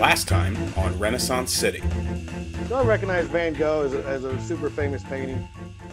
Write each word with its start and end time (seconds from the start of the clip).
Last 0.00 0.28
time 0.28 0.56
on 0.78 0.98
Renaissance 0.98 1.52
City. 1.52 1.82
Do 2.68 2.74
I 2.74 2.82
recognize 2.84 3.26
Van 3.28 3.52
Gogh 3.52 3.82
as 3.84 3.92
a, 3.94 4.02
as 4.06 4.24
a 4.24 4.40
super 4.40 4.70
famous 4.70 5.02
painting? 5.04 5.46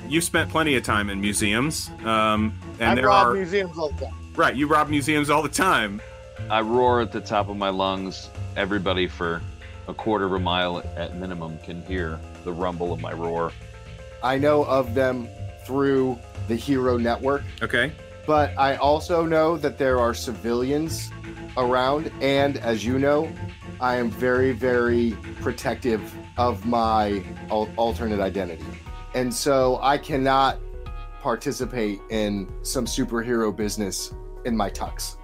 You've 0.07 0.23
spent 0.23 0.49
plenty 0.49 0.75
of 0.75 0.83
time 0.83 1.09
in 1.09 1.19
museums, 1.19 1.89
um, 2.05 2.57
and 2.79 2.91
I 2.91 2.95
there 2.95 3.07
rob 3.07 3.27
are 3.27 3.33
museums 3.33 3.77
all 3.77 3.89
the 3.89 4.05
time. 4.05 4.13
right. 4.35 4.55
You 4.55 4.67
rob 4.67 4.89
museums 4.89 5.29
all 5.29 5.41
the 5.43 5.49
time. 5.49 6.01
I 6.49 6.61
roar 6.61 7.01
at 7.01 7.11
the 7.11 7.19
top 7.19 7.49
of 7.49 7.57
my 7.57 7.69
lungs. 7.69 8.29
Everybody 8.55 9.07
for 9.07 9.41
a 9.89 9.93
quarter 9.93 10.25
of 10.25 10.31
a 10.33 10.39
mile 10.39 10.81
at 10.95 11.15
minimum 11.17 11.59
can 11.59 11.81
hear 11.83 12.17
the 12.45 12.53
rumble 12.53 12.93
of 12.93 13.01
my 13.01 13.11
roar. 13.11 13.51
I 14.23 14.37
know 14.37 14.63
of 14.63 14.93
them 14.95 15.27
through 15.65 16.17
the 16.47 16.55
Hero 16.55 16.97
Network, 16.97 17.43
Okay. 17.61 17.91
but 18.25 18.57
I 18.57 18.77
also 18.77 19.25
know 19.25 19.57
that 19.57 19.77
there 19.77 19.99
are 19.99 20.13
civilians 20.13 21.11
around. 21.57 22.09
And 22.21 22.57
as 22.57 22.85
you 22.85 22.99
know, 22.99 23.29
I 23.79 23.95
am 23.95 24.09
very, 24.09 24.51
very 24.51 25.15
protective 25.41 26.13
of 26.37 26.65
my 26.65 27.23
al- 27.51 27.69
alternate 27.77 28.19
identity. 28.19 28.65
And 29.13 29.33
so 29.33 29.79
I 29.81 29.97
cannot 29.97 30.59
participate 31.21 31.99
in 32.09 32.47
some 32.61 32.85
superhero 32.85 33.55
business 33.55 34.13
in 34.45 34.55
my 34.55 34.69
tux. 34.69 35.17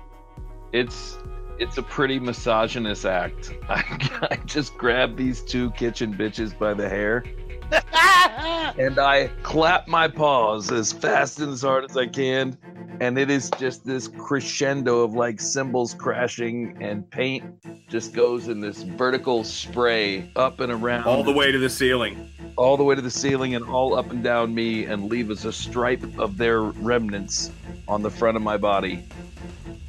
It's 0.72 1.18
it's 1.60 1.78
a 1.78 1.84
pretty 1.84 2.20
misogynist 2.20 3.06
act. 3.06 3.54
I, 3.70 4.28
I 4.32 4.36
just 4.46 4.76
grab 4.76 5.16
these 5.16 5.42
two 5.42 5.72
kitchen 5.72 6.14
bitches 6.14 6.58
by 6.58 6.74
the 6.74 6.90
hair 6.90 7.24
and 8.78 9.00
I 9.00 9.30
clap 9.44 9.88
my 9.88 10.08
paws 10.08 10.72
as 10.72 10.92
fast 10.94 11.40
and 11.40 11.52
as 11.54 11.62
hard 11.62 11.86
as 11.90 11.98
I 11.98 12.08
can. 12.08 12.58
And 13.00 13.18
it 13.18 13.30
is 13.30 13.50
just 13.58 13.86
this 13.86 14.08
crescendo 14.08 15.02
of 15.02 15.14
like 15.14 15.42
cymbals 15.42 15.94
crashing 15.94 16.78
and 16.82 17.10
paint 17.10 17.44
just 17.90 18.14
goes 18.14 18.48
in 18.48 18.62
this 18.62 18.84
vertical 18.84 19.44
spray 19.44 20.32
up 20.36 20.60
and 20.60 20.72
around 20.72 21.04
All 21.06 21.24
the 21.24 21.32
way 21.32 21.52
to 21.52 21.58
the 21.58 21.70
ceiling. 21.70 22.30
all 22.56 22.78
the 22.78 22.84
way 22.84 22.94
to 22.96 23.02
the 23.02 23.10
ceiling 23.12 23.56
and 23.56 23.66
all 23.66 23.96
up 23.96 24.12
and 24.12 24.24
down 24.24 24.54
me 24.54 24.86
and 24.86 25.10
leave 25.10 25.32
us 25.32 25.44
a 25.44 25.52
stripe 25.52 26.04
of 26.20 26.38
their 26.38 26.62
remnants 26.62 27.52
on 27.88 28.04
the 28.04 28.10
front 28.12 28.38
of 28.38 28.44
my 28.44 28.58
body. 28.58 29.04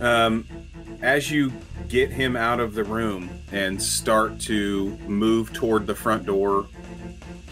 Um, 0.00 0.46
as 1.02 1.30
you 1.30 1.52
get 1.88 2.10
him 2.10 2.36
out 2.36 2.58
of 2.58 2.74
the 2.74 2.84
room 2.84 3.28
and 3.52 3.80
start 3.80 4.40
to 4.40 4.96
move 5.06 5.52
toward 5.52 5.86
the 5.86 5.94
front 5.94 6.24
door, 6.26 6.66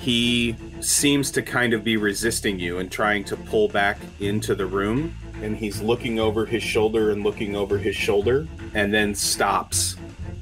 he 0.03 0.57
seems 0.81 1.31
to 1.31 1.43
kind 1.43 1.73
of 1.73 1.85
be 1.85 1.97
resisting 1.97 2.59
you 2.59 2.79
and 2.79 2.91
trying 2.91 3.23
to 3.23 3.37
pull 3.37 3.69
back 3.69 3.99
into 4.19 4.53
the 4.57 4.67
room. 4.67 5.15
And 5.43 5.57
he's 5.57 5.81
looking 5.81 6.19
over 6.19 6.45
his 6.45 6.63
shoulder 6.63 7.13
and 7.13 7.23
looking 7.23 7.55
over 7.55 7.79
his 7.79 7.95
shoulder, 7.95 8.49
and 8.75 8.93
then 8.93 9.15
stops 9.15 9.97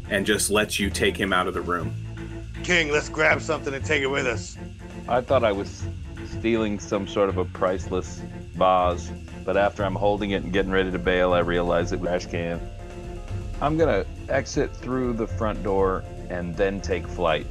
and 0.09 0.25
just 0.25 0.51
lets 0.51 0.79
you 0.79 0.89
take 0.89 1.15
him 1.15 1.33
out 1.33 1.47
of 1.47 1.53
the 1.53 1.61
room. 1.61 1.95
King, 2.63 2.91
let's 2.91 3.11
grab 3.11 3.43
something 3.43 3.75
and 3.75 3.85
take 3.85 4.03
it 4.03 4.07
with 4.07 4.27
us. 4.27 4.57
I 5.09 5.21
thought 5.21 5.45
I 5.45 5.53
was 5.53 5.85
stealing 6.39 6.81
some 6.81 7.07
sort 7.07 7.29
of 7.29 7.37
a 7.37 7.45
priceless 7.45 8.23
vase, 8.55 9.11
but 9.45 9.59
after 9.59 9.85
I'm 9.85 9.95
holding 9.95 10.31
it 10.31 10.43
and 10.43 10.53
getting 10.55 10.73
ready 10.73 10.91
to 10.91 10.99
bail, 10.99 11.35
I 11.35 11.41
realize 11.41 11.93
it 11.93 12.01
was 12.01 12.09
a 12.09 12.19
trash 12.19 12.27
can. 12.27 12.61
I'm 13.61 13.77
gonna 13.77 14.07
exit 14.31 14.75
through 14.75 15.15
the 15.15 15.27
front 15.27 15.63
door 15.63 16.03
and 16.31 16.57
then 16.57 16.81
take 16.81 17.07
flight 17.07 17.47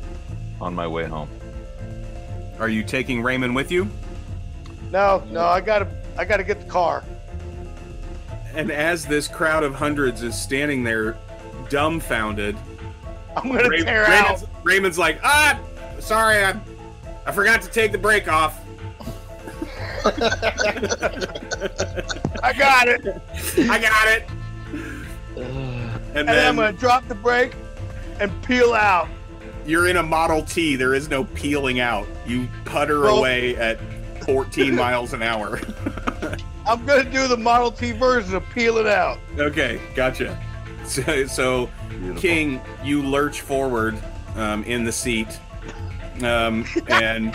on 0.59 0.73
my 0.73 0.87
way 0.87 1.05
home. 1.05 1.29
Are 2.59 2.69
you 2.69 2.83
taking 2.83 3.21
Raymond 3.21 3.55
with 3.55 3.71
you? 3.71 3.89
No, 4.91 5.23
no, 5.31 5.45
I 5.45 5.61
gotta, 5.61 5.87
I 6.17 6.25
gotta 6.25 6.43
get 6.43 6.59
the 6.61 6.67
car. 6.67 7.03
And 8.53 8.71
as 8.71 9.05
this 9.05 9.27
crowd 9.27 9.63
of 9.63 9.75
hundreds 9.75 10.23
is 10.23 10.39
standing 10.39 10.83
there, 10.83 11.17
dumbfounded, 11.69 12.57
I'm 13.35 13.51
gonna 13.51 13.69
Ray- 13.69 13.83
tear 13.83 14.03
Raymond's, 14.09 14.43
out. 14.43 14.49
Raymond's 14.63 14.97
like, 14.97 15.19
ah, 15.23 15.59
sorry, 15.99 16.43
I, 16.43 16.59
I 17.25 17.31
forgot 17.31 17.61
to 17.61 17.69
take 17.69 17.91
the 17.91 17.97
brake 17.97 18.27
off. 18.27 18.59
I 22.41 22.53
got 22.57 22.87
it, 22.87 23.21
I 23.69 23.79
got 23.79 24.07
it. 24.07 24.25
And 26.09 26.27
and 26.27 26.27
then 26.27 26.47
I'm 26.47 26.55
gonna 26.55 26.73
drop 26.75 27.07
the 27.07 27.13
brake 27.13 27.53
and 28.19 28.31
peel 28.41 28.73
out. 28.73 29.07
You're 29.65 29.87
in 29.87 29.97
a 29.97 30.03
Model 30.03 30.43
T. 30.43 30.75
There 30.75 30.93
is 30.93 31.09
no 31.09 31.23
peeling 31.23 31.79
out. 31.79 32.07
You 32.25 32.47
putter 32.65 33.01
Well- 33.01 33.19
away 33.19 33.55
at 33.55 33.79
14 34.25 34.75
miles 34.75 35.13
an 35.13 35.21
hour. 35.23 35.59
I'm 36.67 36.85
gonna 36.85 37.09
do 37.09 37.27
the 37.27 37.37
Model 37.37 37.71
T 37.71 37.91
version 37.93 38.35
of 38.35 38.47
peel 38.51 38.77
it 38.77 38.85
out. 38.87 39.17
okay, 39.37 39.79
gotcha. 39.95 40.39
So, 40.85 41.25
so 41.27 41.69
King, 42.17 42.61
you 42.83 43.01
lurch 43.03 43.41
forward 43.41 43.97
um, 44.35 44.63
in 44.63 44.83
the 44.83 44.91
seat, 44.91 45.39
um, 46.23 46.65
and 46.89 47.33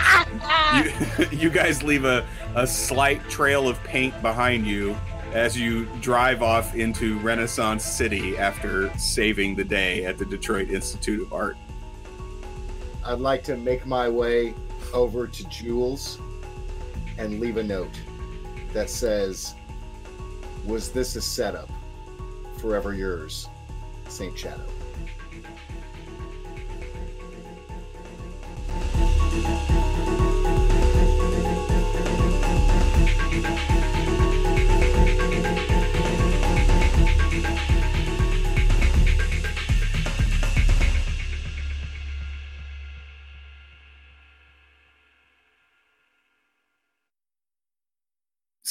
you, 0.75 1.27
you 1.31 1.49
guys 1.49 1.81
leave 1.83 2.05
a, 2.05 2.25
a 2.55 2.65
slight 2.67 3.21
trail 3.29 3.67
of 3.67 3.81
paint 3.83 4.19
behind 4.21 4.65
you 4.67 4.95
as 5.33 5.57
you 5.57 5.85
drive 6.01 6.41
off 6.41 6.75
into 6.75 7.17
Renaissance 7.19 7.83
City 7.83 8.37
after 8.37 8.89
saving 8.97 9.55
the 9.55 9.63
day 9.65 10.05
at 10.05 10.17
the 10.17 10.25
Detroit 10.25 10.69
Institute 10.69 11.21
of 11.21 11.33
Art. 11.33 11.57
I'd 13.07 13.19
like 13.19 13.43
to 13.43 13.55
make 13.55 13.85
my 13.85 14.09
way 14.09 14.55
over 14.91 15.27
to 15.27 15.47
Jules 15.47 16.19
and 17.19 17.39
leave 17.39 17.57
a 17.57 17.63
note 17.63 18.01
that 18.73 18.89
says, 18.89 19.53
Was 20.65 20.91
this 20.91 21.15
a 21.15 21.21
setup? 21.21 21.69
Forever 22.57 22.95
yours, 22.95 23.47
Saint 24.07 24.35
Shadow. 24.37 24.65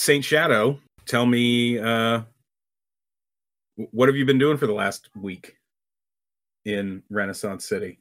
Saint 0.05 0.23
Shadow, 0.23 0.79
tell 1.07 1.25
me, 1.25 1.79
uh, 1.79 2.21
what 3.91 4.07
have 4.07 4.17
you 4.17 4.27
been 4.27 4.39
doing 4.39 4.59
for 4.59 4.67
the 4.67 4.75
last 4.75 5.09
week 5.17 5.57
in 6.67 7.03
Renaissance 7.09 7.67
City? 7.67 7.99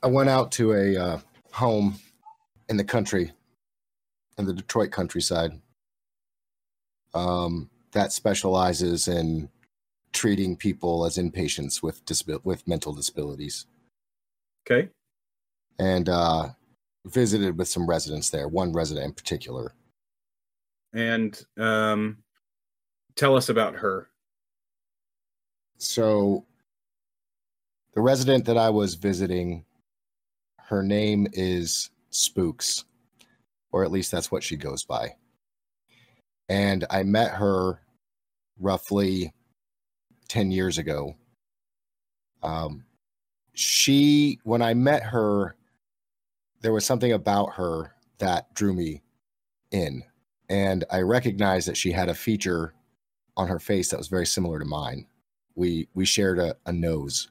I 0.00 0.06
went 0.06 0.28
out 0.28 0.52
to 0.52 0.74
a 0.74 0.96
uh, 0.96 1.20
home 1.50 1.96
in 2.68 2.76
the 2.76 2.84
country, 2.84 3.32
in 4.38 4.44
the 4.44 4.52
Detroit 4.52 4.92
countryside, 4.92 5.60
um, 7.12 7.68
that 7.90 8.12
specializes 8.12 9.08
in 9.08 9.48
treating 10.12 10.56
people 10.56 11.04
as 11.04 11.18
inpatients 11.18 11.82
with 11.82 12.04
disabil- 12.04 12.44
with 12.44 12.68
mental 12.68 12.92
disabilities, 12.92 13.66
Okay. 14.70 14.88
and 15.80 16.08
uh, 16.08 16.50
visited 17.06 17.58
with 17.58 17.68
some 17.68 17.86
residents 17.86 18.30
there. 18.30 18.48
One 18.48 18.72
resident 18.72 19.06
in 19.06 19.12
particular. 19.12 19.74
And 20.92 21.40
um, 21.58 22.18
tell 23.16 23.36
us 23.36 23.48
about 23.48 23.74
her. 23.74 24.08
So, 25.78 26.46
the 27.94 28.00
resident 28.00 28.44
that 28.46 28.56
I 28.56 28.70
was 28.70 28.94
visiting, 28.94 29.64
her 30.58 30.82
name 30.82 31.26
is 31.32 31.90
Spooks, 32.10 32.84
or 33.72 33.84
at 33.84 33.90
least 33.90 34.10
that's 34.10 34.30
what 34.30 34.42
she 34.42 34.56
goes 34.56 34.84
by. 34.84 35.14
And 36.48 36.84
I 36.90 37.02
met 37.02 37.32
her 37.32 37.80
roughly 38.58 39.32
10 40.28 40.50
years 40.50 40.78
ago. 40.78 41.14
Um, 42.42 42.84
she, 43.54 44.38
when 44.44 44.62
I 44.62 44.74
met 44.74 45.02
her, 45.02 45.56
there 46.64 46.72
was 46.72 46.86
something 46.86 47.12
about 47.12 47.52
her 47.52 47.92
that 48.16 48.52
drew 48.54 48.72
me 48.72 49.02
in. 49.70 50.02
And 50.48 50.82
I 50.90 51.02
recognized 51.02 51.68
that 51.68 51.76
she 51.76 51.92
had 51.92 52.08
a 52.08 52.14
feature 52.14 52.72
on 53.36 53.48
her 53.48 53.58
face 53.58 53.90
that 53.90 53.98
was 53.98 54.08
very 54.08 54.24
similar 54.24 54.58
to 54.58 54.64
mine. 54.64 55.06
We 55.56 55.88
we 55.92 56.06
shared 56.06 56.38
a, 56.38 56.56
a 56.64 56.72
nose. 56.72 57.30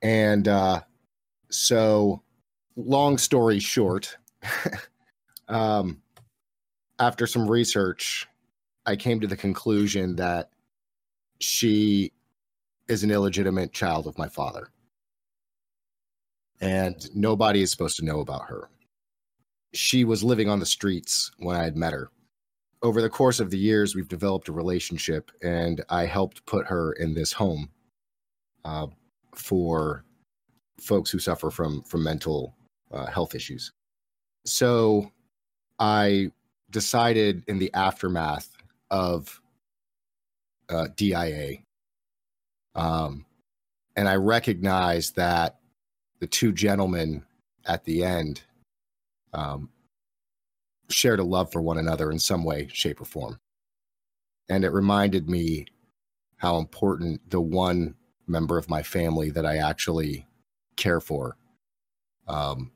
And 0.00 0.48
uh 0.48 0.80
so 1.50 2.22
long 2.74 3.18
story 3.18 3.58
short 3.60 4.16
um 5.48 6.00
after 6.98 7.24
some 7.26 7.48
research 7.48 8.26
i 8.86 8.96
came 8.96 9.20
to 9.20 9.28
the 9.28 9.36
conclusion 9.36 10.16
that 10.16 10.50
she 11.38 12.10
is 12.88 13.04
an 13.04 13.12
illegitimate 13.12 13.72
child 13.72 14.08
of 14.08 14.18
my 14.18 14.28
father 14.28 14.70
and 16.60 17.08
nobody 17.14 17.62
is 17.62 17.70
supposed 17.70 17.96
to 17.96 18.04
know 18.04 18.20
about 18.20 18.46
her 18.46 18.68
she 19.72 20.04
was 20.04 20.22
living 20.22 20.48
on 20.48 20.60
the 20.60 20.66
streets 20.66 21.30
when 21.38 21.56
i 21.56 21.64
had 21.64 21.76
met 21.76 21.92
her 21.92 22.10
over 22.84 23.00
the 23.00 23.08
course 23.08 23.40
of 23.40 23.50
the 23.50 23.58
years, 23.58 23.94
we've 23.94 24.08
developed 24.08 24.48
a 24.48 24.52
relationship, 24.52 25.30
and 25.42 25.82
I 25.88 26.04
helped 26.04 26.44
put 26.44 26.66
her 26.66 26.92
in 26.92 27.14
this 27.14 27.32
home 27.32 27.70
uh, 28.66 28.88
for 29.34 30.04
folks 30.78 31.10
who 31.10 31.18
suffer 31.18 31.50
from 31.50 31.82
from 31.82 32.04
mental 32.04 32.54
uh, 32.92 33.06
health 33.06 33.34
issues. 33.34 33.72
So 34.44 35.10
I 35.78 36.30
decided 36.70 37.42
in 37.48 37.58
the 37.58 37.72
aftermath 37.72 38.50
of 38.90 39.40
uh, 40.68 40.88
DIA, 40.94 41.56
um, 42.74 43.24
and 43.96 44.06
I 44.06 44.16
recognized 44.16 45.16
that 45.16 45.56
the 46.20 46.26
two 46.26 46.52
gentlemen 46.52 47.24
at 47.66 47.84
the 47.84 48.04
end 48.04 48.42
um, 49.32 49.68
shared 50.88 51.20
a 51.20 51.24
love 51.24 51.50
for 51.50 51.60
one 51.60 51.78
another 51.78 52.10
in 52.10 52.18
some 52.18 52.44
way, 52.44 52.68
shape, 52.72 53.00
or 53.00 53.04
form. 53.04 53.38
And 54.48 54.64
it 54.64 54.70
reminded 54.70 55.28
me 55.28 55.66
how 56.36 56.58
important 56.58 57.30
the 57.30 57.40
one 57.40 57.94
member 58.26 58.58
of 58.58 58.68
my 58.68 58.82
family 58.82 59.30
that 59.30 59.46
I 59.46 59.58
actually 59.58 60.26
care 60.76 61.00
for, 61.00 61.36
um, 62.28 62.70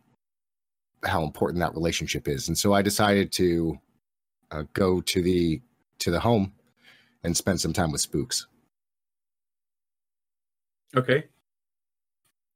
how 1.05 1.23
important 1.23 1.61
that 1.61 1.75
relationship 1.75 2.29
is. 2.29 2.49
And 2.49 2.57
so 2.57 2.73
I 2.73 2.83
decided 2.83 3.33
to 3.33 3.79
uh, 4.51 4.65
go 4.73 5.01
to 5.01 5.23
the 5.23 5.61
to 5.99 6.11
the 6.11 6.21
home 6.21 6.53
and 7.25 7.37
spend 7.37 7.61
some 7.61 7.73
time 7.73 7.91
with 7.93 8.01
spooks. 8.01 8.47
Okay. 10.97 11.25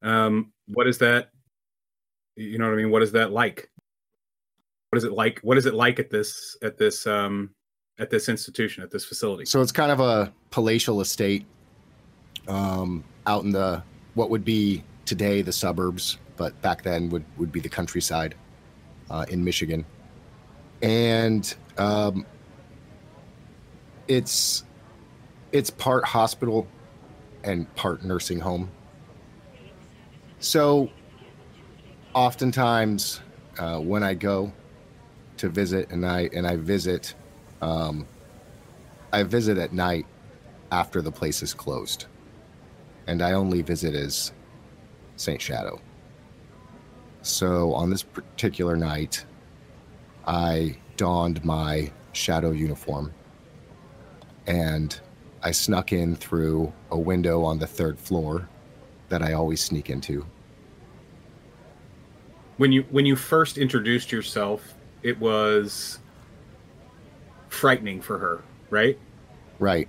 Um, 0.02 0.52
what 0.66 0.87
is 0.87 0.99
that? 0.99 1.31
You 2.37 2.58
know 2.58 2.66
what 2.66 2.75
I 2.75 2.76
mean? 2.76 2.90
What 2.90 3.02
is 3.02 3.12
that 3.12 3.32
like? 3.32 3.70
What 4.90 4.99
is 4.99 5.04
it 5.04 5.12
like? 5.12 5.40
What 5.43 5.58
is 5.58 5.66
it 5.66 5.75
like 5.75 5.99
at 5.99 6.10
this 6.10 6.56
at 6.62 6.76
this 6.76 7.06
um 7.06 7.50
at 7.99 8.10
this 8.10 8.28
institution 8.28 8.82
at 8.82 8.90
this 8.90 9.04
facility? 9.04 9.44
So 9.44 9.60
it's 9.60 9.72
kind 9.72 9.93
of 9.93 10.00
a 10.00 10.32
palatial 10.50 11.00
estate 11.00 11.46
um, 12.49 13.04
out 13.26 13.44
in 13.44 13.52
the 13.52 13.82
what 14.14 14.31
would 14.31 14.44
be 14.44 14.82
today 15.04 15.43
the 15.43 15.52
suburbs, 15.52 16.19
but 16.37 16.60
back 16.62 16.82
then 16.82 17.08
would 17.10 17.25
would 17.38 17.52
be 17.52 17.60
the 17.60 17.69
countryside 17.69 18.34
uh, 19.10 19.25
in 19.28 19.44
Michigan, 19.44 19.84
and 20.82 21.54
um, 21.78 22.26
it's 24.08 24.64
it's 25.52 25.70
part 25.70 26.04
hospital 26.04 26.66
and 27.44 27.72
part 27.75 28.04
nursing 28.04 28.40
home. 28.40 28.70
So 30.42 30.90
oftentimes 32.14 33.20
uh, 33.60 33.78
when 33.78 34.02
I 34.02 34.14
go 34.14 34.52
to 35.36 35.48
visit 35.48 35.92
and 35.92 36.04
I 36.04 36.28
and 36.34 36.44
I 36.48 36.56
visit, 36.56 37.14
um, 37.60 38.08
I 39.12 39.22
visit 39.22 39.56
at 39.56 39.72
night 39.72 40.04
after 40.72 41.00
the 41.00 41.12
place 41.12 41.44
is 41.44 41.54
closed, 41.54 42.06
and 43.06 43.22
I 43.22 43.32
only 43.32 43.62
visit 43.62 43.94
as 43.94 44.32
Saint 45.14 45.40
Shadow. 45.40 45.80
So 47.22 47.72
on 47.74 47.88
this 47.88 48.02
particular 48.02 48.76
night, 48.76 49.24
I 50.26 50.76
donned 50.96 51.44
my 51.44 51.92
shadow 52.14 52.50
uniform 52.50 53.14
and 54.48 54.98
I 55.40 55.52
snuck 55.52 55.92
in 55.92 56.16
through 56.16 56.72
a 56.90 56.98
window 56.98 57.44
on 57.44 57.60
the 57.60 57.66
third 57.66 57.96
floor 57.96 58.48
that 59.08 59.22
I 59.22 59.34
always 59.34 59.60
sneak 59.60 59.88
into. 59.88 60.26
When 62.62 62.70
you 62.70 62.85
when 62.91 63.06
you 63.06 63.17
first 63.17 63.59
introduced 63.59 64.12
yourself, 64.12 64.75
it 65.03 65.19
was 65.19 65.99
frightening 67.49 68.00
for 68.00 68.19
her, 68.19 68.41
right? 68.70 68.97
Right. 69.59 69.88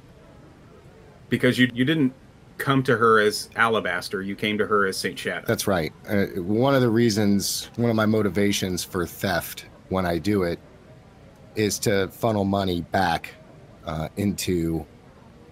Because 1.30 1.60
you 1.60 1.70
you 1.72 1.86
didn't 1.86 2.16
come 2.58 2.82
to 2.82 2.98
her 2.98 3.20
as 3.20 3.52
Alabaster, 3.56 4.24
you 4.24 4.36
came 4.36 4.58
to 4.58 4.66
her 4.66 4.88
as 4.88 4.98
Saint 4.98 5.20
Shadow. 5.20 5.46
That's 5.46 5.68
right. 5.68 5.94
Uh, 6.10 6.26
one 6.42 6.74
of 6.74 6.82
the 6.82 6.90
reasons, 6.90 7.70
one 7.76 7.92
of 7.92 7.96
my 7.96 8.08
motivations 8.08 8.84
for 8.84 9.06
theft 9.06 9.68
when 9.90 10.08
I 10.08 10.18
do 10.18 10.42
it 10.42 10.58
is 11.54 11.78
to 11.78 12.08
funnel 12.08 12.44
money 12.44 12.82
back 12.82 13.36
uh, 13.86 14.10
into 14.18 14.84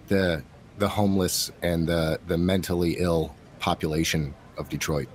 the 0.07 0.43
the 0.79 0.89
homeless 0.89 1.51
and 1.61 1.87
the 1.87 2.19
the 2.25 2.39
mentally 2.39 2.93
ill 2.97 3.35
population 3.59 4.33
of 4.57 4.69
Detroit. 4.69 5.07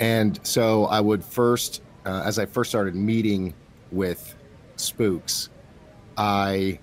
And 0.00 0.38
so 0.42 0.86
I 0.86 1.00
would 1.00 1.24
first, 1.24 1.82
uh, 2.04 2.22
as 2.24 2.38
I 2.38 2.46
first 2.46 2.70
started 2.70 2.94
meeting 2.94 3.54
with 3.92 4.34
spooks, 4.76 5.50
I 6.16 6.78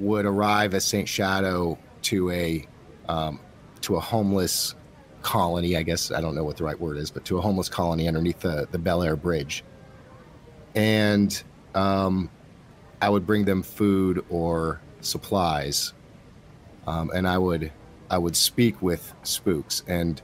would 0.00 0.24
arrive 0.24 0.74
as 0.74 0.84
Saint 0.84 1.08
Shadow 1.08 1.78
to 2.02 2.30
a 2.30 2.66
um, 3.08 3.40
to 3.82 3.96
a 3.96 4.00
homeless 4.00 4.74
colony. 5.22 5.76
I 5.76 5.82
guess 5.82 6.10
I 6.10 6.20
don't 6.20 6.34
know 6.34 6.44
what 6.44 6.56
the 6.56 6.64
right 6.64 6.78
word 6.78 6.96
is, 6.98 7.10
but 7.10 7.24
to 7.26 7.38
a 7.38 7.40
homeless 7.40 7.68
colony 7.68 8.08
underneath 8.08 8.40
the 8.40 8.68
the 8.70 8.78
Belle 8.78 9.02
Isle 9.02 9.16
Bridge, 9.16 9.64
and 10.74 11.42
um, 11.74 12.30
I 13.00 13.08
would 13.08 13.26
bring 13.26 13.44
them 13.44 13.62
food 13.62 14.24
or 14.30 14.80
supplies, 15.00 15.94
um, 16.86 17.10
and 17.14 17.26
I 17.28 17.38
would 17.38 17.72
I 18.10 18.18
would 18.18 18.36
speak 18.36 18.80
with 18.82 19.12
spooks, 19.22 19.82
and 19.86 20.20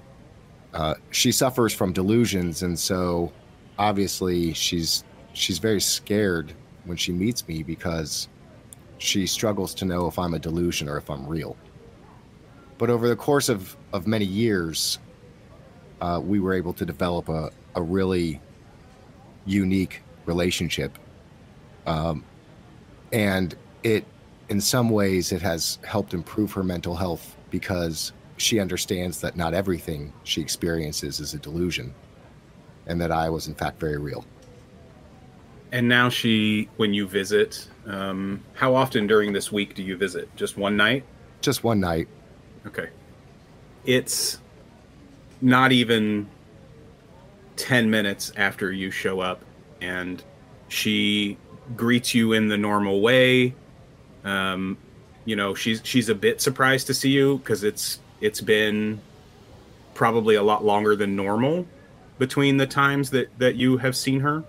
uh, 0.75 0.95
she 1.11 1.33
suffers 1.33 1.73
from 1.73 1.93
delusions, 1.93 2.63
and 2.63 2.79
so 2.79 3.33
obviously 3.79 4.53
she's 4.53 5.05
she's 5.33 5.59
very 5.59 5.81
scared 5.81 6.53
when 6.85 6.97
she 6.97 7.13
meets 7.13 7.47
me 7.49 7.63
because 7.63 8.29
she 8.99 9.27
struggles 9.27 9.75
to 9.75 9.85
know 9.85 10.07
if 10.07 10.19
I'm 10.19 10.35
a 10.35 10.39
delusion 10.39 10.89
or 10.89 10.97
if 10.97 11.09
I'm 11.11 11.27
real. 11.27 11.57
But 12.79 12.91
over 12.91 13.09
the 13.09 13.17
course 13.17 13.49
of, 13.49 13.77
of 13.93 14.07
many 14.07 14.25
years, 14.25 14.99
uh, 16.01 16.21
we 16.23 16.41
were 16.41 16.55
able 16.55 16.73
to 16.75 16.85
develop 16.85 17.29
a, 17.29 17.51
a 17.75 17.83
really 17.83 18.41
unique 19.47 20.03
relationship. 20.27 20.99
Um, 21.87 22.25
and 23.13 23.55
it 23.83 24.05
in 24.49 24.61
some 24.61 24.91
ways 24.91 25.33
it 25.33 25.43
has 25.43 25.79
helped 25.87 26.15
improve 26.15 26.53
her 26.53 26.63
mental 26.63 26.95
health 26.95 27.37
because 27.51 28.13
she 28.37 28.59
understands 28.59 29.21
that 29.21 29.37
not 29.37 29.55
everything 29.55 30.13
she 30.25 30.41
experiences 30.41 31.21
is 31.21 31.35
a 31.35 31.39
delusion 31.39 31.95
and 32.87 33.01
that 33.01 33.11
i 33.13 33.29
was 33.31 33.47
in 33.49 33.55
fact 33.55 33.79
very 33.81 33.99
real. 33.99 34.25
And 35.75 35.89
now 35.89 36.09
she 36.09 36.69
when 36.77 36.95
you 36.95 37.09
visit 37.09 37.69
um, 37.87 38.43
how 38.53 38.77
often 38.77 39.09
during 39.09 39.33
this 39.33 39.51
week 39.51 39.75
do 39.75 39.83
you 39.83 39.97
visit? 39.97 40.29
Just 40.37 40.57
one 40.57 40.77
night? 40.77 41.05
Just 41.41 41.65
one 41.65 41.81
night. 41.81 42.07
Okay. 42.65 42.91
It's 43.85 44.39
not 45.41 45.73
even 45.73 46.29
10 47.57 47.91
minutes 47.91 48.33
after 48.37 48.71
you 48.73 48.93
show 48.93 49.19
up 49.19 49.45
and 49.81 50.23
she 50.69 51.37
greets 51.77 52.15
you 52.15 52.33
in 52.33 52.47
the 52.47 52.57
normal 52.57 53.01
way. 53.01 53.53
Um, 54.25 54.79
you 55.25 55.35
know, 55.35 55.55
she's 55.57 55.81
she's 55.83 56.09
a 56.09 56.15
bit 56.15 56.41
surprised 56.41 56.87
to 56.87 56.95
see 56.95 57.11
you 57.11 57.39
because 57.39 57.65
it's 57.65 57.99
it's 58.25 58.41
been 58.41 59.03
probably 59.93 60.35
a 60.35 60.43
lot 60.43 60.65
longer 60.65 60.97
than 60.97 61.15
normal 61.15 61.67
between 62.19 62.57
the 62.57 62.67
times 62.67 63.11
that 63.11 63.29
that 63.39 63.55
you 63.57 63.77
have 63.77 63.95
seen 63.95 64.21
her. 64.21 64.43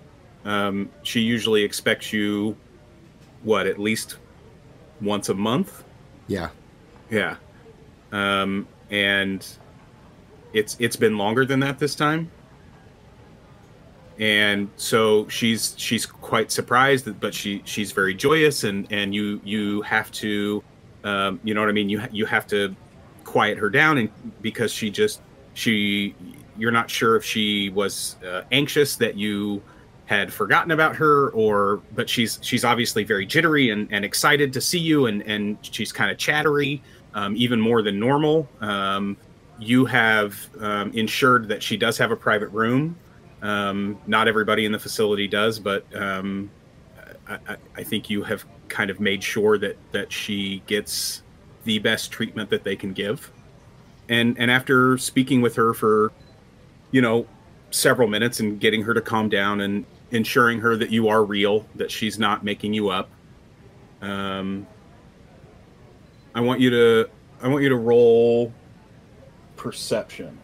Um, 0.46 0.88
she 1.02 1.20
usually 1.20 1.62
expects 1.62 2.10
you, 2.10 2.56
what, 3.42 3.66
at 3.66 3.78
least 3.78 4.16
once 5.02 5.28
a 5.28 5.34
month. 5.34 5.84
Yeah, 6.26 6.48
yeah, 7.10 7.36
um, 8.12 8.66
and 8.90 9.46
it's 10.54 10.76
it's 10.78 10.96
been 10.96 11.18
longer 11.18 11.44
than 11.44 11.60
that 11.60 11.78
this 11.78 11.94
time 11.94 12.30
and 14.18 14.70
so 14.76 15.28
she's 15.28 15.74
she's 15.76 16.06
quite 16.06 16.50
surprised 16.50 17.20
but 17.20 17.34
she 17.34 17.60
she's 17.66 17.92
very 17.92 18.14
joyous 18.14 18.64
and 18.64 18.90
and 18.90 19.14
you 19.14 19.38
you 19.44 19.82
have 19.82 20.10
to 20.10 20.62
um, 21.04 21.38
you 21.44 21.52
know 21.52 21.60
what 21.60 21.68
i 21.68 21.72
mean 21.72 21.90
you 21.90 22.02
you 22.10 22.24
have 22.24 22.46
to 22.46 22.74
quiet 23.36 23.58
her 23.58 23.68
down 23.68 23.98
and 23.98 24.10
because 24.40 24.72
she 24.72 24.88
just 24.88 25.20
she 25.52 26.14
you're 26.56 26.70
not 26.70 26.88
sure 26.88 27.16
if 27.16 27.22
she 27.22 27.68
was 27.68 28.16
uh, 28.26 28.40
anxious 28.50 28.96
that 28.96 29.14
you 29.14 29.62
had 30.06 30.32
forgotten 30.32 30.70
about 30.70 30.96
her 30.96 31.28
or 31.32 31.82
but 31.94 32.08
she's 32.08 32.38
she's 32.40 32.64
obviously 32.64 33.04
very 33.04 33.26
jittery 33.26 33.68
and, 33.68 33.92
and 33.92 34.06
excited 34.06 34.54
to 34.54 34.60
see 34.62 34.78
you 34.78 35.04
and 35.04 35.20
and 35.24 35.58
she's 35.60 35.92
kind 35.92 36.10
of 36.10 36.16
chattery 36.16 36.80
um, 37.12 37.36
even 37.36 37.60
more 37.60 37.82
than 37.82 38.00
normal. 38.00 38.48
Um, 38.62 39.18
you 39.58 39.84
have 39.84 40.34
um, 40.58 40.90
ensured 40.92 41.46
that 41.48 41.62
she 41.62 41.76
does 41.76 41.98
have 41.98 42.12
a 42.12 42.16
private 42.16 42.48
room. 42.48 42.96
Um, 43.42 43.98
not 44.06 44.28
everybody 44.28 44.64
in 44.64 44.72
the 44.72 44.78
facility 44.78 45.28
does, 45.28 45.58
but 45.58 45.84
um, 45.94 46.50
I, 47.28 47.56
I, 47.76 47.82
think 47.82 48.08
you 48.08 48.22
have 48.22 48.46
kind 48.68 48.88
of 48.88 48.98
made 48.98 49.22
sure 49.22 49.58
that 49.58 49.76
that 49.92 50.10
she 50.10 50.62
gets 50.66 51.22
the 51.66 51.78
best 51.80 52.10
treatment 52.10 52.48
that 52.48 52.64
they 52.64 52.76
can 52.76 52.94
give. 52.94 53.30
And 54.08 54.38
and 54.38 54.50
after 54.50 54.96
speaking 54.96 55.42
with 55.42 55.56
her 55.56 55.74
for, 55.74 56.12
you 56.92 57.02
know, 57.02 57.26
several 57.70 58.08
minutes 58.08 58.40
and 58.40 58.58
getting 58.58 58.82
her 58.82 58.94
to 58.94 59.02
calm 59.02 59.28
down 59.28 59.60
and 59.60 59.84
ensuring 60.12 60.60
her 60.60 60.76
that 60.76 60.90
you 60.90 61.08
are 61.08 61.24
real, 61.24 61.66
that 61.74 61.90
she's 61.90 62.18
not 62.18 62.44
making 62.44 62.72
you 62.72 62.88
up. 62.88 63.10
Um, 64.00 64.66
I 66.34 66.40
want 66.40 66.60
you 66.60 66.70
to 66.70 67.10
I 67.42 67.48
want 67.48 67.62
you 67.62 67.68
to 67.68 67.76
roll 67.76 68.52
perception. 69.56 70.38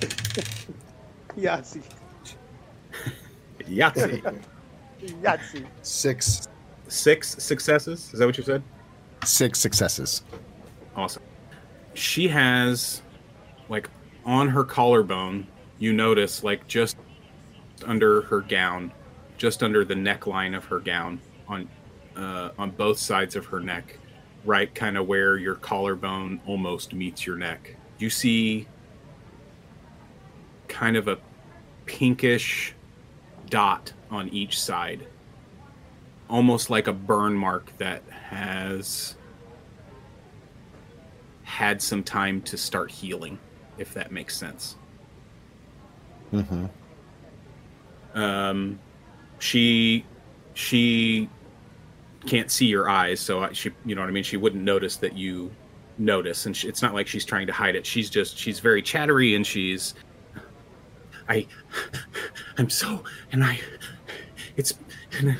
Yahtzee. 1.36 1.82
Yahtzee. 3.70 4.42
Yahtzee. 5.22 5.66
Six 5.82 6.48
Six 6.90 7.36
successes. 7.42 8.10
Is 8.12 8.18
that 8.18 8.26
what 8.26 8.36
you 8.36 8.42
said? 8.44 8.62
six 9.24 9.58
successes. 9.60 10.22
Awesome. 10.96 11.22
She 11.94 12.26
has, 12.28 13.02
like, 13.68 13.88
on 14.24 14.48
her 14.48 14.64
collarbone, 14.64 15.46
you 15.78 15.92
notice, 15.92 16.42
like, 16.42 16.66
just 16.66 16.96
under 17.84 18.22
her 18.22 18.40
gown, 18.40 18.92
just 19.36 19.62
under 19.62 19.84
the 19.84 19.94
neckline 19.94 20.56
of 20.56 20.64
her 20.64 20.80
gown, 20.80 21.20
on 21.48 21.68
uh, 22.16 22.50
on 22.58 22.70
both 22.70 22.98
sides 22.98 23.36
of 23.36 23.46
her 23.46 23.60
neck, 23.60 23.98
right, 24.44 24.74
kind 24.74 24.98
of 24.98 25.06
where 25.06 25.36
your 25.36 25.54
collarbone 25.54 26.40
almost 26.46 26.92
meets 26.92 27.24
your 27.26 27.36
neck. 27.36 27.76
You 27.98 28.10
see, 28.10 28.66
kind 30.66 30.96
of 30.96 31.08
a 31.08 31.18
pinkish 31.86 32.74
dot 33.50 33.92
on 34.10 34.28
each 34.30 34.58
side, 34.58 35.06
almost 36.28 36.70
like 36.70 36.86
a 36.86 36.92
burn 36.92 37.34
mark 37.34 37.76
that 37.78 38.02
has 38.10 39.16
had 41.42 41.82
some 41.82 42.02
time 42.02 42.40
to 42.42 42.56
start 42.56 42.90
healing, 42.90 43.38
if 43.76 43.92
that 43.94 44.12
makes 44.12 44.36
sense. 44.36 44.76
Mm-hmm. 46.32 46.66
Um, 48.14 48.78
she 49.38 50.04
she 50.54 51.28
can't 52.26 52.50
see 52.50 52.66
your 52.66 52.88
eyes, 52.88 53.20
so 53.20 53.40
I, 53.42 53.52
she 53.52 53.70
you 53.84 53.94
know 53.94 54.00
what 54.02 54.08
I 54.08 54.12
mean. 54.12 54.24
She 54.24 54.36
wouldn't 54.36 54.62
notice 54.62 54.96
that 54.96 55.16
you 55.16 55.50
notice, 55.98 56.46
and 56.46 56.56
she, 56.56 56.68
it's 56.68 56.82
not 56.82 56.94
like 56.94 57.06
she's 57.06 57.24
trying 57.24 57.46
to 57.48 57.52
hide 57.52 57.74
it. 57.74 57.84
She's 57.84 58.10
just 58.10 58.38
she's 58.38 58.60
very 58.60 58.82
chattery, 58.82 59.34
and 59.34 59.46
she's 59.46 59.94
I 61.30 61.46
I'm 62.58 62.68
so 62.68 63.04
and 63.32 63.42
I 63.42 63.60
it's 64.56 64.74
and 65.18 65.38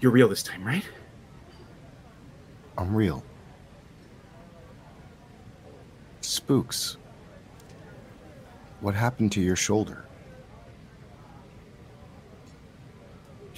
you're 0.00 0.10
real 0.10 0.28
this 0.28 0.42
time, 0.42 0.64
right? 0.64 0.84
I'm 2.78 2.96
real. 2.96 3.22
Spooks. 6.22 6.96
What 8.80 8.94
happened 8.94 9.30
to 9.32 9.42
your 9.42 9.56
shoulder? 9.56 10.06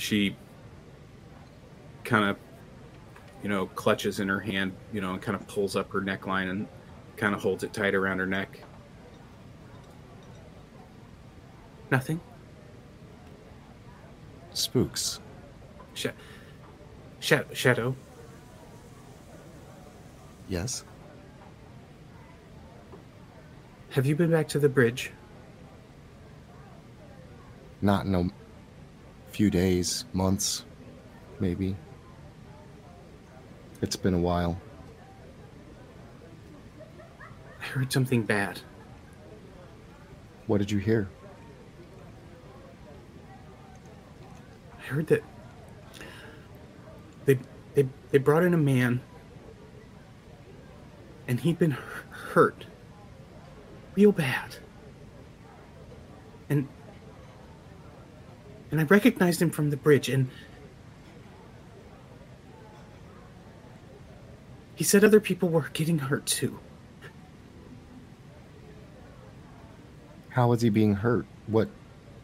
she 0.02 0.34
kind 2.02 2.28
of 2.28 2.36
you 3.40 3.48
know 3.48 3.66
clutches 3.66 4.18
in 4.18 4.28
her 4.28 4.40
hand 4.40 4.72
you 4.92 5.00
know 5.00 5.12
and 5.12 5.22
kind 5.22 5.36
of 5.36 5.46
pulls 5.46 5.76
up 5.76 5.92
her 5.92 6.00
neckline 6.00 6.50
and 6.50 6.66
kind 7.16 7.36
of 7.36 7.40
holds 7.40 7.62
it 7.62 7.72
tight 7.72 7.94
around 7.94 8.18
her 8.18 8.26
neck 8.26 8.64
nothing 11.92 12.18
Spooks. 14.54 15.20
Sh- 15.94 16.06
Sh- 17.20 17.32
shadow 17.52 17.94
Yes. 20.48 20.84
have 23.90 24.04
you 24.06 24.16
been 24.16 24.30
back 24.30 24.48
to 24.48 24.58
the 24.58 24.68
bridge 24.68 25.12
Not 27.80 28.06
in 28.06 28.14
a 28.14 28.28
few 29.32 29.50
days, 29.50 30.04
months, 30.12 30.64
maybe. 31.40 31.74
It's 33.80 33.96
been 33.96 34.14
a 34.14 34.18
while. 34.18 34.60
i 37.60 37.64
heard 37.64 37.92
something 37.92 38.22
bad 38.24 38.60
What 40.46 40.58
did 40.58 40.70
you 40.70 40.78
hear? 40.78 41.08
I 44.82 44.86
heard 44.86 45.06
that 45.06 45.22
they 47.24 47.38
they, 47.74 47.88
they 48.10 48.18
brought 48.18 48.42
in 48.42 48.52
a 48.52 48.58
man 48.58 49.00
and 51.28 51.40
he'd 51.40 51.58
been 51.58 51.76
hurt 52.10 52.66
real 53.94 54.12
bad 54.12 54.56
and 56.48 56.66
and 58.70 58.80
i 58.80 58.84
recognized 58.84 59.40
him 59.40 59.50
from 59.50 59.70
the 59.70 59.76
bridge 59.76 60.08
and 60.08 60.28
he 64.74 64.84
said 64.84 65.04
other 65.04 65.20
people 65.20 65.48
were 65.48 65.68
getting 65.72 65.98
hurt 65.98 66.26
too 66.26 66.58
How 70.32 70.48
was 70.48 70.62
he 70.62 70.70
being 70.70 70.94
hurt? 70.94 71.26
What 71.46 71.68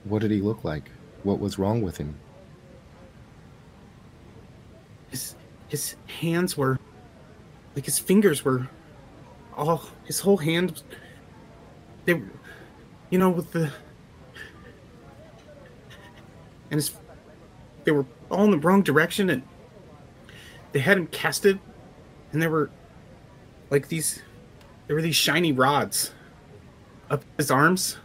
what 0.04 0.22
did 0.22 0.30
he 0.30 0.40
look 0.40 0.64
like? 0.64 0.90
What 1.24 1.40
was 1.40 1.58
wrong 1.58 1.82
with 1.82 1.98
him? 1.98 2.14
His 5.68 5.96
hands 6.20 6.56
were 6.56 6.78
like 7.74 7.84
his 7.84 7.98
fingers 7.98 8.44
were 8.44 8.68
all 9.56 9.82
his 10.04 10.20
whole 10.20 10.38
hand 10.38 10.82
they 12.04 12.14
were 12.14 12.30
you 13.10 13.18
know 13.18 13.30
with 13.30 13.52
the 13.52 13.70
and 16.70 16.78
his 16.78 16.92
they 17.84 17.92
were 17.92 18.06
all 18.30 18.44
in 18.44 18.50
the 18.50 18.58
wrong 18.58 18.82
direction 18.82 19.30
and 19.30 19.42
they 20.72 20.80
had 20.80 20.96
him 20.96 21.06
casted 21.06 21.58
and 22.32 22.42
there 22.42 22.50
were 22.50 22.70
like 23.70 23.88
these 23.88 24.22
there 24.86 24.96
were 24.96 25.02
these 25.02 25.16
shiny 25.16 25.52
rods 25.52 26.12
up 27.10 27.24
his 27.36 27.50
arms 27.50 27.98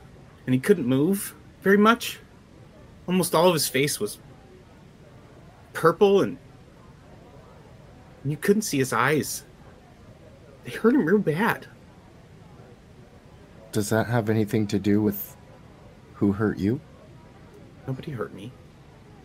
and 0.46 0.54
he 0.54 0.60
couldn't 0.60 0.86
move 0.86 1.36
very 1.62 1.78
much. 1.78 2.20
Almost 3.08 3.34
all 3.34 3.48
of 3.48 3.54
his 3.54 3.68
face 3.68 4.00
was 4.00 4.20
purple 5.74 6.22
and 6.22 6.38
and 8.24 8.32
you 8.32 8.38
couldn't 8.38 8.62
see 8.64 8.78
his 8.78 8.94
eyes. 8.94 9.44
They 10.64 10.72
hurt 10.72 10.96
him 10.96 11.06
real 11.06 11.20
bad. 11.20 11.68
Does 13.72 13.90
that 13.90 14.08
have 14.08 14.30
anything 14.30 14.68
to 14.68 14.80
do 14.80 15.02
with 15.02 15.36
who 16.16 16.32
hurt 16.32 16.58
you? 16.58 16.80
Nobody 17.86 18.12
hurt 18.12 18.34
me. 18.34 18.52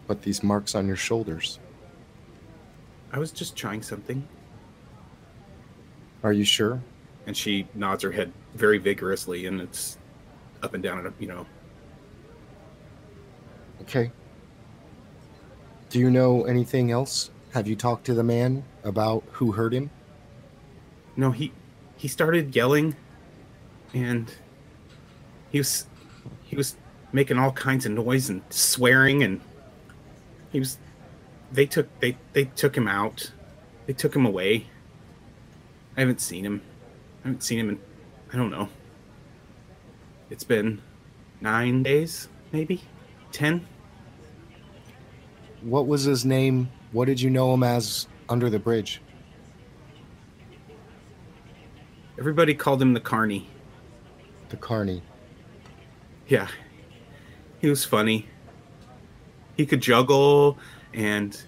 But 0.06 0.22
these 0.22 0.42
marks 0.42 0.74
on 0.74 0.86
your 0.86 0.96
shoulders. 0.96 1.60
I 3.12 3.18
was 3.18 3.30
just 3.30 3.56
trying 3.56 3.82
something. 3.82 4.26
Are 6.22 6.32
you 6.32 6.44
sure? 6.44 6.82
And 7.26 7.36
she 7.36 7.68
nods 7.74 8.02
her 8.02 8.10
head 8.10 8.32
very 8.54 8.78
vigorously, 8.78 9.46
and 9.46 9.60
it's 9.60 9.98
up 10.62 10.74
and 10.74 10.82
down, 10.82 10.98
and 10.98 11.14
you 11.18 11.28
know. 11.28 11.46
Okay. 13.82 14.10
Do 15.90 15.98
you 15.98 16.10
know 16.10 16.44
anything 16.44 16.90
else? 16.90 17.30
Have 17.52 17.66
you 17.66 17.76
talked 17.76 18.04
to 18.06 18.14
the 18.14 18.22
man 18.22 18.64
about 18.84 19.24
who 19.32 19.52
hurt 19.52 19.72
him? 19.72 19.90
No, 21.16 21.30
he 21.30 21.52
he 21.96 22.06
started 22.06 22.54
yelling, 22.54 22.94
and 23.94 24.32
he 25.50 25.58
was 25.58 25.86
he 26.44 26.56
was 26.56 26.76
making 27.12 27.38
all 27.38 27.52
kinds 27.52 27.86
of 27.86 27.92
noise 27.92 28.28
and 28.28 28.42
swearing, 28.50 29.22
and 29.22 29.40
he 30.52 30.58
was. 30.58 30.78
They 31.50 31.64
took 31.64 31.88
they 32.00 32.16
they 32.34 32.44
took 32.44 32.76
him 32.76 32.86
out. 32.86 33.32
They 33.86 33.94
took 33.94 34.14
him 34.14 34.26
away. 34.26 34.66
I 35.96 36.00
haven't 36.00 36.20
seen 36.20 36.44
him. 36.44 36.60
I 37.24 37.28
haven't 37.28 37.42
seen 37.42 37.58
him 37.58 37.70
in 37.70 37.80
I 38.32 38.36
don't 38.36 38.50
know. 38.50 38.68
It's 40.28 40.44
been 40.44 40.82
nine 41.40 41.82
days, 41.82 42.28
maybe 42.52 42.82
ten. 43.32 43.66
What 45.62 45.86
was 45.86 46.04
his 46.04 46.26
name? 46.26 46.68
What 46.92 47.06
did 47.06 47.20
you 47.20 47.30
know 47.30 47.52
him 47.52 47.62
as 47.62 48.08
under 48.28 48.48
the 48.48 48.58
bridge? 48.58 49.00
Everybody 52.18 52.54
called 52.54 52.80
him 52.82 52.94
the 52.94 53.00
Carney. 53.00 53.48
The 54.48 54.56
Carney. 54.56 55.02
Yeah. 56.26 56.48
He 57.60 57.68
was 57.68 57.84
funny. 57.84 58.26
He 59.56 59.66
could 59.66 59.80
juggle 59.80 60.58
and 60.94 61.40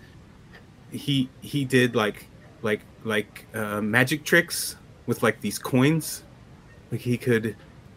he 0.90 1.28
he 1.40 1.64
did 1.64 1.94
like 1.94 2.26
like 2.62 2.80
like 3.04 3.47
uh, 3.54 3.80
magic 3.80 4.25
tricks 4.25 4.76
with 5.06 5.23
like 5.23 5.40
these 5.40 5.59
coins. 5.59 6.25
Like 6.90 7.00
he 7.00 7.16
could 7.16 7.56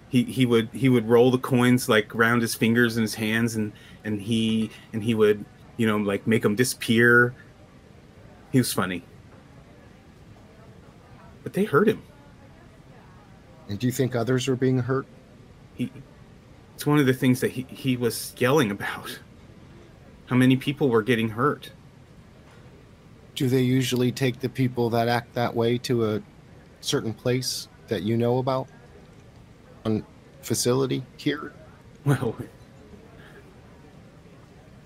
he 0.10 0.24
he 0.24 0.46
would 0.46 0.70
he 0.72 0.90
would 0.90 1.08
roll 1.08 1.32
the 1.32 1.40
coins 1.40 1.90
like 1.90 2.14
round 2.14 2.42
his 2.42 2.56
fingers 2.56 2.96
and 2.98 3.04
his 3.04 3.16
hands 3.16 3.56
and 3.56 3.74
and 4.04 4.22
he 4.22 4.70
and 4.94 5.04
he 5.04 5.16
would 5.16 5.44
you 5.78 5.88
know 5.88 5.98
like 5.98 6.26
make 6.28 6.42
them 6.42 6.56
disappear. 6.56 7.34
He 8.52 8.58
was 8.58 8.72
funny. 8.72 9.04
But 11.44 11.54
they 11.54 11.66
hurt 11.66 11.88
him. 11.88 12.02
And 13.68 13.80
do 13.80 13.88
you 13.88 13.92
think 13.92 14.16
others 14.16 14.48
are 14.48 14.56
being 14.56 14.80
hurt? 14.80 15.08
he 15.76 15.92
it's 16.76 16.86
one 16.86 17.00
of 17.00 17.06
the 17.06 17.14
things 17.14 17.40
that 17.42 17.52
he, 17.52 17.66
he 17.70 17.98
was 17.98 18.34
yelling 18.38 18.72
about 18.72 19.20
how 20.26 20.36
many 20.36 20.56
people 20.58 20.90
were 20.90 21.04
getting 21.04 21.30
hurt. 21.30 21.72
Do 23.36 23.48
they 23.48 23.62
usually 23.62 24.12
take 24.12 24.40
the 24.40 24.50
people 24.50 24.90
that 24.92 25.08
act 25.08 25.34
that 25.36 25.56
way 25.56 25.78
to 25.80 26.16
a 26.16 26.22
certain 26.82 27.14
place 27.14 27.68
that 27.88 28.04
you 28.04 28.18
know 28.18 28.40
about? 28.40 28.68
On 29.86 30.06
facility 30.42 31.04
here? 31.18 31.54
Well, 32.06 32.36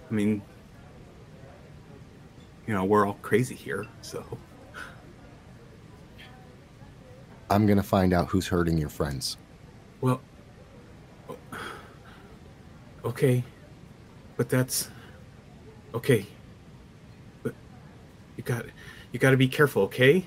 I 0.09 0.13
mean, 0.13 0.41
you 2.67 2.73
know, 2.73 2.83
we're 2.83 3.07
all 3.07 3.17
crazy 3.21 3.55
here, 3.55 3.87
so. 4.01 4.23
I'm 7.49 7.65
to 7.77 7.83
find 7.83 8.13
out 8.13 8.27
who's 8.27 8.45
hurting 8.45 8.77
your 8.77 8.89
friends. 8.89 9.37
Well, 10.01 10.21
okay, 13.05 13.43
but 14.35 14.49
that's 14.49 14.89
okay. 15.93 16.25
But 17.41 17.55
you 18.35 18.43
got 18.43 18.65
you 19.13 19.19
got 19.19 19.31
to 19.31 19.37
be 19.37 19.47
careful, 19.47 19.83
okay? 19.83 20.25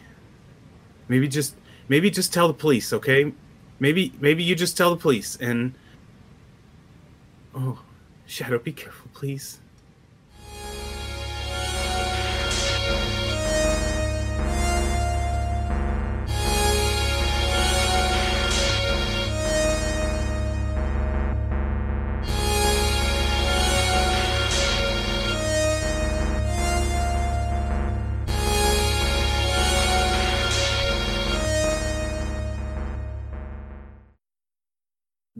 Maybe 1.09 1.28
just 1.28 1.56
maybe 1.88 2.11
just 2.11 2.32
tell 2.32 2.49
the 2.49 2.54
police, 2.54 2.92
okay? 2.94 3.32
Maybe 3.78 4.14
maybe 4.18 4.42
you 4.42 4.54
just 4.54 4.76
tell 4.78 4.90
the 4.90 5.00
police 5.00 5.37
and 5.37 5.75
oh, 7.54 7.80
Shadow, 8.26 8.59
be 8.59 8.73
careful, 8.73 9.11
please. 9.12 9.60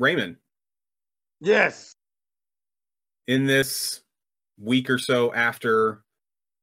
Raymond, 0.00 0.37
Yes. 1.40 1.95
in 3.26 3.47
this 3.47 4.02
week 4.59 4.88
or 4.90 4.99
so 4.99 5.33
after 5.35 6.02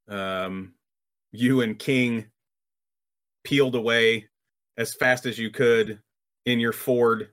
um, 0.07 0.73
you 1.31 1.61
and 1.61 1.77
King 1.77 2.25
peeled 3.43 3.75
away 3.75 4.27
as 4.77 4.93
fast 4.95 5.25
as 5.25 5.37
you 5.37 5.49
could 5.51 6.01
in 6.45 6.59
your 6.59 6.73
Ford, 6.73 7.29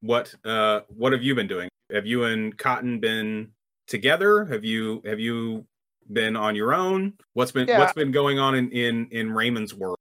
what 0.00 0.34
uh, 0.44 0.80
what 0.88 1.12
have 1.12 1.22
you 1.22 1.34
been 1.34 1.48
doing? 1.48 1.68
Have 1.92 2.06
you 2.06 2.24
and 2.24 2.56
Cotton 2.56 3.00
been 3.00 3.50
together? 3.86 4.44
Have 4.44 4.64
you 4.64 5.02
have 5.04 5.18
you 5.18 5.66
been 6.12 6.36
on 6.36 6.54
your 6.54 6.74
own? 6.74 7.14
What's 7.32 7.52
been 7.52 7.66
Yeah. 7.68 7.78
what's 7.80 7.92
been 7.94 8.12
going 8.12 8.38
on 8.38 8.54
in 8.54 8.70
in 8.70 9.08
in 9.10 9.32
Raymond's 9.32 9.74
world? 9.74 9.96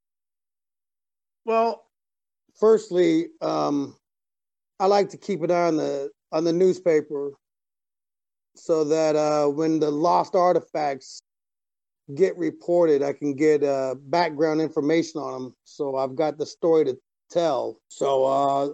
Well, 1.46 1.86
firstly, 2.56 3.28
um, 3.42 3.98
I 4.80 4.88
like 4.88 5.10
to 5.10 5.18
keep 5.18 5.42
an 5.42 5.52
eye 5.52 5.68
on 5.68 5.78
the 5.78 6.10
on 6.32 6.44
the 6.44 6.54
newspaper 6.54 7.32
so 8.56 8.84
that 8.84 9.16
uh, 9.16 9.48
when 9.48 9.80
the 9.80 9.92
lost 9.92 10.36
artifacts 10.36 11.22
get 12.16 12.38
reported, 12.38 13.02
I 13.02 13.14
can 13.14 13.36
get 13.36 13.64
uh, 13.64 13.96
background 13.98 14.62
information 14.62 15.22
on 15.22 15.34
them. 15.34 15.56
So 15.64 15.96
I've 15.96 16.16
got 16.16 16.38
the 16.38 16.46
story 16.46 16.86
to 16.86 16.98
tell. 17.32 17.80
So 17.88 18.26
uh, 18.26 18.70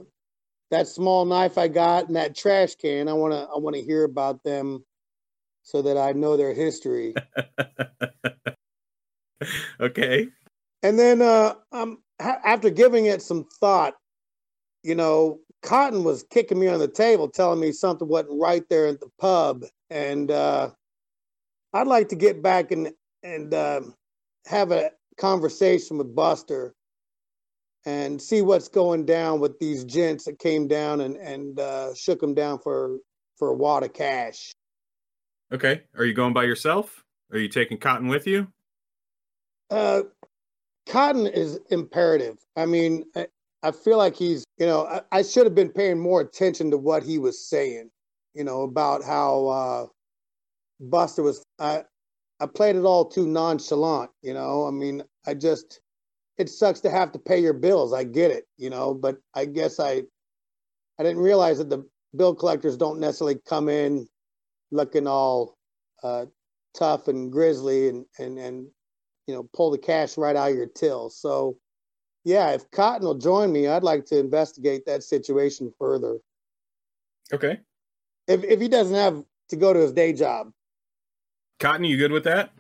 that 0.72 0.88
small 0.88 1.26
knife 1.26 1.58
I 1.58 1.68
got 1.68 2.08
and 2.08 2.16
that 2.16 2.36
trash 2.36 2.76
can, 2.76 3.08
I 3.08 3.14
wanna 3.14 3.48
I 3.54 3.58
wanna 3.58 3.80
hear 3.80 4.04
about 4.04 4.44
them 4.44 4.84
so 5.64 5.82
that 5.82 5.98
I 5.98 6.14
know 6.14 6.36
their 6.36 6.54
history. 6.54 7.14
okay. 9.80 10.28
And 10.82 10.98
then 10.98 11.22
uh, 11.22 11.56
um, 11.72 12.02
ha- 12.22 12.40
after 12.44 12.70
giving 12.70 13.06
it 13.06 13.22
some 13.22 13.46
thought, 13.60 13.94
you 14.84 14.96
know, 14.96 15.40
Cotton 15.62 16.04
was 16.04 16.24
kicking 16.24 16.60
me 16.60 16.68
on 16.68 16.80
the 16.80 16.88
table, 16.88 17.28
telling 17.28 17.60
me 17.60 17.72
something 17.72 18.08
wasn't 18.08 18.40
right 18.42 18.68
there 18.70 18.88
at 18.88 19.00
the 19.00 19.10
pub, 19.20 19.66
and 19.90 20.32
uh, 20.32 20.70
I'd 21.74 21.88
like 21.88 22.10
to 22.10 22.16
get 22.16 22.42
back 22.42 22.72
and 22.72 22.92
and 23.24 23.54
uh, 23.54 23.82
have 24.46 24.72
a 24.72 24.92
conversation 25.18 25.98
with 25.98 26.16
Buster 26.16 26.74
and 27.86 28.22
see 28.22 28.42
what's 28.42 28.68
going 28.68 29.06
down 29.06 29.40
with 29.40 29.60
these 29.60 29.84
gents 29.84 30.26
that 30.26 30.40
came 30.40 30.68
down 30.68 31.02
and 31.02 31.18
and 31.18 31.60
uh, 31.60 31.94
shook 31.94 32.20
them 32.20 32.34
down 32.34 32.60
for 32.60 33.00
for 33.38 33.50
a 33.50 33.56
wad 33.56 33.84
of 33.84 33.94
cash. 33.94 34.52
Okay. 35.52 35.82
Are 35.98 36.06
you 36.06 36.14
going 36.14 36.34
by 36.34 36.44
yourself? 36.44 37.04
Are 37.32 37.38
you 37.38 37.50
taking 37.50 37.78
Cotton 37.78 38.08
with 38.08 38.28
you? 38.28 38.48
Uh, 39.70 40.02
Cotton 40.88 41.28
is 41.28 41.60
imperative. 41.70 42.38
I 42.56 42.66
mean, 42.66 43.06
I, 43.64 43.72
feel 43.72 43.98
like 43.98 44.16
he's, 44.16 44.44
you 44.58 44.66
know, 44.66 44.86
I, 44.86 45.02
I 45.12 45.22
should 45.22 45.46
have 45.46 45.56
been 45.56 45.72
paying 45.72 46.00
more 46.00 46.22
attention 46.22 46.72
to 46.72 46.78
what 46.78 47.04
he 47.04 47.18
was 47.18 47.48
saying, 47.48 47.90
you 48.34 48.44
know, 48.44 48.64
about 48.64 49.04
how 49.04 49.48
uh, 49.48 49.86
Buster 50.80 51.24
was. 51.24 51.44
I, 51.60 51.84
I 52.40 52.46
played 52.46 52.76
it 52.76 52.84
all 52.84 53.06
too 53.06 53.28
nonchalant, 53.28 54.12
you 54.22 54.34
know. 54.34 54.66
I 54.66 54.72
mean, 54.72 55.04
I 55.28 55.34
just, 55.34 55.82
it 56.38 56.50
sucks 56.50 56.80
to 56.82 56.90
have 56.90 57.12
to 57.12 57.20
pay 57.20 57.40
your 57.40 57.54
bills. 57.54 57.94
I 57.94 58.06
get 58.06 58.32
it, 58.32 58.46
you 58.58 58.70
know, 58.70 58.94
but 58.94 59.18
I 59.34 59.46
guess 59.46 59.80
I, 59.80 60.04
I 60.98 61.04
didn't 61.04 61.20
realize 61.22 61.58
that 61.58 61.70
the 61.70 61.86
bill 62.16 62.34
collectors 62.34 62.78
don't 62.78 63.00
necessarily 63.00 63.40
come 63.46 63.68
in 63.68 64.08
looking 64.72 65.06
all 65.06 65.58
uh, 66.02 66.26
tough 66.74 67.08
and 67.08 67.32
grisly 67.32 67.90
and 67.90 68.06
and 68.20 68.38
and 68.38 68.68
you 69.30 69.36
know, 69.36 69.48
pull 69.54 69.70
the 69.70 69.78
cash 69.78 70.18
right 70.18 70.36
out 70.36 70.50
of 70.50 70.58
your 70.58 70.66
till. 70.66 71.12
So, 71.12 71.56
yeah, 72.30 72.52
if 72.52 72.70
Cotton 72.70 73.08
will 73.08 73.16
join 73.16 73.52
me, 73.52 73.68
I'd 73.68 73.82
like 73.82 74.06
to 74.06 74.20
investigate 74.20 74.86
that 74.86 75.02
situation 75.02 75.74
further. 75.80 76.20
Okay. 77.34 77.60
If 78.28 78.44
if 78.44 78.62
he 78.62 78.68
doesn't 78.68 78.96
have 78.96 79.24
to 79.50 79.56
go 79.56 79.74
to 79.74 79.80
his 79.80 79.92
day 79.92 80.14
job, 80.14 80.52
Cotton, 81.60 81.86
you 81.86 81.98
good 81.98 82.12
with 82.12 82.24
that? 82.26 82.52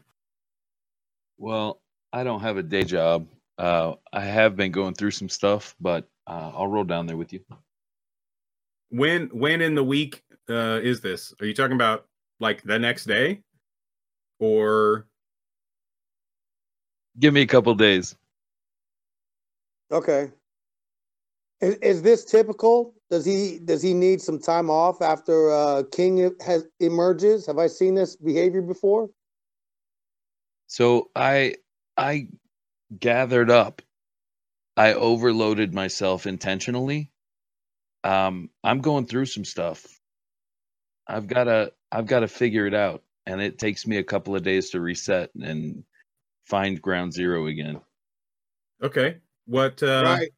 Well, 1.38 1.82
I 2.12 2.24
don't 2.24 2.42
have 2.42 2.58
a 2.58 2.64
day 2.64 2.84
job. 2.84 3.28
Uh, 3.60 3.94
I 4.12 4.22
have 4.22 4.56
been 4.56 4.72
going 4.72 4.96
through 4.96 5.12
some 5.12 5.30
stuff, 5.30 5.76
but 5.80 6.10
uh, 6.26 6.52
I'll 6.56 6.68
roll 6.68 6.84
down 6.84 7.06
there 7.06 7.18
with 7.18 7.32
you. 7.32 7.42
When 8.90 9.28
when 9.28 9.62
in 9.62 9.76
the 9.76 9.84
week 9.84 10.24
uh, 10.50 10.80
is 10.82 11.00
this? 11.00 11.32
Are 11.40 11.46
you 11.46 11.54
talking 11.54 11.76
about 11.76 12.08
like 12.40 12.64
the 12.64 12.80
next 12.80 13.06
day, 13.06 13.42
or 14.40 15.06
Give 17.20 17.34
me 17.34 17.42
a 17.42 17.48
couple 17.48 17.76
days. 17.76 18.16
Okay. 19.92 20.32
Is, 21.62 21.76
is 21.76 22.02
this 22.02 22.26
typical? 22.26 22.94
Does 23.10 23.26
he 23.26 23.60
does 23.64 23.82
he 23.82 23.94
need 23.94 24.22
some 24.22 24.40
time 24.40 24.70
off 24.70 25.02
after 25.02 25.52
uh, 25.52 25.84
King 25.92 26.34
has 26.46 26.66
emerges? 26.80 27.46
Have 27.48 27.58
I 27.58 27.68
seen 27.68 27.96
this 27.96 28.16
behavior 28.16 28.62
before? 28.62 29.10
So 30.68 31.10
I 31.16 31.56
I 31.98 32.28
gathered 32.98 33.50
up. 33.50 33.82
I 34.78 34.94
overloaded 34.94 35.74
myself 35.74 36.26
intentionally. 36.26 37.12
Um, 38.04 38.50
I'm 38.64 38.80
going 38.80 39.08
through 39.08 39.26
some 39.26 39.44
stuff. 39.44 39.86
I've 41.08 41.28
got 41.28 41.46
to 41.46 41.74
I've 41.92 42.06
got 42.06 42.22
to 42.22 42.28
figure 42.28 42.68
it 42.68 42.74
out, 42.74 43.04
and 43.26 43.42
it 43.42 43.60
takes 43.60 43.86
me 43.86 43.98
a 43.98 44.04
couple 44.04 44.36
of 44.36 44.44
days 44.44 44.70
to 44.70 44.80
reset 44.80 45.32
and 45.36 45.84
find 46.46 46.82
ground 46.82 47.14
zero 47.14 47.48
again. 47.48 47.82
okay? 48.82 49.18
What 49.50 49.82
uh, 49.82 50.04
right. 50.06 50.30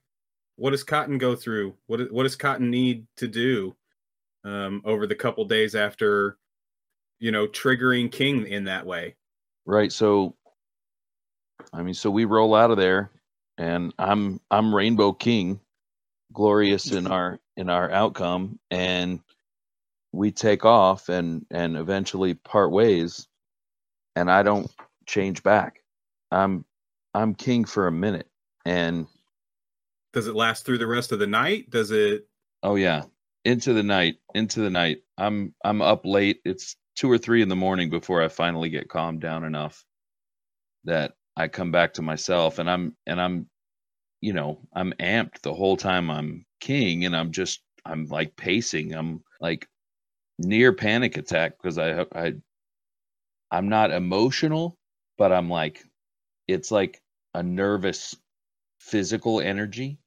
what 0.56 0.72
does 0.72 0.86
Cotton 0.86 1.18
go 1.18 1.36
through? 1.36 1.76
What 1.88 2.10
what 2.14 2.24
does 2.24 2.38
Cotton 2.38 2.72
need 2.72 3.08
to 3.18 3.28
do 3.28 3.76
um, 4.46 4.82
over 4.86 5.06
the 5.06 5.16
couple 5.16 5.44
days 5.44 5.76
after 5.76 6.38
you 7.20 7.30
know 7.30 7.46
triggering 7.46 8.10
King 8.10 8.48
in 8.48 8.64
that 8.64 8.86
way? 8.86 9.18
Right. 9.66 9.92
So, 9.92 10.38
I 11.74 11.84
mean, 11.84 11.94
so 11.94 12.10
we 12.10 12.24
roll 12.24 12.56
out 12.56 12.72
of 12.72 12.78
there, 12.78 13.12
and 13.58 13.94
I'm 14.00 14.40
I'm 14.50 14.74
Rainbow 14.74 15.12
King, 15.12 15.60
glorious 16.32 16.90
in 16.94 17.06
our 17.06 17.38
in 17.58 17.70
our 17.70 17.92
outcome, 17.92 18.60
and 18.72 19.20
we 20.14 20.32
take 20.32 20.64
off 20.64 21.10
and 21.10 21.46
and 21.52 21.76
eventually 21.76 22.34
part 22.34 22.72
ways, 22.72 23.28
and 24.16 24.32
I 24.32 24.42
don't 24.44 24.72
change 25.06 25.44
back. 25.44 25.84
I'm 26.32 26.64
I'm 27.14 27.36
king 27.36 27.66
for 27.66 27.88
a 27.88 27.92
minute, 27.92 28.31
and 28.66 29.08
Does 30.14 30.28
it 30.28 30.36
last 30.36 30.66
through 30.66 30.78
the 30.80 30.88
rest 30.88 31.12
of 31.12 31.20
the 31.20 31.28
night? 31.28 31.70
Does 31.70 31.92
it? 31.92 32.28
oh 32.64 32.76
yeah, 32.76 33.04
into 33.46 33.74
the 33.74 33.84
night, 33.84 34.18
into 34.34 34.62
the 34.62 34.70
night. 34.70 35.00
I'm 35.18 35.54
I'm 35.64 35.82
up 35.82 36.06
late. 36.06 36.42
It's 36.46 36.76
two 36.96 37.10
or 37.12 37.18
three 37.18 37.42
in 37.42 37.50
the 37.50 37.56
morning 37.56 37.90
before 37.90 38.22
I 38.22 38.28
finally 38.28 38.70
get 38.70 38.90
calmed 38.90 39.22
down 39.22 39.44
enough 39.44 39.84
that 40.86 41.14
I 41.38 41.48
come 41.48 41.72
back 41.72 41.94
to 41.96 42.02
myself 42.02 42.60
and 42.60 42.70
I'm 42.70 42.96
and 43.08 43.22
I'm 43.22 43.48
you 44.22 44.34
know, 44.34 44.60
I'm 44.74 44.94
amped 45.00 45.42
the 45.42 45.54
whole 45.54 45.78
time 45.78 46.12
I'm 46.12 46.46
king 46.60 47.06
and 47.06 47.16
I'm 47.16 47.32
just 47.32 47.62
I'm 47.86 48.06
like 48.08 48.36
pacing. 48.36 48.94
I'm 48.94 49.24
like 49.40 49.68
near 50.40 50.74
panic 50.74 51.18
attack 51.18 51.54
because 51.58 51.78
I 51.78 52.06
I 52.14 52.34
I'm 53.52 53.70
not 53.70 53.92
emotional, 53.92 54.78
but 55.18 55.32
I'm 55.32 55.50
like, 55.50 55.84
it's 56.48 56.72
like 56.72 57.02
a 57.34 57.44
nervous 57.44 58.16
physical 58.82 59.40
energy 59.42 60.00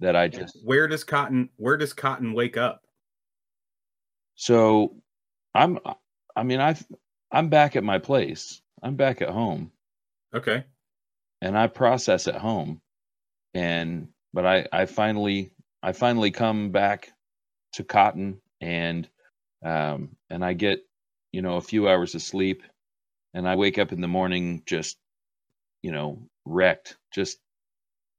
that 0.00 0.16
I 0.16 0.28
just. 0.28 0.58
Where 0.64 0.88
does 0.88 1.04
Cotton? 1.04 1.50
Where 1.56 1.76
does 1.76 1.92
Cotton 1.92 2.32
wake 2.32 2.56
up? 2.56 2.82
So, 4.36 4.96
I'm. 5.54 5.78
I 6.36 6.42
mean, 6.42 6.60
I've. 6.60 6.84
I'm 7.32 7.48
back 7.48 7.76
at 7.76 7.84
my 7.84 7.98
place. 7.98 8.60
I'm 8.82 8.96
back 8.96 9.22
at 9.22 9.30
home, 9.30 9.72
Okay. 10.34 10.64
and 11.40 11.56
I 11.56 11.66
process 11.68 12.28
at 12.28 12.36
home, 12.36 12.80
and 13.54 14.08
but 14.32 14.46
I 14.46 14.66
I 14.72 14.86
finally 14.86 15.52
I 15.82 15.92
finally 15.92 16.30
come 16.30 16.70
back 16.70 17.12
to 17.74 17.84
Cotton 17.84 18.40
and 18.60 19.08
um 19.64 20.16
and 20.30 20.44
I 20.44 20.52
get 20.54 20.80
you 21.32 21.42
know 21.42 21.56
a 21.56 21.62
few 21.62 21.88
hours 21.88 22.14
of 22.14 22.22
sleep, 22.22 22.62
and 23.34 23.48
I 23.48 23.56
wake 23.56 23.78
up 23.78 23.92
in 23.92 24.00
the 24.00 24.08
morning 24.08 24.62
just 24.66 24.98
you 25.82 25.92
know 25.92 26.28
wrecked, 26.44 26.96
just 27.14 27.38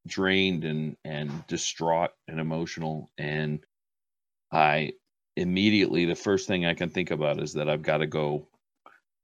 drained 0.08 0.64
and 0.64 0.96
and 1.04 1.46
distraught 1.48 2.12
and 2.28 2.40
emotional 2.40 3.10
and 3.18 3.66
I 4.52 4.94
immediately 5.36 6.06
the 6.06 6.16
first 6.16 6.48
thing 6.48 6.66
I 6.66 6.74
can 6.74 6.90
think 6.90 7.12
about 7.12 7.42
is 7.42 7.54
that 7.54 7.70
I've 7.70 7.82
got 7.82 7.98
to 7.98 8.08
go 8.08 8.48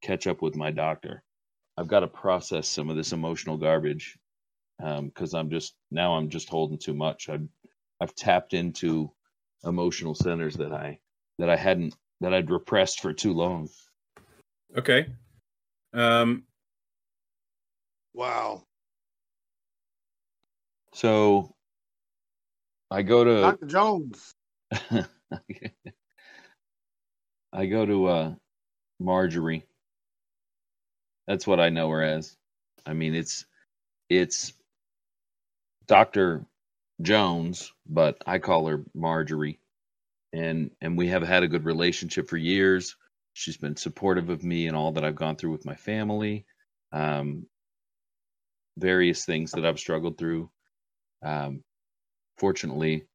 catch 0.01 0.27
up 0.27 0.41
with 0.41 0.55
my 0.55 0.71
doctor. 0.71 1.23
I've 1.77 1.87
got 1.87 2.01
to 2.01 2.07
process 2.07 2.67
some 2.67 2.89
of 2.89 2.95
this 2.95 3.13
emotional 3.13 3.57
garbage 3.57 4.17
because 4.77 5.33
I'm 5.33 5.49
just 5.49 5.75
now 5.91 6.15
I'm 6.15 6.29
just 6.29 6.49
holding 6.49 6.77
too 6.77 6.93
much. 6.93 7.29
I've 7.29 7.47
I've 8.01 8.15
tapped 8.15 8.53
into 8.53 9.11
emotional 9.63 10.15
centers 10.15 10.55
that 10.55 10.73
I 10.73 10.99
that 11.39 11.49
I 11.49 11.55
hadn't 11.55 11.95
that 12.19 12.33
I'd 12.33 12.51
repressed 12.51 12.99
for 12.99 13.13
too 13.13 13.33
long. 13.33 13.69
Okay. 14.75 15.07
Um. 15.93 16.43
Wow. 18.13 18.65
So 20.93 21.55
I 22.89 23.01
go 23.03 23.23
to 23.23 23.41
Dr. 23.41 23.65
Jones. 23.65 24.33
I 27.53 27.65
go 27.65 27.85
to 27.85 28.07
uh 28.07 28.33
Marjorie. 28.99 29.65
That's 31.27 31.47
what 31.47 31.59
I 31.59 31.69
know 31.69 31.89
her 31.89 32.03
as. 32.03 32.35
I 32.85 32.93
mean 32.93 33.15
it's 33.15 33.45
it's 34.09 34.53
Dr. 35.87 36.45
Jones, 37.01 37.71
but 37.87 38.21
I 38.25 38.39
call 38.39 38.67
her 38.67 38.83
Marjorie. 38.93 39.59
And 40.33 40.71
and 40.81 40.97
we 40.97 41.07
have 41.07 41.23
had 41.23 41.43
a 41.43 41.47
good 41.47 41.65
relationship 41.65 42.29
for 42.29 42.37
years. 42.37 42.95
She's 43.33 43.57
been 43.57 43.77
supportive 43.77 44.29
of 44.29 44.43
me 44.43 44.67
and 44.67 44.75
all 44.75 44.91
that 44.93 45.05
I've 45.05 45.15
gone 45.15 45.35
through 45.37 45.51
with 45.51 45.65
my 45.65 45.75
family. 45.75 46.45
Um 46.91 47.45
various 48.77 49.25
things 49.25 49.51
that 49.51 49.65
I've 49.65 49.79
struggled 49.79 50.17
through. 50.17 50.49
Um 51.23 51.63
fortunately 52.37 53.05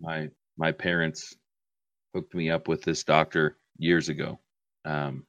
my 0.00 0.30
my 0.58 0.72
parents 0.72 1.36
hooked 2.14 2.34
me 2.34 2.50
up 2.50 2.68
with 2.68 2.82
this 2.82 3.04
doctor 3.04 3.58
years 3.78 4.08
ago. 4.10 4.40
Um, 4.84 5.26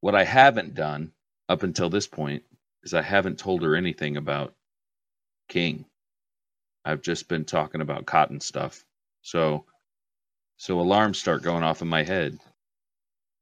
what 0.00 0.14
I 0.14 0.22
haven't 0.24 0.74
done 0.74 1.12
up 1.48 1.62
until 1.64 1.90
this 1.90 2.06
point 2.06 2.44
is 2.84 2.94
I 2.94 3.02
haven't 3.02 3.38
told 3.38 3.62
her 3.62 3.74
anything 3.74 4.16
about 4.16 4.54
King. 5.48 5.86
I've 6.84 7.02
just 7.02 7.28
been 7.28 7.44
talking 7.44 7.80
about 7.82 8.06
cotton 8.06 8.40
stuff. 8.40 8.84
So 9.22 9.66
so 10.58 10.80
alarms 10.80 11.18
start 11.18 11.42
going 11.42 11.62
off 11.64 11.82
in 11.82 11.88
my 11.88 12.02
head. 12.04 12.38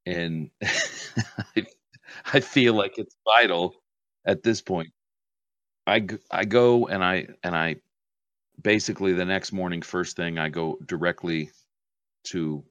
And 0.06 0.50
I, 0.62 1.64
I 2.32 2.40
feel 2.40 2.74
like 2.74 2.98
it's 2.98 3.16
vital 3.24 3.74
at 4.26 4.42
this 4.42 4.61
point. 4.61 4.92
I, 5.87 6.07
I 6.31 6.45
go 6.45 6.87
and 6.87 7.03
I 7.03 7.29
and 7.42 7.57
I 7.57 7.77
basically 8.61 9.12
the 9.12 9.25
next 9.25 9.53
morning 9.53 9.83
first 9.83 10.16
thing 10.16 10.38
I 10.38 10.49
go 10.49 10.79
directly 10.87 11.51
to 12.25 12.64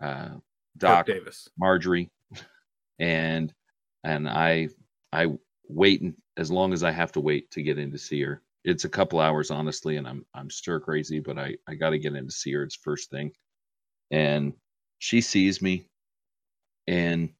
uh, 0.00 0.28
Kirk 0.28 0.40
Doc 0.78 1.06
Davis. 1.06 1.48
Marjorie, 1.58 2.10
and 2.98 3.52
and 4.04 4.28
I 4.28 4.68
I 5.12 5.28
wait 5.68 6.02
as 6.36 6.50
long 6.50 6.72
as 6.72 6.82
I 6.82 6.90
have 6.90 7.12
to 7.12 7.20
wait 7.20 7.50
to 7.52 7.62
get 7.62 7.78
in 7.78 7.92
to 7.92 7.98
see 7.98 8.22
her. 8.22 8.42
It's 8.64 8.84
a 8.84 8.88
couple 8.88 9.20
hours 9.20 9.50
honestly, 9.50 9.96
and 9.96 10.08
I'm 10.08 10.24
I'm 10.34 10.50
stir 10.50 10.80
crazy, 10.80 11.20
but 11.20 11.38
I 11.38 11.56
I 11.68 11.74
got 11.74 11.90
to 11.90 11.98
get 11.98 12.14
in 12.14 12.26
to 12.26 12.32
see 12.32 12.52
her. 12.52 12.62
It's 12.62 12.76
first 12.76 13.10
thing, 13.10 13.32
and 14.10 14.54
she 14.98 15.20
sees 15.20 15.60
me, 15.60 15.84
and 16.86 17.30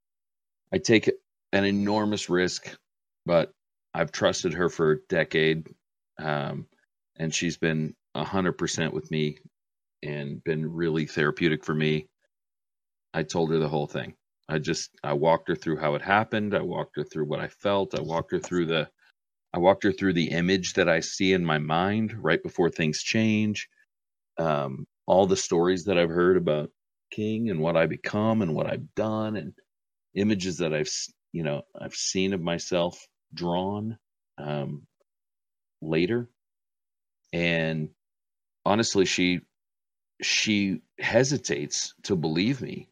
I 0.72 0.78
take 0.78 1.10
an 1.52 1.64
enormous 1.64 2.28
risk, 2.28 2.76
but 3.24 3.52
I've 3.94 4.12
trusted 4.12 4.54
her 4.54 4.68
for 4.68 4.92
a 4.92 5.00
decade, 5.08 5.68
um, 6.18 6.66
and 7.18 7.34
she's 7.34 7.56
been 7.58 7.94
hundred 8.16 8.54
percent 8.54 8.94
with 8.94 9.10
me, 9.10 9.38
and 10.02 10.42
been 10.44 10.70
really 10.72 11.06
therapeutic 11.06 11.64
for 11.64 11.74
me. 11.74 12.08
I 13.14 13.22
told 13.24 13.50
her 13.50 13.58
the 13.58 13.68
whole 13.68 13.86
thing. 13.86 14.14
I 14.48 14.58
just 14.58 14.90
I 15.02 15.14
walked 15.14 15.48
her 15.48 15.56
through 15.56 15.78
how 15.78 15.94
it 15.94 16.02
happened. 16.02 16.54
I 16.54 16.62
walked 16.62 16.96
her 16.96 17.04
through 17.04 17.26
what 17.26 17.40
I 17.40 17.48
felt. 17.48 17.94
I 17.98 18.02
walked 18.02 18.32
her 18.32 18.38
through 18.38 18.66
the 18.66 18.88
I 19.54 19.58
walked 19.58 19.84
her 19.84 19.92
through 19.92 20.14
the 20.14 20.30
image 20.30 20.74
that 20.74 20.88
I 20.88 21.00
see 21.00 21.32
in 21.32 21.44
my 21.44 21.58
mind 21.58 22.14
right 22.22 22.42
before 22.42 22.70
things 22.70 23.02
change. 23.02 23.68
Um, 24.38 24.86
all 25.06 25.26
the 25.26 25.36
stories 25.36 25.84
that 25.86 25.98
I've 25.98 26.10
heard 26.10 26.36
about 26.36 26.70
King 27.12 27.50
and 27.50 27.60
what 27.60 27.76
I 27.76 27.86
become 27.86 28.42
and 28.42 28.54
what 28.54 28.66
I've 28.66 28.94
done 28.94 29.36
and 29.36 29.54
images 30.14 30.58
that 30.58 30.74
I've 30.74 30.88
you 31.32 31.42
know 31.44 31.62
I've 31.80 31.94
seen 31.94 32.32
of 32.34 32.40
myself 32.42 33.06
drawn 33.34 33.98
um, 34.38 34.86
later. 35.80 36.28
And 37.32 37.90
honestly, 38.64 39.04
she 39.04 39.40
she 40.22 40.80
hesitates 40.98 41.94
to 42.04 42.16
believe 42.16 42.60
me. 42.60 42.88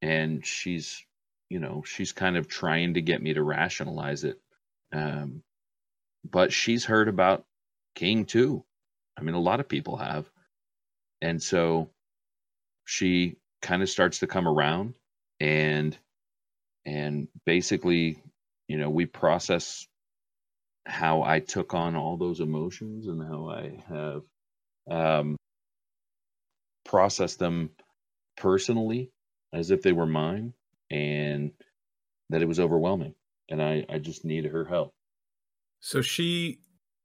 And 0.00 0.44
she's 0.44 1.04
you 1.48 1.60
know 1.60 1.82
she's 1.86 2.12
kind 2.12 2.36
of 2.36 2.48
trying 2.48 2.94
to 2.94 3.02
get 3.02 3.22
me 3.22 3.34
to 3.34 3.42
rationalize 3.42 4.24
it. 4.24 4.40
Um 4.92 5.42
but 6.28 6.52
she's 6.52 6.84
heard 6.84 7.08
about 7.08 7.44
king 7.94 8.24
too. 8.24 8.64
I 9.16 9.22
mean 9.22 9.34
a 9.34 9.40
lot 9.40 9.60
of 9.60 9.68
people 9.68 9.96
have. 9.96 10.30
And 11.20 11.42
so 11.42 11.90
she 12.84 13.36
kind 13.60 13.82
of 13.82 13.90
starts 13.90 14.20
to 14.20 14.26
come 14.26 14.48
around 14.48 14.94
and 15.40 15.96
and 16.84 17.28
basically 17.46 18.18
you 18.68 18.78
know 18.78 18.90
we 18.90 19.06
process 19.06 19.86
how 20.86 21.22
i 21.22 21.40
took 21.40 21.74
on 21.74 21.96
all 21.96 22.16
those 22.16 22.40
emotions 22.40 23.06
and 23.08 23.22
how 23.22 23.48
i 23.48 23.82
have 23.88 24.22
um 24.90 25.36
processed 26.84 27.38
them 27.38 27.70
personally 28.36 29.10
as 29.52 29.70
if 29.70 29.82
they 29.82 29.92
were 29.92 30.06
mine 30.06 30.54
and 30.90 31.52
that 32.30 32.42
it 32.42 32.48
was 32.48 32.60
overwhelming 32.60 33.14
and 33.50 33.62
i 33.62 33.84
i 33.90 33.98
just 33.98 34.24
needed 34.24 34.52
her 34.52 34.64
help 34.64 34.92
So 35.80 36.02
she 36.02 36.60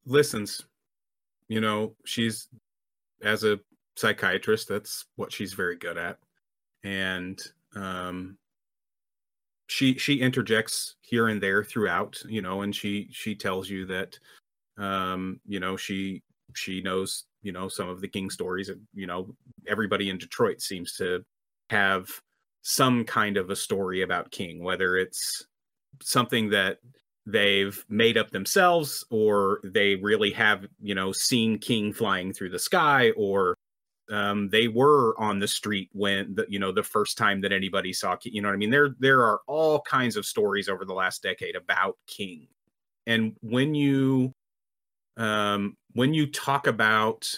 listens. 0.05 0.65
You 1.49 1.61
know, 1.61 1.95
she's 2.05 2.49
as 3.23 3.43
a 3.43 3.59
psychiatrist, 3.97 4.67
that's 4.69 5.05
what 5.15 5.33
she's 5.33 5.53
very 5.53 5.77
good 5.77 5.97
at. 5.97 6.19
And 6.83 7.39
um 7.75 8.37
she 9.67 9.97
she 9.97 10.15
interjects 10.15 10.95
here 11.01 11.27
and 11.27 11.41
there 11.41 11.63
throughout, 11.63 12.17
you 12.27 12.41
know, 12.41 12.62
and 12.62 12.75
she 12.75 13.10
she 13.12 13.36
tells 13.36 13.69
you 13.69 13.86
that 13.86 14.17
um, 14.77 15.39
you 15.45 15.60
know, 15.60 15.77
she 15.77 16.23
she 16.56 16.82
knows, 16.82 17.25
you 17.41 17.51
know, 17.51 17.67
some 17.67 17.89
of 17.89 18.01
the 18.01 18.08
King 18.08 18.30
stories. 18.30 18.71
You 18.93 19.08
know, 19.08 19.36
everybody 19.67 20.10
in 20.10 20.17
Detroit 20.17 20.62
seems 20.62 20.93
to 20.93 21.23
have 21.69 22.08
some 22.62 23.03
kind 23.03 23.38
of 23.38 23.49
a 23.49 23.56
story 23.56 24.01
about 24.01 24.32
King, 24.32 24.63
whether 24.63 24.97
it's 24.97 25.45
something 26.01 26.49
that 26.49 26.77
they've 27.25 27.84
made 27.89 28.17
up 28.17 28.32
themselves 28.32 29.06
or 29.10 29.60
they 29.63 29.95
really 29.95 30.32
have 30.32 30.65
you 30.82 30.95
know 30.95 31.12
seen 31.12 31.60
king 31.60 31.91
flying 31.91 32.32
through 32.32 32.49
the 32.49 32.58
sky 32.58 33.12
or 33.17 33.56
um, 34.09 34.49
they 34.49 34.67
were 34.67 35.19
on 35.19 35.39
the 35.39 35.47
street 35.47 35.89
when 35.93 36.33
the 36.35 36.45
you 36.47 36.59
know 36.59 36.71
the 36.71 36.83
first 36.83 37.17
time 37.17 37.41
that 37.41 37.51
anybody 37.51 37.91
saw 37.91 38.15
king 38.15 38.33
you 38.33 38.41
know 38.41 38.47
what 38.47 38.53
i 38.53 38.57
mean? 38.57 38.69
There 38.69 38.95
there 38.99 39.21
are 39.21 39.41
all 39.47 39.81
kinds 39.81 40.15
of 40.15 40.25
stories 40.25 40.69
over 40.69 40.85
the 40.85 40.93
last 40.93 41.23
decade 41.23 41.55
about 41.55 41.97
king. 42.07 42.47
And 43.05 43.35
when 43.41 43.75
you 43.75 44.33
um 45.17 45.75
when 45.93 46.13
you 46.13 46.27
talk 46.27 46.67
about 46.67 47.29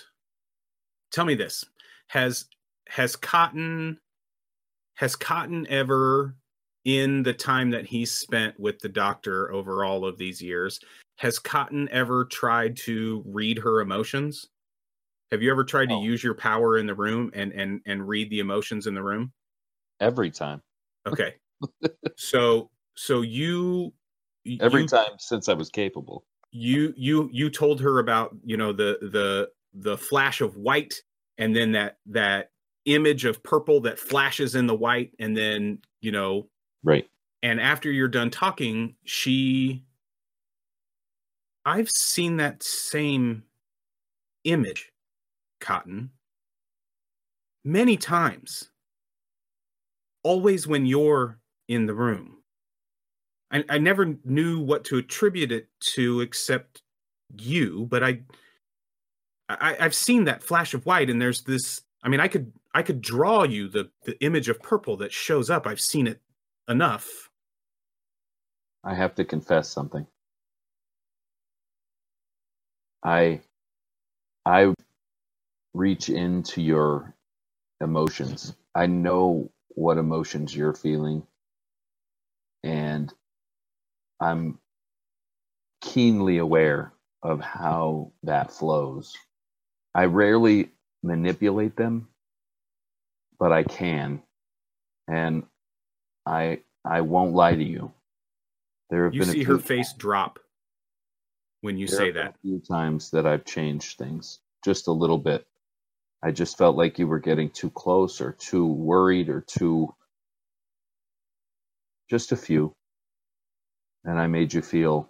tell 1.11 1.25
me 1.25 1.35
this 1.35 1.63
has 2.07 2.45
has 2.87 3.15
cotton 3.15 3.99
has 4.95 5.15
cotton 5.15 5.65
ever 5.69 6.35
in 6.85 7.23
the 7.23 7.33
time 7.33 7.69
that 7.71 7.85
he's 7.85 8.11
spent 8.11 8.59
with 8.59 8.79
the 8.79 8.89
doctor 8.89 9.51
over 9.51 9.83
all 9.83 10.05
of 10.05 10.17
these 10.17 10.41
years 10.41 10.79
has 11.17 11.37
cotton 11.39 11.87
ever 11.91 12.25
tried 12.25 12.75
to 12.75 13.23
read 13.25 13.57
her 13.57 13.81
emotions 13.81 14.49
have 15.31 15.41
you 15.43 15.51
ever 15.51 15.63
tried 15.63 15.91
Oh. 15.91 15.99
to 15.99 16.05
use 16.05 16.23
your 16.23 16.33
power 16.33 16.77
in 16.77 16.85
the 16.85 16.95
room 16.95 17.31
and 17.33 17.51
and 17.53 17.81
and 17.85 18.07
read 18.07 18.29
the 18.29 18.39
emotions 18.39 18.87
in 18.87 18.93
the 18.93 19.03
room 19.03 19.31
every 19.99 20.31
time 20.31 20.61
okay 21.07 21.35
so 22.15 22.69
so 22.95 23.21
you 23.21 23.93
Every 24.61 24.83
you, 24.83 24.87
time 24.87 25.11
since 25.19 25.49
I 25.49 25.53
was 25.53 25.69
capable. 25.69 26.25
you 26.51 26.93
you 26.97 27.29
you 27.31 27.49
told 27.49 27.81
her 27.81 27.99
about 27.99 28.35
you 28.43 28.57
know 28.57 28.71
the 28.73 28.97
the 29.01 29.49
the 29.73 29.97
flash 29.97 30.41
of 30.41 30.55
white 30.57 31.03
and 31.37 31.55
then 31.55 31.73
that 31.73 31.97
that 32.07 32.51
image 32.85 33.25
of 33.25 33.43
purple 33.43 33.81
that 33.81 33.99
flashes 33.99 34.55
in 34.55 34.65
the 34.65 34.75
white 34.75 35.11
and 35.19 35.37
then 35.37 35.79
you 36.01 36.11
know 36.11 36.49
Right. 36.83 37.07
and 37.43 37.59
after 37.59 37.91
you're 37.91 38.07
done 38.07 38.31
talking 38.31 38.95
she 39.03 39.85
i've 41.65 41.89
seen 41.89 42.37
that 42.37 42.63
same 42.63 43.43
image 44.45 44.91
cotton 45.59 46.09
many 47.63 47.97
times 47.97 48.69
always 50.23 50.67
when 50.67 50.85
you're 50.85 51.39
in 51.67 51.85
the 51.85 51.93
room 51.93 52.37
I, 53.51 53.63
I 53.69 53.77
never 53.77 54.15
knew 54.23 54.59
what 54.59 54.83
to 54.85 54.97
attribute 54.97 55.51
it 55.51 55.67
to 55.95 56.21
except 56.21 56.81
you 57.37 57.87
but 57.89 58.03
i 58.03 58.21
I, 59.49 59.77
I've 59.79 59.95
seen 59.95 60.25
that 60.25 60.43
flash 60.43 60.73
of 60.73 60.85
white, 60.85 61.09
and 61.09 61.21
there's 61.21 61.41
this. 61.41 61.81
I 62.03 62.09
mean, 62.09 62.19
I 62.19 62.27
could 62.27 62.53
I 62.73 62.83
could 62.83 63.01
draw 63.01 63.43
you 63.43 63.67
the 63.67 63.89
the 64.05 64.21
image 64.23 64.47
of 64.47 64.61
purple 64.61 64.95
that 64.97 65.11
shows 65.11 65.49
up. 65.49 65.65
I've 65.65 65.81
seen 65.81 66.07
it 66.07 66.21
enough. 66.67 67.29
I 68.83 68.93
have 68.93 69.15
to 69.15 69.25
confess 69.25 69.69
something. 69.69 70.05
I 73.03 73.41
I 74.45 74.73
reach 75.79 76.09
into 76.09 76.61
your 76.61 77.15
emotions. 77.81 78.55
I 78.75 78.87
know 78.87 79.51
what 79.69 79.97
emotions 79.99 80.55
you're 80.55 80.73
feeling 80.75 81.23
and 82.63 83.13
I'm 84.21 84.59
keenly 85.81 86.39
aware 86.39 86.93
of 87.23 87.41
how 87.41 88.13
that 88.23 88.51
flows. 88.51 89.15
I 89.95 90.05
rarely 90.05 90.71
manipulate 91.03 91.77
them, 91.77 92.09
but 93.39 93.51
I 93.51 93.63
can. 93.63 94.23
And 95.07 95.45
I 96.25 96.61
I 96.85 97.01
won't 97.01 97.33
lie 97.35 97.55
to 97.55 97.63
you. 97.63 97.93
There 98.89 99.05
have 99.05 99.13
You 99.13 99.19
been 99.19 99.29
a 99.29 99.33
see 99.33 99.43
few 99.43 99.45
her 99.45 99.59
face 99.59 99.93
drop 99.93 100.39
when 101.61 101.77
you 101.77 101.87
say 101.87 102.11
that. 102.11 102.35
A 102.35 102.39
few 102.43 102.59
times 102.61 103.11
that 103.11 103.27
I've 103.27 103.45
changed 103.45 103.99
things 103.99 104.39
just 104.65 104.87
a 104.87 104.93
little 104.93 105.19
bit. 105.19 105.47
I 106.21 106.31
just 106.31 106.57
felt 106.57 106.75
like 106.75 106.99
you 106.99 107.07
were 107.07 107.19
getting 107.19 107.49
too 107.49 107.69
close 107.69 108.19
or 108.19 108.33
too 108.33 108.67
worried 108.67 109.29
or 109.29 109.41
too 109.41 109.93
just 112.09 112.31
a 112.31 112.37
few. 112.37 112.73
And 114.03 114.19
I 114.19 114.27
made 114.27 114.53
you 114.53 114.61
feel 114.61 115.09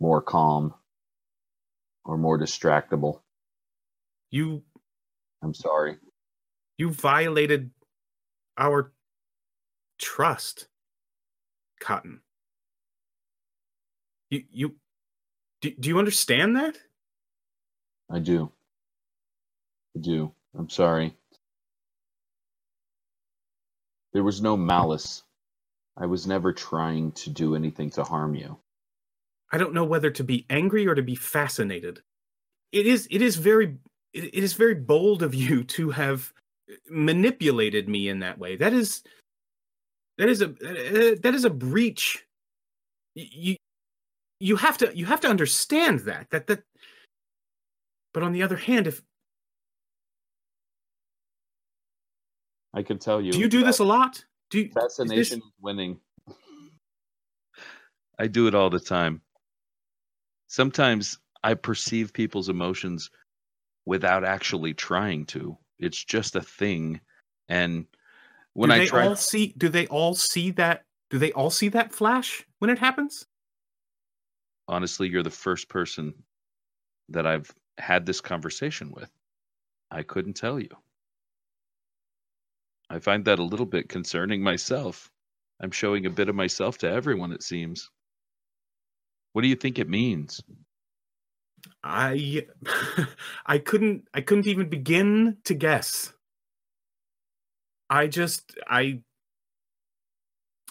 more 0.00 0.20
calm 0.20 0.74
or 2.04 2.18
more 2.18 2.38
distractible. 2.38 3.20
You 4.30 4.62
I'm 5.42 5.54
sorry. 5.54 5.96
you 6.76 6.90
violated 6.90 7.70
our 8.58 8.92
trust, 9.98 10.68
Cotton. 11.80 12.20
You 14.30 14.42
you 14.50 14.76
do, 15.62 15.70
do 15.78 15.88
you 15.88 15.98
understand 15.98 16.56
that? 16.56 16.76
I 18.10 18.18
do. 18.18 18.52
I 19.98 20.00
do. 20.00 20.32
I'm 20.56 20.70
sorry. 20.70 21.12
There 24.12 24.22
was 24.22 24.40
no 24.40 24.56
malice. 24.56 25.24
I 25.96 26.06
was 26.06 26.24
never 26.24 26.52
trying 26.52 27.10
to 27.12 27.30
do 27.30 27.56
anything 27.56 27.90
to 27.90 28.04
harm 28.04 28.36
you. 28.36 28.56
I 29.50 29.58
don't 29.58 29.74
know 29.74 29.84
whether 29.84 30.10
to 30.10 30.22
be 30.22 30.46
angry 30.50 30.86
or 30.86 30.94
to 30.94 31.02
be 31.02 31.16
fascinated. 31.16 32.00
It 32.70 32.86
is 32.86 33.08
it 33.10 33.22
is 33.22 33.36
very 33.36 33.78
it, 34.12 34.34
is 34.34 34.52
very 34.52 34.74
bold 34.74 35.24
of 35.24 35.34
you 35.34 35.64
to 35.64 35.90
have 35.90 36.32
manipulated 36.88 37.88
me 37.88 38.08
in 38.08 38.20
that 38.20 38.38
way. 38.38 38.54
That 38.54 38.72
is 38.72 39.02
that 40.16 40.28
is 40.28 40.42
a 40.42 40.46
that 40.46 41.34
is 41.34 41.44
a 41.44 41.50
breach. 41.50 42.24
You 43.16 43.56
you 44.38 44.54
have 44.56 44.78
to 44.78 44.96
you 44.96 45.06
have 45.06 45.20
to 45.22 45.28
understand 45.28 46.00
that 46.00 46.30
that 46.30 46.46
that. 46.46 46.62
But 48.14 48.22
on 48.22 48.32
the 48.32 48.42
other 48.42 48.56
hand, 48.56 48.86
if 48.86 49.02
I 52.78 52.82
can 52.82 52.98
tell 52.98 53.20
you. 53.20 53.32
do 53.32 53.40
you 53.40 53.48
do 53.48 53.64
this 53.64 53.80
a 53.80 53.84
lot? 53.84 54.24
Do 54.50 54.58
you, 54.58 54.64
is 54.66 54.72
this- 54.74 54.82
Fascination 54.82 55.42
winning. 55.60 55.98
I 58.20 58.26
do 58.26 58.46
it 58.46 58.54
all 58.54 58.70
the 58.70 58.80
time. 58.80 59.20
Sometimes 60.46 61.18
I 61.42 61.54
perceive 61.54 62.12
people's 62.12 62.48
emotions 62.48 63.10
without 63.84 64.24
actually 64.24 64.74
trying 64.74 65.26
to. 65.26 65.56
It's 65.78 66.02
just 66.02 66.36
a 66.36 66.40
thing. 66.40 67.00
And 67.48 67.86
when 68.54 68.70
do 68.70 68.76
I 68.76 68.78
they 68.80 68.86
try 68.86 69.06
all 69.06 69.16
see 69.16 69.54
do 69.56 69.68
they 69.68 69.86
all 69.88 70.14
see 70.14 70.50
that 70.52 70.84
do 71.10 71.18
they 71.18 71.32
all 71.32 71.50
see 71.50 71.68
that 71.70 71.92
flash 71.92 72.44
when 72.58 72.70
it 72.70 72.78
happens? 72.78 73.26
honestly, 74.68 75.08
you're 75.08 75.22
the 75.22 75.30
first 75.30 75.68
person 75.68 76.12
that 77.08 77.26
I've 77.26 77.50
had 77.78 78.04
this 78.04 78.20
conversation 78.20 78.92
with. 78.92 79.10
I 79.90 80.02
couldn't 80.02 80.34
tell 80.34 80.60
you. 80.60 80.68
I 82.90 82.98
find 82.98 83.24
that 83.26 83.38
a 83.38 83.44
little 83.44 83.66
bit 83.66 83.88
concerning 83.88 84.42
myself. 84.42 85.10
I'm 85.60 85.70
showing 85.70 86.06
a 86.06 86.10
bit 86.10 86.28
of 86.28 86.34
myself 86.34 86.78
to 86.78 86.90
everyone, 86.90 87.32
it 87.32 87.42
seems. 87.42 87.90
What 89.32 89.42
do 89.42 89.48
you 89.48 89.56
think 89.56 89.78
it 89.78 89.88
means? 89.88 90.40
I 91.82 92.46
I 93.46 93.58
couldn't 93.58 94.04
I 94.14 94.20
couldn't 94.20 94.46
even 94.46 94.68
begin 94.68 95.36
to 95.44 95.54
guess. 95.54 96.12
I 97.90 98.06
just 98.06 98.58
I 98.68 99.00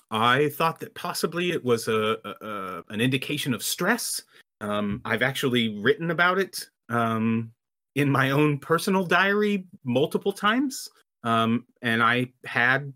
I 0.09 0.49
thought 0.49 0.79
that 0.79 0.95
possibly 0.95 1.51
it 1.51 1.63
was 1.63 1.87
a, 1.87 2.17
a, 2.23 2.45
a 2.45 2.83
an 2.89 3.01
indication 3.01 3.53
of 3.53 3.63
stress. 3.63 4.21
Um, 4.61 5.01
I've 5.05 5.21
actually 5.21 5.77
written 5.79 6.11
about 6.11 6.39
it 6.39 6.65
um, 6.89 7.51
in 7.95 8.09
my 8.09 8.31
own 8.31 8.59
personal 8.59 9.05
diary 9.05 9.65
multiple 9.83 10.31
times, 10.31 10.89
um, 11.27 11.65
and 11.81 12.01
I 12.01 12.31
had 12.45 12.93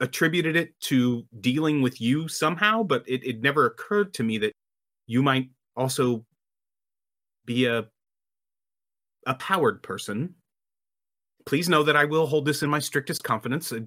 attributed 0.00 0.54
it 0.54 0.78
to 0.82 1.26
dealing 1.40 1.82
with 1.82 2.00
you 2.00 2.28
somehow, 2.28 2.84
but 2.84 3.02
it, 3.08 3.24
it 3.24 3.40
never 3.40 3.66
occurred 3.66 4.14
to 4.14 4.22
me 4.22 4.38
that 4.38 4.52
you 5.08 5.20
might 5.22 5.50
also 5.76 6.24
be 7.44 7.66
a 7.66 7.88
a 9.26 9.34
powered 9.34 9.82
person. 9.82 10.34
Please 11.44 11.68
know 11.68 11.82
that 11.82 11.96
I 11.96 12.04
will 12.04 12.26
hold 12.26 12.44
this 12.44 12.62
in 12.62 12.70
my 12.70 12.78
strictest 12.78 13.24
confidence. 13.24 13.72
Uh, 13.72 13.80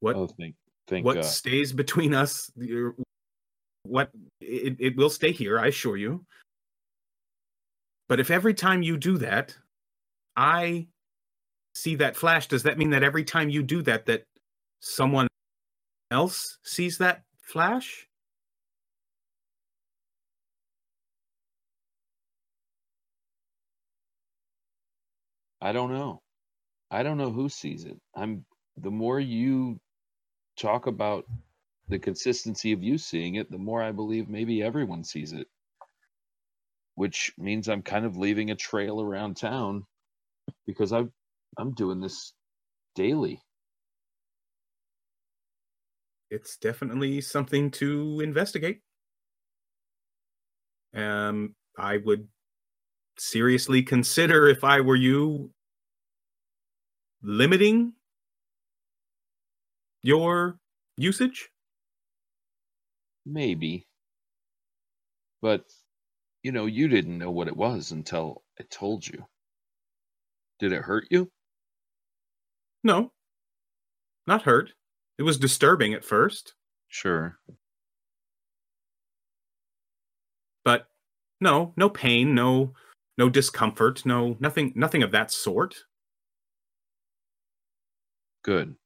What 0.00 0.16
Oh, 0.16 0.26
thank, 0.26 0.56
thank 0.88 1.04
what 1.04 1.14
God. 1.14 1.24
stays 1.24 1.72
between 1.72 2.14
us, 2.14 2.50
what 3.84 4.10
it, 4.40 4.76
it 4.80 4.96
will 4.96 5.10
stay 5.10 5.30
here, 5.30 5.58
I 5.58 5.68
assure 5.68 5.96
you. 5.96 6.24
But 8.08 8.18
if 8.18 8.30
every 8.30 8.54
time 8.54 8.82
you 8.82 8.96
do 8.96 9.18
that, 9.18 9.56
I 10.36 10.88
see 11.76 11.94
that 11.96 12.16
flash, 12.16 12.48
does 12.48 12.62
that 12.62 12.78
mean 12.78 12.90
that 12.90 13.02
every 13.02 13.24
time 13.24 13.50
you 13.50 13.62
do 13.62 13.82
that, 13.82 14.06
that 14.06 14.24
someone 14.80 15.28
else 16.10 16.58
sees 16.62 16.98
that 16.98 17.22
flash? 17.42 18.06
I 25.60 25.72
don't 25.72 25.92
know. 25.92 26.22
I 26.90 27.02
don't 27.02 27.18
know 27.18 27.30
who 27.30 27.48
sees 27.48 27.84
it. 27.84 27.98
I'm 28.14 28.44
the 28.76 28.90
more 28.90 29.18
you 29.18 29.80
talk 30.56 30.86
about 30.86 31.24
the 31.88 31.98
consistency 31.98 32.72
of 32.72 32.82
you 32.82 32.98
seeing 32.98 33.36
it, 33.36 33.50
the 33.50 33.58
more 33.58 33.82
I 33.82 33.92
believe 33.92 34.28
maybe 34.28 34.62
everyone 34.62 35.04
sees 35.04 35.32
it. 35.32 35.46
Which 36.94 37.32
means 37.36 37.68
I'm 37.68 37.82
kind 37.82 38.06
of 38.06 38.16
leaving 38.16 38.50
a 38.50 38.54
trail 38.54 39.00
around 39.00 39.36
town 39.36 39.84
because 40.66 40.92
I 40.92 41.04
I'm 41.58 41.72
doing 41.74 42.00
this 42.00 42.32
daily. 42.94 43.40
It's 46.30 46.56
definitely 46.56 47.20
something 47.20 47.70
to 47.72 48.20
investigate. 48.20 48.80
Um, 50.94 51.54
I 51.78 51.98
would 51.98 52.28
seriously 53.18 53.82
consider 53.82 54.48
if 54.48 54.64
I 54.64 54.80
were 54.80 54.96
you 54.96 55.50
limiting 57.22 57.92
your 60.02 60.58
usage. 60.96 61.50
Maybe. 63.26 63.86
But 65.42 65.64
you 66.42 66.52
know, 66.52 66.66
you 66.66 66.88
didn't 66.88 67.18
know 67.18 67.30
what 67.30 67.48
it 67.48 67.56
was 67.56 67.90
until 67.92 68.42
I 68.60 68.64
told 68.70 69.06
you. 69.06 69.26
Did 70.58 70.72
it 70.72 70.82
hurt 70.82 71.08
you? 71.10 71.30
No, 72.86 73.10
not 74.28 74.42
hurt. 74.42 74.72
It 75.18 75.24
was 75.24 75.38
disturbing 75.38 75.92
at 75.92 76.04
first. 76.04 76.54
Sure. 76.86 77.36
But 80.64 80.86
no, 81.40 81.72
no 81.76 81.90
pain, 81.90 82.32
no 82.32 82.74
no 83.18 83.28
discomfort, 83.28 84.06
no 84.06 84.36
nothing 84.38 84.72
nothing 84.76 85.02
of 85.02 85.10
that 85.10 85.32
sort. 85.32 85.74
Good. 88.44 88.76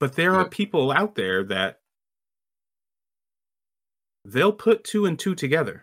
But 0.00 0.16
there 0.16 0.34
are 0.34 0.48
people 0.48 0.90
out 0.90 1.14
there 1.14 1.44
that 1.44 1.80
they'll 4.24 4.52
put 4.52 4.84
two 4.84 5.04
and 5.04 5.18
two 5.18 5.34
together. 5.34 5.82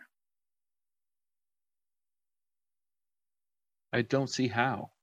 I 3.94 4.02
don't 4.02 4.32
see 4.32 4.48
how. 4.48 4.95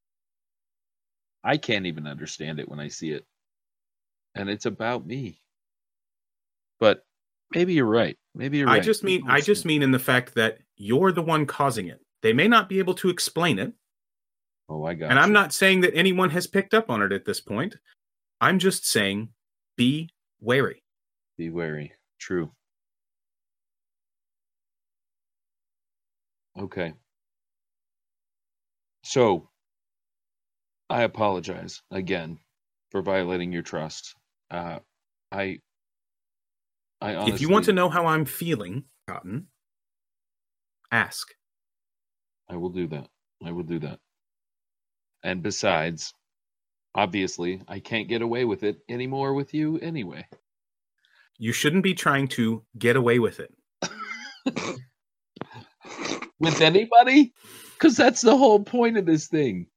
I 1.45 1.57
can't 1.57 1.87
even 1.87 2.07
understand 2.07 2.61
it 2.61 2.69
when 2.69 2.81
I 2.81 2.89
see 2.89 3.11
it. 3.11 3.25
And 4.35 4.49
it's 4.49 4.67
about 4.67 5.07
me. 5.07 5.41
But 6.81 7.05
maybe 7.55 7.75
you're 7.75 7.87
right. 7.87 8.17
Maybe 8.35 8.59
you're 8.59 8.69
I 8.69 8.75
right. 8.75 8.83
just 8.83 9.03
mean 9.05 9.25
I 9.29 9.41
just 9.41 9.65
mean 9.65 9.83
in 9.83 9.91
the 9.91 9.99
fact 9.99 10.35
that 10.35 10.59
you're 10.77 11.13
the 11.13 11.23
one 11.23 11.47
causing 11.47 11.89
it. 11.89 12.01
They 12.23 12.33
may 12.33 12.49
not 12.49 12.69
be 12.69 12.79
able 12.79 12.95
to 12.95 13.11
explain 13.11 13.59
it, 13.59 13.73
Oh, 14.69 14.85
I 14.85 14.95
got 14.95 15.07
it. 15.07 15.11
and 15.11 15.19
I'm 15.19 15.33
not 15.33 15.53
saying 15.53 15.81
that 15.83 15.95
anyone 15.95 16.31
has 16.31 16.47
picked 16.47 16.73
up 16.73 16.89
on 16.89 17.03
it 17.03 17.13
at 17.13 17.25
this 17.25 17.41
point. 17.41 17.77
I'm 18.41 18.59
just 18.59 18.87
saying 18.87 19.29
be 19.77 20.09
wary. 20.41 20.83
Be 21.37 21.51
wary. 21.51 21.93
True. 22.19 22.53
Okay. 26.59 26.95
So, 29.05 29.49
I 30.93 31.05
apologize 31.05 31.81
again 31.91 32.39
for 32.91 33.01
violating 33.01 33.51
your 33.51 33.63
trust. 33.63 34.15
Uh, 34.51 34.81
I, 35.33 35.61
I 37.01 37.15
honestly, 37.15 37.33
if 37.33 37.41
you 37.41 37.49
want 37.49 37.65
to 37.65 37.73
know 37.73 37.89
how 37.89 38.05
I'm 38.05 38.27
feeling, 38.27 38.85
Cotton, 39.09 39.47
ask. 40.91 41.29
I 42.47 42.57
will 42.57 42.69
do 42.69 42.89
that. 42.89 43.09
I 43.43 43.53
will 43.53 43.63
do 43.63 43.79
that. 43.79 44.01
And 45.25 45.43
besides, 45.43 46.13
obviously, 46.95 47.63
I 47.67 47.79
can't 47.81 48.07
get 48.07 48.21
away 48.21 48.45
with 48.45 48.63
it 48.63 48.77
anymore 48.87 49.33
with 49.33 49.55
you 49.55 49.79
anyway. 49.79 50.27
You 51.39 51.55
shouldn't 51.55 51.85
be 51.85 51.95
trying 51.95 52.29
to 52.29 52.67
get 52.77 52.97
away 52.97 53.19
with 53.19 53.41
it. 53.41 53.55
with 56.39 56.61
anybody? 56.61 57.33
Because 57.73 57.97
that's 57.97 58.21
the 58.21 58.37
whole 58.37 58.63
point 58.63 58.99
of 58.99 59.07
this 59.07 59.29
thing. 59.29 59.69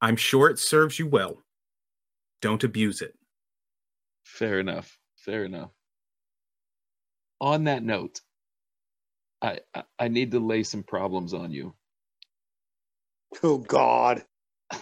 I'm 0.00 0.16
sure 0.16 0.50
it 0.50 0.58
serves 0.58 0.98
you 0.98 1.06
well. 1.06 1.42
Don't 2.42 2.64
abuse 2.64 3.02
it. 3.02 3.14
Fair 4.24 4.60
enough. 4.60 4.98
Fair 5.16 5.44
enough. 5.44 5.70
On 7.40 7.64
that 7.64 7.82
note, 7.82 8.20
I 9.42 9.60
I, 9.74 9.82
I 9.98 10.08
need 10.08 10.32
to 10.32 10.40
lay 10.40 10.62
some 10.62 10.82
problems 10.82 11.34
on 11.34 11.50
you. 11.50 11.74
Oh 13.42 13.58
God. 13.58 14.24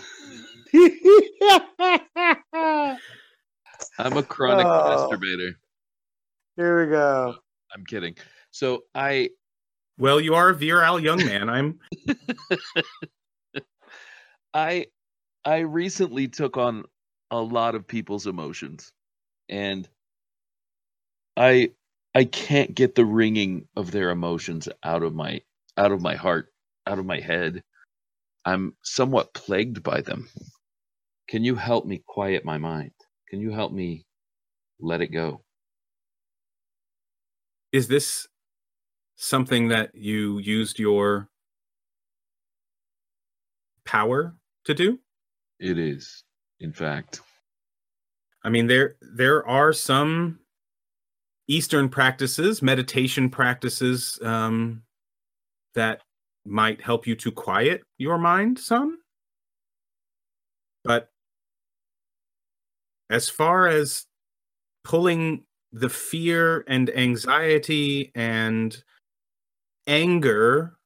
I'm 3.98 4.16
a 4.16 4.22
chronic 4.22 4.66
Oh. 4.66 5.08
masturbator. 5.10 5.52
Here 6.56 6.84
we 6.84 6.90
go. 6.90 7.36
I'm 7.74 7.84
kidding. 7.84 8.16
So 8.50 8.84
I 8.94 9.30
Well, 9.98 10.20
you 10.20 10.34
are 10.34 10.50
a 10.50 10.54
virile 10.54 11.00
young 11.00 11.24
man. 11.24 11.48
I'm 11.48 11.78
I 14.54 14.86
I 15.44 15.58
recently 15.60 16.28
took 16.28 16.56
on 16.56 16.84
a 17.30 17.40
lot 17.40 17.74
of 17.74 17.86
people's 17.86 18.26
emotions 18.26 18.92
and 19.48 19.88
I 21.36 21.72
I 22.14 22.24
can't 22.24 22.74
get 22.74 22.94
the 22.94 23.04
ringing 23.04 23.68
of 23.76 23.90
their 23.90 24.10
emotions 24.10 24.68
out 24.84 25.02
of 25.02 25.14
my 25.14 25.42
out 25.76 25.92
of 25.92 26.02
my 26.02 26.16
heart, 26.16 26.52
out 26.86 26.98
of 26.98 27.06
my 27.06 27.20
head. 27.20 27.62
I'm 28.44 28.76
somewhat 28.82 29.34
plagued 29.34 29.82
by 29.82 30.00
them. 30.02 30.28
Can 31.28 31.44
you 31.44 31.56
help 31.56 31.86
me 31.86 32.02
quiet 32.06 32.44
my 32.44 32.58
mind? 32.58 32.92
Can 33.28 33.40
you 33.40 33.52
help 33.52 33.72
me 33.72 34.04
let 34.80 35.02
it 35.02 35.08
go? 35.08 35.42
is 37.72 37.88
this 37.88 38.28
something 39.16 39.68
that 39.68 39.90
you 39.94 40.38
used 40.38 40.78
your 40.78 41.28
power 43.84 44.36
to 44.64 44.74
do? 44.74 45.00
It 45.60 45.78
is, 45.78 46.24
in 46.60 46.72
fact. 46.72 47.20
I 48.42 48.50
mean 48.50 48.66
there 48.66 48.96
there 49.00 49.46
are 49.46 49.72
some 49.72 50.40
eastern 51.48 51.88
practices, 51.88 52.62
meditation 52.62 53.30
practices 53.30 54.18
um 54.22 54.82
that 55.74 56.02
might 56.44 56.80
help 56.80 57.06
you 57.06 57.14
to 57.16 57.32
quiet 57.32 57.82
your 57.98 58.18
mind 58.18 58.58
some. 58.58 58.98
But 60.84 61.08
as 63.10 63.28
far 63.28 63.66
as 63.66 64.06
pulling 64.84 65.44
the 65.72 65.88
fear 65.88 66.64
and 66.68 66.90
anxiety 66.90 68.12
and 68.14 68.82
anger 69.86 70.76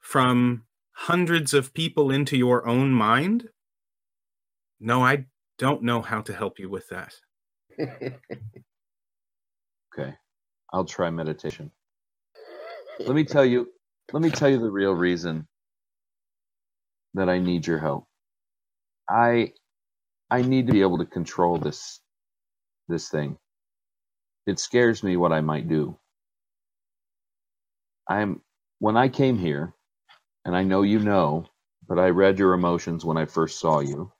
from 0.00 0.64
hundreds 0.94 1.54
of 1.54 1.74
people 1.74 2.10
into 2.10 2.36
your 2.36 2.66
own 2.66 2.92
mind, 2.92 3.48
no, 4.80 5.04
I 5.04 5.26
don't 5.58 5.82
know 5.82 6.02
how 6.02 6.20
to 6.22 6.34
help 6.34 6.58
you 6.58 6.68
with 6.68 6.88
that. 6.88 7.14
Okay. 9.96 10.14
I'll 10.72 10.84
try 10.84 11.10
meditation. 11.10 11.70
Let 12.98 13.14
me 13.14 13.24
tell 13.24 13.44
you, 13.44 13.68
let 14.12 14.22
me 14.22 14.30
tell 14.30 14.48
you 14.48 14.58
the 14.58 14.70
real 14.70 14.92
reason 14.92 15.46
that 17.14 17.28
I 17.28 17.38
need 17.38 17.66
your 17.66 17.78
help. 17.78 18.06
I 19.08 19.52
I 20.30 20.42
need 20.42 20.66
to 20.66 20.72
be 20.72 20.82
able 20.82 20.98
to 20.98 21.06
control 21.06 21.58
this 21.58 22.00
this 22.88 23.08
thing. 23.08 23.38
It 24.46 24.58
scares 24.58 25.02
me 25.02 25.16
what 25.16 25.32
I 25.32 25.40
might 25.40 25.68
do. 25.68 25.98
I'm 28.08 28.42
when 28.80 28.96
I 28.96 29.08
came 29.08 29.38
here, 29.38 29.74
and 30.44 30.56
I 30.56 30.62
know 30.64 30.82
you 30.82 30.98
know, 31.00 31.46
but 31.88 31.98
I 31.98 32.10
read 32.10 32.38
your 32.38 32.54
emotions 32.54 33.04
when 33.04 33.16
I 33.18 33.26
first 33.26 33.60
saw 33.60 33.80
you 33.80 34.12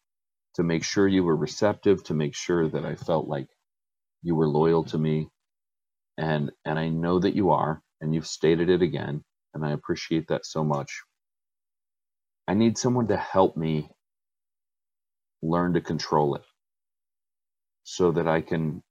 to 0.54 0.62
make 0.62 0.84
sure 0.84 1.08
you 1.08 1.24
were 1.24 1.36
receptive, 1.36 2.04
to 2.04 2.14
make 2.14 2.34
sure 2.34 2.68
that 2.68 2.84
I 2.84 2.94
felt 2.96 3.28
like 3.28 3.48
you 4.22 4.34
were 4.34 4.48
loyal 4.48 4.84
to 4.84 4.98
me. 4.98 5.28
And 6.18 6.52
and 6.64 6.78
I 6.78 6.88
know 6.88 7.18
that 7.20 7.34
you 7.34 7.50
are, 7.50 7.82
and 8.00 8.14
you've 8.14 8.26
stated 8.26 8.70
it 8.70 8.82
again, 8.82 9.24
and 9.54 9.64
I 9.64 9.72
appreciate 9.72 10.28
that 10.28 10.46
so 10.46 10.64
much. 10.64 11.02
I 12.48 12.54
need 12.54 12.78
someone 12.78 13.08
to 13.08 13.16
help 13.16 13.56
me 13.56 13.90
learn 15.42 15.74
to 15.74 15.80
control 15.80 16.36
it 16.36 16.42
so 17.84 18.12
that 18.12 18.28
I 18.28 18.40
can 18.40 18.82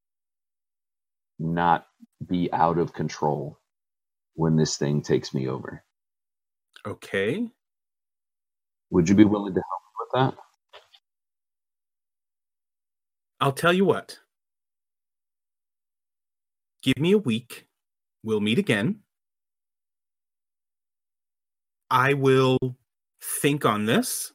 not 1.40 1.86
be 2.26 2.52
out 2.54 2.78
of 2.78 2.94
control 2.94 3.60
when 4.36 4.56
this 4.56 4.78
thing 4.78 5.02
takes 5.02 5.34
me 5.34 5.48
over. 5.48 5.84
Okay. 6.86 7.50
Would 8.90 9.10
you 9.10 9.16
be 9.16 9.24
willing 9.24 9.54
to 9.54 9.62
help 9.62 9.82
me 9.82 10.32
with 10.32 10.36
that? 10.36 10.44
I'll 13.40 13.52
tell 13.52 13.74
you 13.74 13.86
what. 13.86 14.20
Give 16.82 16.98
me 16.98 17.14
a 17.14 17.18
week. 17.18 17.68
We'll 18.24 18.42
meet 18.42 18.60
again. 18.60 19.00
I 21.90 22.14
will 22.14 22.58
think 23.22 23.66
on 23.66 23.86
this. 23.86 24.34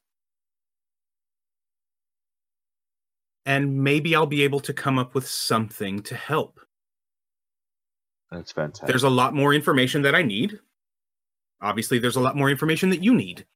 And 3.45 3.83
maybe 3.83 4.15
I'll 4.15 4.27
be 4.27 4.43
able 4.43 4.61
to 4.61 4.73
come 4.73 4.99
up 4.99 5.15
with 5.15 5.27
something 5.27 6.03
to 6.03 6.15
help. 6.15 6.61
That's 8.31 8.53
fantastic. 8.53 8.89
There's 8.89 9.05
a 9.05 9.11
lot 9.11 9.35
more 9.35 9.55
information 9.55 10.03
that 10.03 10.15
I 10.15 10.23
need. 10.23 10.61
Obviously, 11.61 11.99
there's 11.99 12.17
a 12.17 12.21
lot 12.21 12.37
more 12.37 12.51
information 12.51 12.91
that 12.91 13.03
you 13.03 13.15
need. 13.15 13.47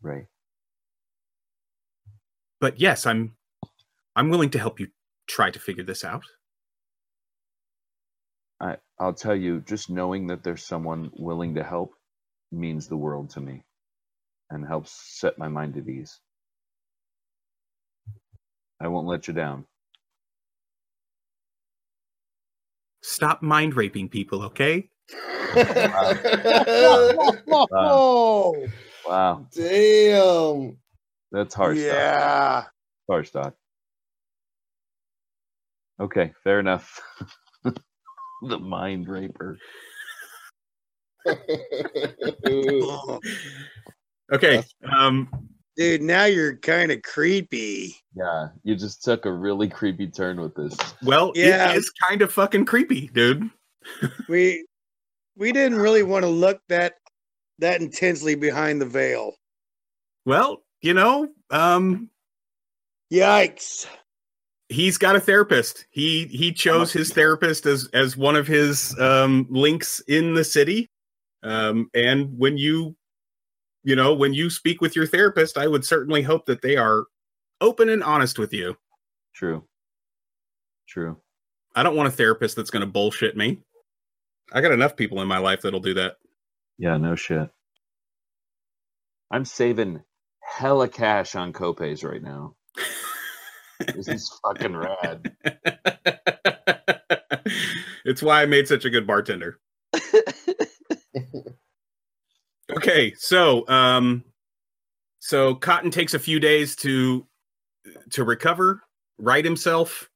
right. 0.00 0.26
But 2.60 2.78
yes, 2.78 3.06
I'm 3.06 3.34
I'm 4.14 4.30
willing 4.30 4.50
to 4.50 4.58
help 4.58 4.78
you 4.78 4.88
try 5.26 5.50
to 5.50 5.58
figure 5.58 5.82
this 5.84 6.04
out. 6.04 6.24
I, 8.60 8.76
I'll 9.00 9.14
tell 9.14 9.34
you, 9.34 9.60
just 9.60 9.90
knowing 9.90 10.28
that 10.28 10.44
there's 10.44 10.64
someone 10.64 11.10
willing 11.16 11.56
to 11.56 11.64
help 11.64 11.94
means 12.52 12.86
the 12.86 12.96
world 12.96 13.30
to 13.30 13.40
me 13.40 13.64
and 14.50 14.64
helps 14.64 14.92
set 14.92 15.38
my 15.38 15.48
mind 15.48 15.76
at 15.76 15.88
ease. 15.88 16.20
I 18.80 18.86
won't 18.88 19.08
let 19.08 19.26
you 19.26 19.34
down. 19.34 19.66
Stop 23.02 23.42
mind 23.42 23.74
raping 23.74 24.08
people, 24.08 24.42
okay? 24.44 24.88
Oh, 27.74 28.66
Wow, 29.06 29.46
Damn. 29.52 30.76
that's 31.32 31.54
harsh. 31.54 31.78
Doc. 31.78 31.86
yeah. 31.86 32.64
Harsh, 33.10 33.30
Doc. 33.30 33.54
Okay, 36.00 36.32
fair 36.44 36.60
enough. 36.60 37.00
the 38.42 38.58
mind 38.58 39.08
raper. 39.08 39.58
Okay. 44.32 44.62
Um, 44.96 45.28
Dude, 45.76 46.00
now 46.02 46.24
you're 46.24 46.56
kind 46.58 46.90
of 46.92 47.02
creepy. 47.02 47.96
Yeah, 48.14 48.48
you 48.62 48.76
just 48.76 49.02
took 49.04 49.26
a 49.26 49.32
really 49.32 49.68
creepy 49.68 50.06
turn 50.06 50.40
with 50.40 50.54
this. 50.54 50.76
well, 51.02 51.32
Yeah. 51.34 51.70
it 51.70 51.76
is 51.76 51.90
kind 52.08 52.22
of 52.22 52.32
fucking 52.32 52.64
creepy, 52.66 53.08
dude. 53.08 53.50
We 54.28 54.64
we 55.36 55.52
didn't 55.52 55.78
really 55.78 56.02
want 56.02 56.24
to 56.24 56.28
look 56.28 56.60
that 56.68 56.94
that 57.58 57.80
intensely 57.80 58.34
behind 58.34 58.80
the 58.80 58.86
veil. 58.86 59.34
Well, 60.24 60.62
you 60.80 60.94
know, 60.94 61.28
um, 61.50 62.10
Yikes. 63.12 63.86
he's 64.68 64.98
got 64.98 65.16
a 65.16 65.20
therapist. 65.20 65.86
He 65.90 66.26
he 66.26 66.52
chose 66.52 66.92
his 66.92 67.12
therapist 67.12 67.66
as 67.66 67.88
as 67.92 68.16
one 68.16 68.36
of 68.36 68.46
his 68.46 68.98
um 68.98 69.46
links 69.50 70.00
in 70.08 70.34
the 70.34 70.44
city. 70.44 70.90
Um 71.42 71.90
and 71.94 72.36
when 72.38 72.56
you 72.56 72.96
you 73.84 73.96
know, 73.96 74.14
when 74.14 74.32
you 74.32 74.48
speak 74.48 74.80
with 74.80 74.94
your 74.94 75.06
therapist, 75.06 75.58
I 75.58 75.66
would 75.66 75.84
certainly 75.84 76.22
hope 76.22 76.46
that 76.46 76.62
they 76.62 76.76
are 76.76 77.04
open 77.60 77.88
and 77.88 78.02
honest 78.02 78.38
with 78.38 78.52
you. 78.52 78.76
True. 79.34 79.64
True. 80.86 81.16
I 81.74 81.82
don't 81.82 81.96
want 81.96 82.06
a 82.06 82.12
therapist 82.12 82.54
that's 82.54 82.70
going 82.70 82.82
to 82.82 82.86
bullshit 82.86 83.36
me. 83.36 83.60
I 84.52 84.60
got 84.60 84.72
enough 84.72 84.96
people 84.96 85.22
in 85.22 85.28
my 85.28 85.38
life 85.38 85.62
that'll 85.62 85.80
do 85.80 85.94
that. 85.94 86.16
Yeah, 86.78 86.96
no 86.96 87.14
shit. 87.14 87.48
I'm 89.30 89.44
saving 89.44 90.02
hella 90.40 90.88
cash 90.88 91.34
on 91.34 91.52
copays 91.52 92.04
right 92.04 92.22
now. 92.22 92.54
This 93.96 94.06
is 94.06 94.40
fucking 94.46 94.76
rad. 94.76 95.34
it's 98.04 98.22
why 98.22 98.42
I 98.42 98.46
made 98.46 98.68
such 98.68 98.84
a 98.84 98.90
good 98.90 99.08
bartender. 99.08 99.58
Okay, 102.76 103.12
so 103.18 103.68
um 103.68 104.24
so 105.18 105.54
Cotton 105.54 105.90
takes 105.90 106.14
a 106.14 106.18
few 106.18 106.40
days 106.40 106.74
to 106.76 107.26
to 108.12 108.24
recover, 108.24 108.82
right 109.18 109.44
himself. 109.44 110.08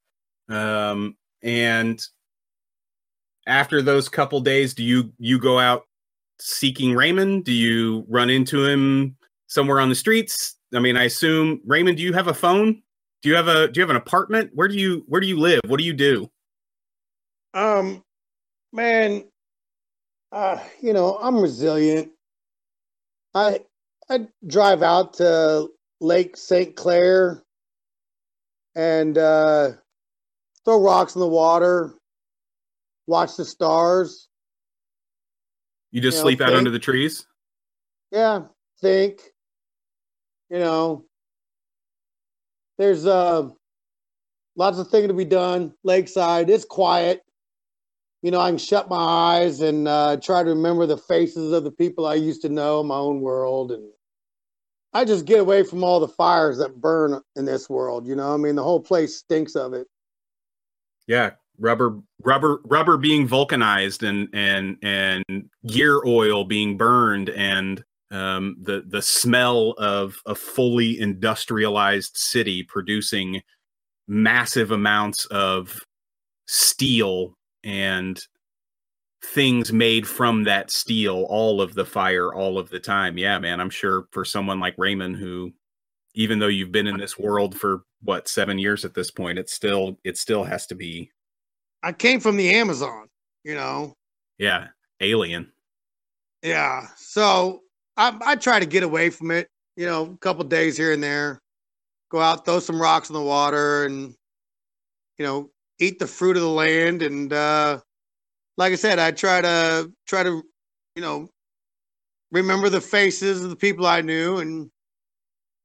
Um 0.48 1.16
and 1.42 2.00
after 3.46 3.82
those 3.82 4.08
couple 4.08 4.40
days, 4.40 4.74
do 4.74 4.82
you 4.82 5.12
you 5.18 5.38
go 5.38 5.58
out 5.58 5.82
seeking 6.38 6.94
Raymond? 6.94 7.44
Do 7.44 7.52
you 7.52 8.04
run 8.08 8.30
into 8.30 8.64
him 8.66 9.16
somewhere 9.46 9.80
on 9.80 9.88
the 9.88 9.94
streets? 9.94 10.56
I 10.74 10.80
mean, 10.80 10.96
I 10.96 11.04
assume 11.04 11.60
Raymond, 11.64 11.96
do 11.98 12.02
you 12.02 12.12
have 12.12 12.28
a 12.28 12.34
phone? 12.34 12.82
Do 13.22 13.28
you 13.28 13.34
have 13.36 13.48
a 13.48 13.68
do 13.68 13.78
you 13.78 13.82
have 13.82 13.90
an 13.90 13.96
apartment? 13.96 14.50
Where 14.54 14.68
do 14.68 14.74
you 14.74 15.04
where 15.08 15.20
do 15.20 15.26
you 15.26 15.38
live? 15.38 15.60
What 15.66 15.78
do 15.78 15.84
you 15.84 15.94
do? 15.94 16.30
Um 17.54 18.02
man, 18.72 19.24
uh, 20.32 20.58
you 20.82 20.92
know, 20.92 21.16
I'm 21.20 21.40
resilient. 21.40 22.10
I 23.34 23.60
I 24.10 24.26
drive 24.46 24.82
out 24.82 25.14
to 25.14 25.68
Lake 26.00 26.36
St. 26.36 26.76
Clair 26.76 27.42
and 28.74 29.16
uh 29.16 29.70
throw 30.64 30.82
rocks 30.82 31.14
in 31.14 31.20
the 31.20 31.26
water, 31.26 31.94
watch 33.06 33.36
the 33.36 33.44
stars. 33.44 34.28
You 35.92 36.00
just 36.00 36.16
You 36.16 36.24
know, 36.24 36.28
sleep 36.28 36.40
out 36.40 36.54
under 36.54 36.70
the 36.70 36.78
trees? 36.78 37.26
Yeah, 38.10 38.42
think. 38.80 39.20
You 40.50 40.58
know, 40.58 41.04
there's 42.78 43.06
uh 43.06 43.48
lots 44.56 44.78
of 44.78 44.88
things 44.88 45.08
to 45.08 45.14
be 45.14 45.24
done. 45.24 45.74
Lakeside, 45.84 46.50
it's 46.50 46.64
quiet. 46.64 47.22
You 48.22 48.30
know, 48.30 48.40
I 48.40 48.50
can 48.50 48.58
shut 48.58 48.88
my 48.88 48.96
eyes 48.96 49.60
and 49.60 49.86
uh, 49.86 50.16
try 50.16 50.42
to 50.42 50.48
remember 50.50 50.86
the 50.86 50.96
faces 50.96 51.52
of 51.52 51.64
the 51.64 51.70
people 51.70 52.06
I 52.06 52.14
used 52.14 52.42
to 52.42 52.48
know 52.48 52.80
in 52.80 52.86
my 52.86 52.96
own 52.96 53.20
world, 53.20 53.72
and 53.72 53.88
I 54.92 55.04
just 55.04 55.26
get 55.26 55.40
away 55.40 55.62
from 55.62 55.84
all 55.84 56.00
the 56.00 56.08
fires 56.08 56.58
that 56.58 56.80
burn 56.80 57.20
in 57.36 57.44
this 57.44 57.68
world. 57.68 58.06
You 58.06 58.16
know, 58.16 58.32
I 58.32 58.36
mean, 58.36 58.56
the 58.56 58.64
whole 58.64 58.80
place 58.80 59.18
stinks 59.18 59.54
of 59.54 59.74
it. 59.74 59.86
Yeah, 61.06 61.32
rubber, 61.58 61.98
rubber, 62.22 62.60
rubber 62.64 62.96
being 62.96 63.26
vulcanized, 63.26 64.02
and 64.02 64.28
and 64.32 64.76
and 64.82 65.24
gear 65.66 66.02
oil 66.04 66.44
being 66.44 66.76
burned, 66.76 67.30
and 67.30 67.84
um, 68.10 68.56
the 68.62 68.84
the 68.86 69.02
smell 69.02 69.74
of 69.78 70.16
a 70.26 70.34
fully 70.34 70.98
industrialized 70.98 72.16
city 72.16 72.62
producing 72.62 73.42
massive 74.08 74.70
amounts 74.70 75.26
of 75.26 75.80
steel 76.46 77.34
and 77.64 78.20
things 79.24 79.72
made 79.72 80.06
from 80.06 80.44
that 80.44 80.70
steel 80.70 81.26
all 81.28 81.60
of 81.60 81.74
the 81.74 81.84
fire 81.84 82.32
all 82.32 82.58
of 82.58 82.68
the 82.70 82.78
time. 82.78 83.18
Yeah 83.18 83.38
man 83.40 83.60
i'm 83.60 83.70
sure 83.70 84.06
for 84.12 84.24
someone 84.24 84.60
like 84.60 84.74
raymond 84.78 85.16
who 85.16 85.52
even 86.14 86.38
though 86.38 86.46
you've 86.46 86.72
been 86.72 86.86
in 86.86 86.96
this 86.96 87.18
world 87.18 87.58
for 87.58 87.82
what 88.02 88.28
seven 88.28 88.58
years 88.58 88.84
at 88.84 88.94
this 88.94 89.10
point 89.10 89.38
it 89.38 89.50
still 89.50 89.98
it 90.04 90.16
still 90.16 90.44
has 90.44 90.66
to 90.66 90.76
be 90.76 91.10
I 91.86 91.92
came 91.92 92.18
from 92.18 92.36
the 92.36 92.50
Amazon. 92.50 93.06
You 93.44 93.54
know, 93.54 93.94
yeah 94.38 94.68
alien 95.00 95.52
Yeah. 96.42 96.88
So 96.96 97.60
I 97.96 98.18
I 98.22 98.34
try 98.34 98.58
to 98.58 98.66
get 98.66 98.82
away 98.82 99.08
from 99.10 99.30
it, 99.30 99.48
you 99.76 99.86
know, 99.86 100.06
a 100.12 100.18
couple 100.18 100.42
days 100.42 100.76
here 100.76 100.92
and 100.92 101.00
there. 101.02 101.40
Go 102.10 102.20
out, 102.20 102.44
throw 102.44 102.58
some 102.58 102.82
rocks 102.82 103.08
in 103.08 103.14
the 103.14 103.22
water 103.22 103.84
and 103.84 104.16
you 105.16 105.24
know, 105.24 105.50
eat 105.78 106.00
the 106.00 106.08
fruit 106.08 106.36
of 106.36 106.42
the 106.42 106.48
land 106.48 107.02
and 107.02 107.32
uh 107.32 107.78
like 108.56 108.72
I 108.72 108.76
said, 108.76 108.98
I 108.98 109.12
try 109.12 109.40
to 109.40 109.92
try 110.08 110.24
to, 110.24 110.42
you 110.96 111.02
know, 111.02 111.28
remember 112.32 112.68
the 112.68 112.80
faces 112.80 113.44
of 113.44 113.50
the 113.50 113.56
people 113.56 113.86
I 113.86 114.00
knew 114.00 114.38
and 114.38 114.68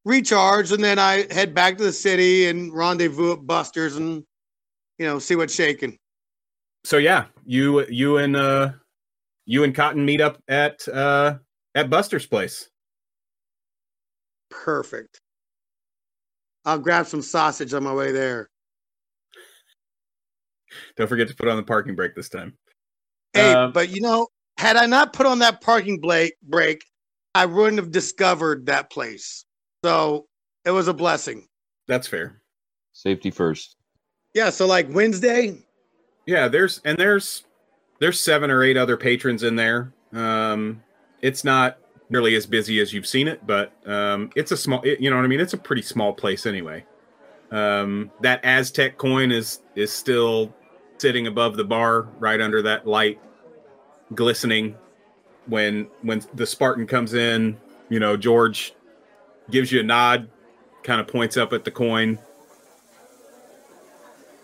recharge 0.06 0.72
and 0.72 0.84
then 0.84 1.00
I 1.00 1.26
head 1.34 1.56
back 1.56 1.80
to 1.80 1.84
the 1.84 1.92
city 1.92 2.48
and 2.48 2.72
rendezvous 2.72 3.34
at 3.34 3.48
Buster's 3.48 3.96
and 3.96 4.24
you 5.00 5.08
know, 5.08 5.18
see 5.18 5.36
what's 5.36 5.56
shaking. 5.56 5.98
So 6.84 6.98
yeah 6.98 7.26
you 7.46 7.86
you 7.88 8.18
and 8.18 8.36
uh 8.36 8.72
you 9.46 9.64
and 9.64 9.76
cotton 9.76 10.04
meet 10.06 10.22
up 10.22 10.42
at 10.48 10.88
uh 10.88 11.36
at 11.76 11.90
buster's 11.90 12.26
place 12.26 12.68
Perfect. 14.50 15.22
I'll 16.66 16.78
grab 16.78 17.08
some 17.08 17.22
sausage 17.22 17.74
on 17.74 17.84
my 17.84 17.94
way 17.94 18.12
there. 18.12 18.50
don't 20.98 21.08
forget 21.08 21.28
to 21.30 21.36
put 21.36 21.48
on 21.48 21.56
the 21.56 21.64
parking 21.64 21.96
brake 21.96 22.16
this 22.16 22.30
time 22.30 22.58
Hey, 23.34 23.54
Um, 23.54 23.72
but 23.72 23.90
you 23.90 24.02
know, 24.02 24.28
had 24.58 24.76
I 24.76 24.86
not 24.86 25.14
put 25.14 25.26
on 25.26 25.40
that 25.40 25.62
parking 25.62 26.00
brake, 26.00 26.36
brake, 26.44 26.84
I 27.34 27.46
wouldn't 27.46 27.78
have 27.78 27.92
discovered 27.92 28.66
that 28.66 28.92
place. 28.92 29.46
So 29.86 30.28
it 30.66 30.72
was 30.72 30.88
a 30.88 30.94
blessing. 30.94 31.48
that's 31.88 32.08
fair 32.08 32.42
Safety 32.94 33.32
first. 33.32 33.78
Yeah. 34.34 34.50
So 34.50 34.68
like 34.68 34.88
Wednesday, 34.90 35.58
yeah 36.32 36.48
there's 36.48 36.80
and 36.86 36.98
there's 36.98 37.44
there's 38.00 38.18
seven 38.18 38.50
or 38.50 38.64
eight 38.64 38.78
other 38.78 38.96
patrons 38.96 39.44
in 39.44 39.58
there. 39.58 39.92
Um 40.14 40.82
it's 41.22 41.44
not 41.44 41.78
nearly 42.10 42.36
as 42.36 42.46
busy 42.46 42.80
as 42.80 42.94
you've 42.94 43.06
seen 43.06 43.28
it 43.28 43.46
but 43.46 43.74
um 43.86 44.32
it's 44.36 44.52
a 44.52 44.58
small 44.58 44.82
it, 44.84 45.02
you 45.02 45.10
know 45.10 45.18
what 45.18 45.26
i 45.26 45.28
mean? 45.28 45.42
It's 45.42 45.54
a 45.54 45.58
pretty 45.58 45.82
small 45.82 46.14
place 46.14 46.46
anyway. 46.46 46.86
Um 47.52 48.12
that 48.22 48.44
aztec 48.46 48.98
coin 48.98 49.30
is 49.32 49.60
is 49.76 49.92
still 49.92 50.56
sitting 50.98 51.28
above 51.28 51.58
the 51.58 51.66
bar 51.66 52.04
right 52.18 52.40
under 52.40 52.62
that 52.62 52.88
light 52.88 53.20
glistening. 54.16 54.76
When 55.48 55.90
when 56.02 56.24
the 56.34 56.48
spartan 56.48 56.88
comes 56.88 57.14
in 57.14 57.58
you 57.90 58.00
know 58.00 58.16
george 58.16 58.74
gives 59.50 59.70
you 59.70 59.82
a 59.82 59.84
nod 59.84 60.30
kind 60.84 61.02
of 61.02 61.08
points 61.08 61.36
up 61.36 61.52
at 61.52 61.66
the 61.66 61.72
coin 61.72 62.18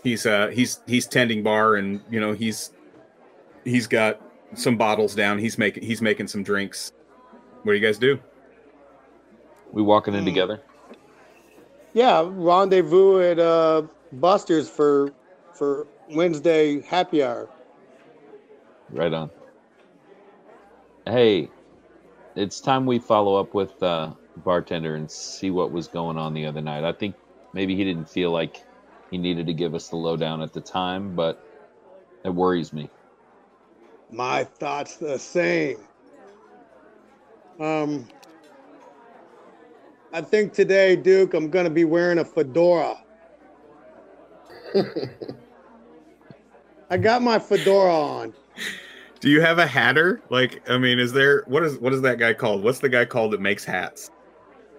he's 0.04 0.26
uh 0.26 0.48
he's 0.48 0.80
he's 0.88 1.08
tending 1.08 1.44
bar 1.44 1.76
and 1.76 2.02
you 2.10 2.20
know 2.20 2.34
he's 2.34 2.72
he's 3.64 3.88
got 3.88 4.22
some 4.54 4.78
bottles 4.78 5.14
down 5.16 5.38
he's 5.40 5.58
making 5.58 5.84
he's 5.84 6.02
making 6.02 6.28
some 6.28 6.44
drinks 6.44 6.92
what 7.64 7.74
do 7.74 7.78
you 7.78 7.86
guys 7.86 7.98
do 7.98 8.20
We 9.74 9.82
walking 9.82 10.14
in 10.14 10.22
Hmm. 10.22 10.26
together. 10.26 10.62
yeah, 11.94 12.24
rendezvous 12.26 13.22
at 13.22 13.40
uh, 13.40 13.84
Buster's 14.14 14.70
for 14.70 15.12
for 15.54 15.88
Wednesday 16.10 16.82
happy 16.82 17.24
hour. 17.24 17.50
Right 18.90 19.14
on. 19.14 19.30
Hey, 21.06 21.50
it's 22.36 22.62
time 22.62 22.86
we 22.86 23.00
follow 23.00 23.36
up 23.36 23.54
with 23.54 23.82
uh, 23.84 24.12
bartender 24.38 24.96
and 24.96 25.10
see 25.10 25.52
what 25.52 25.72
was 25.72 25.88
going 25.88 26.18
on 26.18 26.34
the 26.34 26.46
other 26.46 26.62
night. 26.62 26.84
I 26.84 26.94
think 26.94 27.16
maybe 27.54 27.76
he 27.76 27.84
didn't 27.84 28.10
feel 28.10 28.32
like 28.32 28.64
he 29.12 29.18
needed 29.18 29.48
to 29.48 29.54
give 29.54 29.74
us 29.74 29.90
the 29.90 29.96
lowdown 29.96 30.42
at 30.42 30.54
the 30.54 30.62
time, 30.62 31.16
but 31.16 31.44
it 32.24 32.30
worries 32.30 32.74
me. 32.74 32.90
My 34.12 34.44
thoughts 34.44 34.96
the 34.98 35.18
same. 35.18 35.78
Um, 37.60 38.08
I 40.14 40.22
think 40.22 40.54
today, 40.54 40.96
Duke, 40.96 41.34
I'm 41.34 41.50
gonna 41.50 41.70
be 41.70 41.86
wearing 41.86 42.20
a 42.20 42.26
fedora. 42.26 42.98
I 46.90 46.98
got 46.98 47.22
my 47.22 47.40
fedora 47.40 47.94
on. 47.94 48.34
Do 49.20 49.30
you 49.30 49.42
have 49.42 49.58
a 49.58 49.68
hatter? 49.68 50.22
Like, 50.30 50.70
I 50.70 50.78
mean, 50.78 51.00
is 51.00 51.12
there 51.12 51.44
what 51.48 51.64
is 51.64 51.80
what 51.80 51.94
is 51.94 52.02
that 52.02 52.20
guy 52.20 52.34
called? 52.34 52.64
What's 52.64 52.80
the 52.80 52.90
guy 52.90 53.06
called 53.06 53.34
that 53.34 53.42
makes 53.42 53.66
hats? 53.66 54.12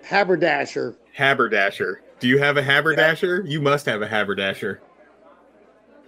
Haberdasher. 0.03 0.97
Haberdasher. 1.13 2.03
Do 2.21 2.27
you 2.27 2.39
have 2.39 2.57
a 2.57 2.63
haberdasher? 2.63 3.45
You 3.47 3.61
must 3.61 3.87
have 3.87 4.03
a 4.03 4.09
haberdasher. 4.09 4.81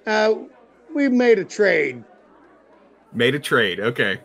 Uh, 0.06 0.34
we 0.94 1.08
made 1.08 1.38
a 1.38 1.44
trade. 1.44 2.02
Made 3.12 3.34
a 3.34 3.38
trade. 3.38 3.80
Okay. 3.80 4.20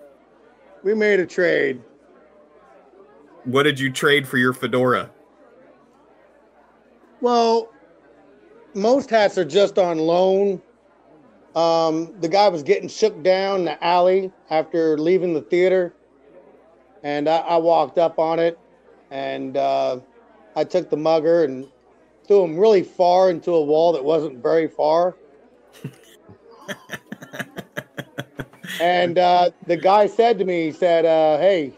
We 0.84 0.94
made 0.96 1.20
a 1.20 1.26
trade. 1.26 1.82
What 3.44 3.64
did 3.64 3.80
you 3.80 3.92
trade 3.92 4.28
for 4.28 4.38
your 4.38 4.54
fedora? 4.54 5.12
Well, 7.22 7.70
most 8.74 9.10
hats 9.10 9.38
are 9.38 9.46
just 9.46 9.78
on 9.78 10.00
loan. 10.00 10.62
Um, 11.56 12.14
the 12.20 12.28
guy 12.28 12.50
was 12.50 12.64
getting 12.64 12.90
shook 12.90 13.24
down 13.24 13.60
in 13.60 13.66
the 13.66 13.84
alley 13.84 14.32
after 14.50 14.98
leaving 14.98 15.34
the 15.34 15.42
theater, 15.42 15.94
and 17.04 17.30
I, 17.30 17.38
I 17.38 17.58
walked 17.58 17.98
up 17.98 18.20
on 18.20 18.40
it, 18.40 18.60
and 19.10 19.56
uh, 19.56 20.00
I 20.56 20.66
took 20.66 20.90
the 20.90 20.98
mugger 20.98 21.46
and 21.46 21.68
threw 22.28 22.44
him 22.44 22.58
really 22.58 22.84
far 22.84 23.30
into 23.30 23.52
a 23.52 23.62
wall 23.62 23.94
that 23.94 24.04
wasn't 24.04 24.42
very 24.42 24.68
far. 24.68 25.16
and 28.80 29.18
uh, 29.18 29.52
the 29.68 29.78
guy 29.78 30.08
said 30.08 30.40
to 30.40 30.46
me, 30.46 30.66
he 30.66 30.72
said, 30.72 31.06
uh, 31.06 31.38
"Hey, 31.38 31.74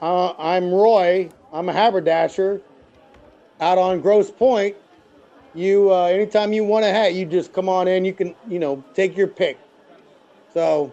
uh, 0.00 0.32
I'm 0.38 0.72
Roy. 0.72 1.28
I'm 1.52 1.68
a 1.68 1.72
haberdasher 1.72 2.60
out 3.60 3.78
on 3.78 4.00
Grosse 4.00 4.30
Pointe. 4.30 4.76
You, 5.54 5.92
uh, 5.92 6.06
anytime 6.06 6.52
you 6.52 6.64
want 6.64 6.84
a 6.84 6.90
hat, 6.90 7.14
you 7.14 7.26
just 7.26 7.52
come 7.52 7.68
on 7.68 7.86
in. 7.86 8.04
You 8.04 8.12
can, 8.12 8.34
you 8.48 8.58
know, 8.58 8.82
take 8.94 9.16
your 9.16 9.28
pick." 9.28 9.58
So, 10.52 10.92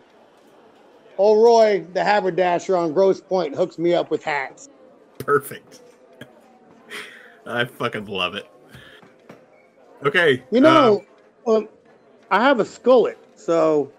old 1.17 1.43
Roy, 1.43 1.85
the 1.93 2.03
haberdasher 2.03 2.75
on 2.75 2.93
Grosse 2.93 3.21
Pointe, 3.21 3.55
hooks 3.55 3.77
me 3.77 3.93
up 3.93 4.11
with 4.11 4.23
hats. 4.23 4.69
Perfect. 5.19 5.81
I 7.45 7.65
fucking 7.65 8.05
love 8.05 8.35
it. 8.35 8.47
Okay. 10.03 10.43
You 10.51 10.61
know, 10.61 11.05
um, 11.47 11.69
I 12.29 12.41
have 12.41 12.59
a 12.59 12.63
skullet, 12.63 13.17
so 13.35 13.91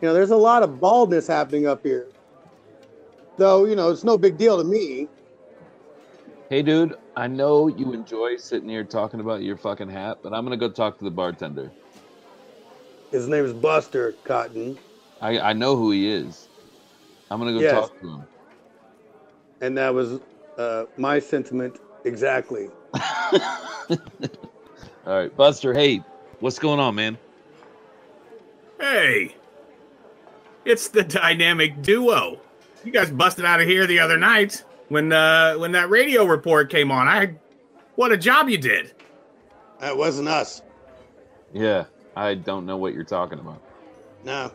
you 0.00 0.08
know, 0.08 0.14
there's 0.14 0.30
a 0.30 0.36
lot 0.36 0.62
of 0.62 0.80
baldness 0.80 1.26
happening 1.26 1.66
up 1.66 1.82
here. 1.84 2.08
Though, 3.36 3.66
you 3.66 3.76
know, 3.76 3.90
it's 3.90 4.04
no 4.04 4.18
big 4.18 4.36
deal 4.36 4.58
to 4.58 4.64
me. 4.64 5.08
Hey, 6.50 6.62
dude, 6.62 6.94
I 7.16 7.26
know 7.26 7.68
you 7.68 7.92
enjoy 7.92 8.36
sitting 8.36 8.68
here 8.68 8.84
talking 8.84 9.20
about 9.20 9.42
your 9.42 9.56
fucking 9.56 9.90
hat, 9.90 10.18
but 10.22 10.32
I'm 10.32 10.44
gonna 10.44 10.56
go 10.56 10.70
talk 10.70 10.98
to 10.98 11.04
the 11.04 11.10
bartender. 11.10 11.72
His 13.12 13.28
name 13.28 13.44
is 13.44 13.52
Buster 13.52 14.12
Cotton, 14.24 14.78
I, 15.20 15.38
I 15.38 15.52
know 15.52 15.76
who 15.76 15.90
he 15.90 16.08
is. 16.08 16.48
I'm 17.30 17.38
gonna 17.38 17.52
go 17.52 17.60
Yes. 17.60 17.88
talk 17.88 18.00
to 18.00 18.08
him. 18.08 18.24
and 19.60 19.76
that 19.76 19.92
was 19.92 20.20
uh, 20.56 20.84
my 20.96 21.18
sentiment 21.18 21.78
exactly. 22.04 22.68
All 25.06 25.14
right, 25.14 25.34
Buster. 25.36 25.72
Hey, 25.72 26.02
what's 26.40 26.58
going 26.58 26.80
on, 26.80 26.94
man? 26.94 27.18
Hey, 28.80 29.34
it's 30.64 30.88
the 30.88 31.02
dynamic 31.02 31.82
duo. 31.82 32.40
You 32.84 32.92
guys 32.92 33.10
busted 33.10 33.44
out 33.44 33.60
of 33.60 33.66
here 33.66 33.86
the 33.86 33.98
other 33.98 34.16
night 34.16 34.64
when 34.88 35.12
uh 35.12 35.54
when 35.54 35.72
that 35.72 35.90
radio 35.90 36.24
report 36.24 36.70
came 36.70 36.90
on. 36.92 37.08
I 37.08 37.34
what 37.96 38.12
a 38.12 38.16
job 38.16 38.48
you 38.48 38.58
did. 38.58 38.92
That 39.80 39.96
wasn't 39.96 40.28
us. 40.28 40.62
Yeah, 41.52 41.84
I 42.14 42.34
don't 42.34 42.66
know 42.66 42.76
what 42.76 42.94
you're 42.94 43.04
talking 43.04 43.38
about. 43.38 43.62
No, 44.24 44.52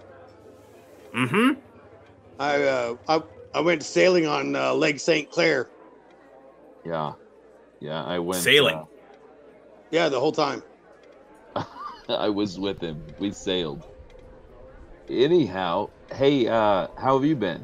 Mm-hmm. 1.14 1.60
I 2.40 2.64
uh, 2.64 2.96
I 3.08 3.22
I 3.54 3.62
went 3.62 3.84
sailing 3.84 4.26
on 4.26 4.56
uh, 4.56 4.74
Lake 4.74 5.00
St. 5.00 5.30
Clair. 5.30 5.70
Yeah, 6.86 7.14
yeah, 7.80 8.04
I 8.04 8.20
went 8.20 8.42
Sailing. 8.42 8.86
Yeah, 9.94 10.10
the 10.10 10.20
whole 10.20 10.32
time. 10.32 10.64
I 12.10 12.28
was 12.28 12.60
with 12.60 12.82
him. 12.82 13.00
We 13.20 13.30
sailed. 13.30 13.86
Anyhow, 15.08 15.92
hey, 16.12 16.48
uh, 16.48 16.88
how 16.98 17.14
have 17.14 17.24
you 17.24 17.36
been? 17.36 17.64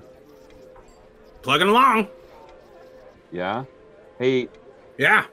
Plugging 1.41 1.69
along. 1.69 2.07
Yeah. 3.31 3.65
Hey. 4.19 4.47
Yeah. 4.99 5.25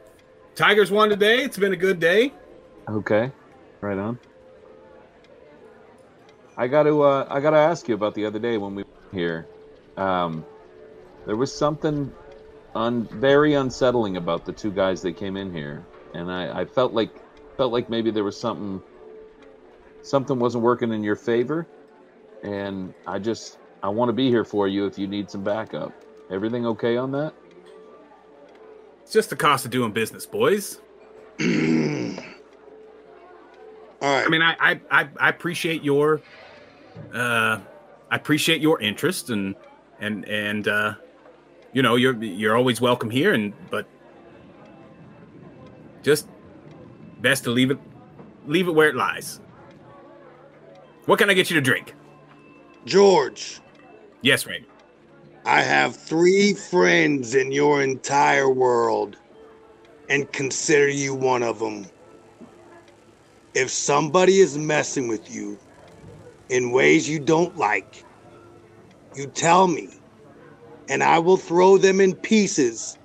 Tigers 0.54 0.90
won 0.90 1.10
today. 1.10 1.42
It's 1.42 1.58
been 1.58 1.74
a 1.74 1.76
good 1.76 2.00
day. 2.00 2.32
Okay. 2.88 3.30
Right 3.82 3.98
on. 3.98 4.18
I 6.56 6.66
got 6.66 6.84
to. 6.84 7.02
Uh, 7.02 7.26
I 7.28 7.40
got 7.40 7.50
to 7.50 7.58
ask 7.58 7.86
you 7.88 7.94
about 7.94 8.14
the 8.14 8.24
other 8.24 8.38
day 8.38 8.56
when 8.56 8.74
we 8.74 8.84
were 8.84 9.12
here. 9.12 9.46
Um, 9.98 10.46
there 11.26 11.36
was 11.36 11.54
something 11.54 12.10
un- 12.74 13.06
very 13.12 13.52
unsettling 13.52 14.16
about 14.16 14.46
the 14.46 14.52
two 14.52 14.72
guys 14.72 15.02
that 15.02 15.18
came 15.18 15.36
in 15.36 15.52
here, 15.52 15.84
and 16.16 16.32
I, 16.32 16.60
I 16.60 16.64
felt 16.64 16.92
like 16.92 17.10
felt 17.56 17.72
like 17.72 17.88
maybe 17.90 18.10
there 18.10 18.24
was 18.24 18.38
something 18.38 18.82
something 20.02 20.38
wasn't 20.38 20.64
working 20.64 20.92
in 20.92 21.04
your 21.04 21.16
favor, 21.16 21.66
and 22.42 22.94
I 23.06 23.18
just 23.18 23.58
I 23.82 23.88
want 23.88 24.08
to 24.08 24.12
be 24.12 24.28
here 24.28 24.44
for 24.44 24.66
you 24.66 24.86
if 24.86 24.98
you 24.98 25.06
need 25.06 25.30
some 25.30 25.44
backup. 25.44 25.92
Everything 26.30 26.66
okay 26.66 26.96
on 26.96 27.12
that? 27.12 27.34
It's 29.02 29.12
just 29.12 29.30
the 29.30 29.36
cost 29.36 29.64
of 29.64 29.70
doing 29.70 29.92
business, 29.92 30.26
boys. 30.26 30.80
All 31.40 31.46
right. 34.02 34.24
I 34.24 34.28
mean, 34.28 34.42
I 34.42 34.56
I 34.58 34.80
I, 34.90 35.08
I 35.20 35.28
appreciate 35.28 35.84
your 35.84 36.22
uh 37.12 37.60
I 38.10 38.16
appreciate 38.16 38.60
your 38.60 38.80
interest 38.80 39.30
and 39.30 39.54
and 40.00 40.24
and 40.24 40.66
uh 40.66 40.94
you 41.72 41.82
know, 41.82 41.96
you're 41.96 42.20
you're 42.22 42.56
always 42.56 42.80
welcome 42.80 43.10
here 43.10 43.34
and 43.34 43.52
but 43.70 43.86
just 46.06 46.28
best 47.20 47.42
to 47.42 47.50
leave 47.50 47.72
it 47.72 47.78
leave 48.46 48.68
it 48.68 48.74
where 48.74 48.88
it 48.88 48.94
lies. 48.94 49.40
What 51.06 51.18
can 51.18 51.28
I 51.28 51.34
get 51.34 51.50
you 51.50 51.56
to 51.56 51.60
drink? 51.60 51.94
George, 52.84 53.60
Yes, 54.22 54.46
Ray. 54.46 54.64
I 55.44 55.62
have 55.62 55.96
three 55.96 56.54
friends 56.54 57.34
in 57.34 57.50
your 57.50 57.82
entire 57.82 58.48
world, 58.48 59.16
and 60.08 60.30
consider 60.32 60.88
you 60.88 61.12
one 61.12 61.42
of 61.42 61.58
them. 61.58 61.86
If 63.54 63.70
somebody 63.70 64.38
is 64.38 64.56
messing 64.56 65.08
with 65.08 65.28
you 65.28 65.58
in 66.50 66.70
ways 66.70 67.08
you 67.08 67.18
don't 67.18 67.56
like, 67.56 68.04
you 69.16 69.26
tell 69.26 69.66
me, 69.66 69.88
and 70.88 71.02
I 71.02 71.18
will 71.18 71.36
throw 71.36 71.78
them 71.78 72.00
in 72.00 72.14
pieces 72.14 72.96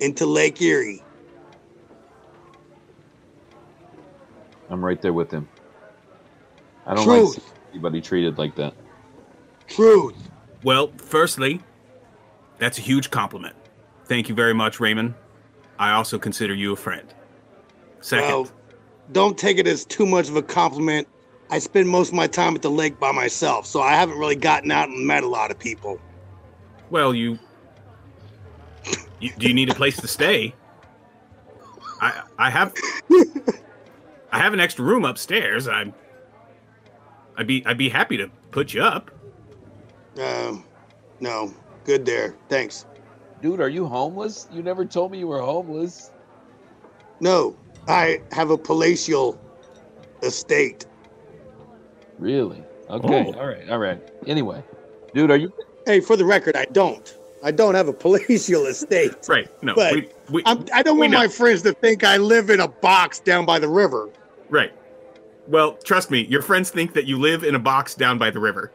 into 0.00 0.26
Lake 0.26 0.60
Erie. 0.60 1.02
I'm 4.70 4.84
right 4.84 5.00
there 5.00 5.12
with 5.12 5.30
him. 5.30 5.48
I 6.86 6.94
don't 6.94 7.06
like 7.06 7.18
Truth. 7.20 7.32
seeing 7.34 7.44
anybody 7.72 8.00
treated 8.00 8.38
like 8.38 8.54
that. 8.56 8.74
Truth. 9.66 10.16
Well, 10.62 10.90
firstly, 10.96 11.60
that's 12.58 12.78
a 12.78 12.80
huge 12.80 13.10
compliment. 13.10 13.54
Thank 14.06 14.28
you 14.28 14.34
very 14.34 14.54
much, 14.54 14.80
Raymond. 14.80 15.14
I 15.78 15.92
also 15.92 16.18
consider 16.18 16.54
you 16.54 16.72
a 16.72 16.76
friend. 16.76 17.12
Second, 18.00 18.28
Well, 18.28 18.50
don't 19.12 19.36
take 19.38 19.58
it 19.58 19.66
as 19.66 19.84
too 19.84 20.06
much 20.06 20.28
of 20.28 20.36
a 20.36 20.42
compliment. 20.42 21.06
I 21.50 21.58
spend 21.58 21.88
most 21.88 22.08
of 22.08 22.14
my 22.14 22.26
time 22.26 22.54
at 22.54 22.62
the 22.62 22.70
lake 22.70 22.98
by 22.98 23.12
myself, 23.12 23.66
so 23.66 23.80
I 23.80 23.92
haven't 23.94 24.18
really 24.18 24.36
gotten 24.36 24.70
out 24.70 24.88
and 24.88 25.06
met 25.06 25.22
a 25.22 25.28
lot 25.28 25.50
of 25.50 25.58
people. 25.58 26.00
well, 26.90 27.14
you, 27.14 27.38
you 29.20 29.30
do 29.38 29.48
you 29.48 29.54
need 29.54 29.70
a 29.70 29.74
place 29.74 29.96
to 29.98 30.08
stay? 30.08 30.54
I 32.00 32.22
I 32.38 32.50
have 32.50 32.74
I 34.30 34.38
have 34.38 34.52
an 34.52 34.60
extra 34.60 34.84
room 34.84 35.04
upstairs. 35.04 35.68
I'm 35.68 35.94
I'd 37.36 37.46
be 37.46 37.64
I'd 37.66 37.78
be 37.78 37.88
happy 37.88 38.16
to 38.16 38.28
put 38.50 38.74
you 38.74 38.82
up. 38.82 39.10
Um, 40.20 40.64
no, 41.20 41.54
good 41.84 42.04
there. 42.04 42.34
Thanks. 42.48 42.86
Dude, 43.40 43.60
are 43.60 43.68
you 43.68 43.86
homeless? 43.86 44.48
You 44.52 44.62
never 44.62 44.84
told 44.84 45.12
me 45.12 45.18
you 45.18 45.28
were 45.28 45.40
homeless. 45.40 46.10
No, 47.20 47.56
I 47.86 48.20
have 48.32 48.50
a 48.50 48.58
palatial 48.58 49.40
estate. 50.22 50.86
Really? 52.18 52.64
Okay. 52.90 53.32
Oh. 53.34 53.38
All 53.38 53.46
right. 53.46 53.68
All 53.70 53.78
right. 53.78 54.00
Anyway, 54.26 54.62
dude, 55.14 55.30
are 55.30 55.36
you? 55.36 55.52
Hey, 55.86 56.00
for 56.00 56.16
the 56.16 56.24
record, 56.24 56.56
I 56.56 56.64
don't. 56.66 57.17
I 57.42 57.50
don't 57.52 57.74
have 57.74 57.88
a 57.88 57.92
palatial 57.92 58.66
estate. 58.66 59.12
Right? 59.28 59.48
No, 59.62 59.74
But 59.74 59.94
we, 59.94 60.08
we 60.30 60.42
I'm, 60.46 60.64
I 60.74 60.82
don't 60.82 60.96
We 60.96 61.02
want 61.02 61.12
know. 61.12 61.18
my 61.18 61.28
friends 61.28 61.62
to 61.62 61.72
think 61.72 62.02
I 62.04 62.16
live 62.16 62.50
in 62.50 62.60
a 62.60 62.68
box 62.68 63.20
down 63.20 63.44
by 63.46 63.58
the 63.58 63.68
river. 63.68 64.08
right. 64.48 64.72
Well, 65.46 65.78
trust 65.84 66.10
me, 66.10 66.26
your 66.26 66.42
friends 66.42 66.68
think 66.68 66.92
that 66.92 67.06
you 67.06 67.18
live 67.18 67.42
in 67.42 67.54
a 67.54 67.58
box 67.58 67.94
down 67.94 68.18
by 68.18 68.30
the 68.30 68.38
river. 68.38 68.70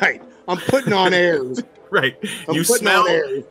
Right. 0.00 0.22
I'm 0.46 0.58
putting 0.58 0.92
on 0.92 1.12
airs. 1.14 1.62
Right. 1.90 2.18
I'm 2.46 2.54
you 2.54 2.64
smell 2.64 3.06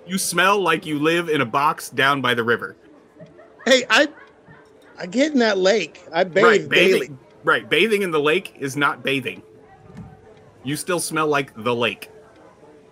you 0.05 0.19
smell 0.19 0.59
like 0.61 0.85
you 0.85 0.99
live 0.99 1.27
in 1.27 1.41
a 1.41 1.45
box 1.45 1.89
down 1.89 2.21
by 2.21 2.35
the 2.35 2.43
river. 2.43 2.75
Hey, 3.65 3.83
I 3.89 4.07
I 4.99 5.07
get 5.07 5.33
in 5.33 5.39
that 5.39 5.57
lake. 5.57 6.03
I 6.13 6.23
bathe 6.23 6.43
right, 6.43 6.69
daily. 6.69 6.99
bathing. 6.99 7.19
right. 7.43 7.67
Bathing 7.67 8.03
in 8.03 8.11
the 8.11 8.19
lake 8.19 8.55
is 8.59 8.77
not 8.77 9.01
bathing. 9.03 9.41
You 10.63 10.75
still 10.75 10.99
smell 10.99 11.25
like 11.27 11.51
the 11.63 11.73
lake. 11.73 12.11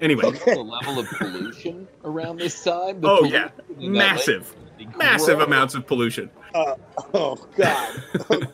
Anyway. 0.01 0.31
The 0.31 0.55
level 0.55 0.99
of 0.99 1.07
pollution 1.09 1.87
around 2.03 2.37
this 2.37 2.63
time. 2.63 3.01
The 3.01 3.09
oh 3.09 3.17
pollution 3.17 3.51
yeah, 3.69 3.85
in 3.85 3.93
lake 3.93 4.01
massive, 4.01 4.55
must 4.79 4.97
massive 4.97 5.39
amounts 5.39 5.75
of 5.75 5.87
pollution. 5.87 6.29
Uh, 6.53 6.75
oh 7.13 7.47
God. 7.55 8.01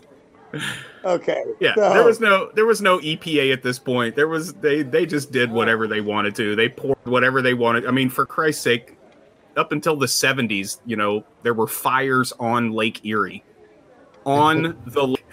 okay. 1.05 1.43
Yeah, 1.59 1.75
so- 1.75 1.93
there 1.93 2.03
was 2.03 2.19
no 2.19 2.51
there 2.53 2.65
was 2.65 2.81
no 2.81 2.99
EPA 2.99 3.53
at 3.53 3.63
this 3.63 3.79
point. 3.79 4.15
There 4.15 4.27
was 4.27 4.53
they 4.53 4.83
they 4.83 5.05
just 5.05 5.31
did 5.31 5.49
oh. 5.49 5.53
whatever 5.53 5.87
they 5.87 6.01
wanted 6.01 6.35
to. 6.35 6.55
They 6.55 6.69
poured 6.69 6.97
whatever 7.03 7.41
they 7.41 7.53
wanted. 7.53 7.85
I 7.85 7.91
mean, 7.91 8.09
for 8.09 8.25
Christ's 8.25 8.63
sake, 8.63 8.97
up 9.57 9.71
until 9.71 9.95
the 9.95 10.05
70s, 10.05 10.79
you 10.85 10.95
know, 10.95 11.23
there 11.43 11.53
were 11.53 11.67
fires 11.67 12.33
on 12.39 12.71
Lake 12.71 13.05
Erie. 13.05 13.43
On 14.25 14.81
the 14.85 15.07
lake. 15.07 15.25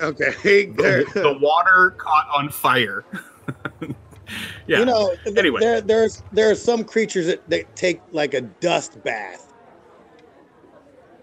Okay. 0.00 0.32
the, 0.66 1.06
the 1.14 1.38
water 1.40 1.94
caught 1.98 2.28
on 2.34 2.48
fire. 2.48 3.04
yeah. 4.66 4.80
You 4.80 4.84
know, 4.84 5.14
th- 5.24 5.36
Anyway. 5.36 5.60
there 5.60 5.80
there's 5.80 6.22
there 6.32 6.50
are 6.50 6.54
some 6.54 6.84
creatures 6.84 7.26
that, 7.26 7.48
that 7.50 7.74
take 7.76 8.00
like 8.12 8.34
a 8.34 8.40
dust 8.40 9.02
bath. 9.02 9.52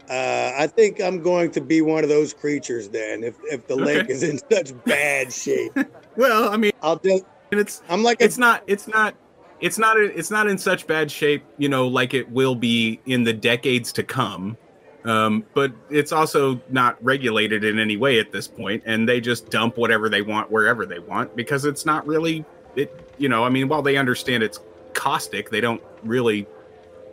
Uh, 0.09 0.53
I 0.57 0.65
think 0.65 0.99
I'm 0.99 1.21
going 1.21 1.51
to 1.51 1.61
be 1.61 1.81
one 1.81 2.03
of 2.03 2.09
those 2.09 2.33
creatures 2.33 2.89
then. 2.89 3.23
If 3.23 3.35
if 3.43 3.67
the 3.67 3.75
lake 3.75 4.09
is 4.09 4.23
in 4.23 4.39
such 4.51 4.73
bad 4.85 5.31
shape, 5.31 5.77
well, 6.15 6.49
I 6.49 6.57
mean, 6.57 6.71
I'll 6.81 6.97
just 6.97 7.25
it's 7.51 7.81
I'm 7.89 8.03
like 8.03 8.21
a, 8.21 8.25
it's 8.25 8.37
not 8.37 8.63
it's 8.67 8.87
not 8.87 9.15
it's 9.61 9.77
not 9.77 9.97
it's 9.97 10.31
not 10.31 10.47
in 10.47 10.57
such 10.57 10.87
bad 10.87 11.11
shape, 11.11 11.43
you 11.57 11.69
know, 11.69 11.87
like 11.87 12.13
it 12.13 12.29
will 12.31 12.55
be 12.55 12.99
in 13.05 13.23
the 13.23 13.33
decades 13.33 13.91
to 13.93 14.03
come. 14.03 14.57
Um, 15.05 15.45
but 15.53 15.71
it's 15.89 16.11
also 16.11 16.61
not 16.69 17.01
regulated 17.03 17.63
in 17.63 17.79
any 17.79 17.95
way 17.95 18.19
at 18.19 18.31
this 18.31 18.47
point, 18.47 18.83
and 18.85 19.07
they 19.07 19.21
just 19.21 19.49
dump 19.49 19.77
whatever 19.77 20.09
they 20.09 20.21
want 20.21 20.51
wherever 20.51 20.85
they 20.85 20.99
want 20.99 21.35
because 21.35 21.65
it's 21.65 21.85
not 21.85 22.05
really 22.05 22.45
it. 22.79 23.13
You 23.17 23.29
know, 23.29 23.43
I 23.43 23.49
mean, 23.49 23.67
while 23.67 23.81
they 23.81 23.97
understand 23.97 24.43
it's 24.43 24.59
caustic, 24.93 25.49
they 25.49 25.61
don't 25.61 25.81
really 26.03 26.47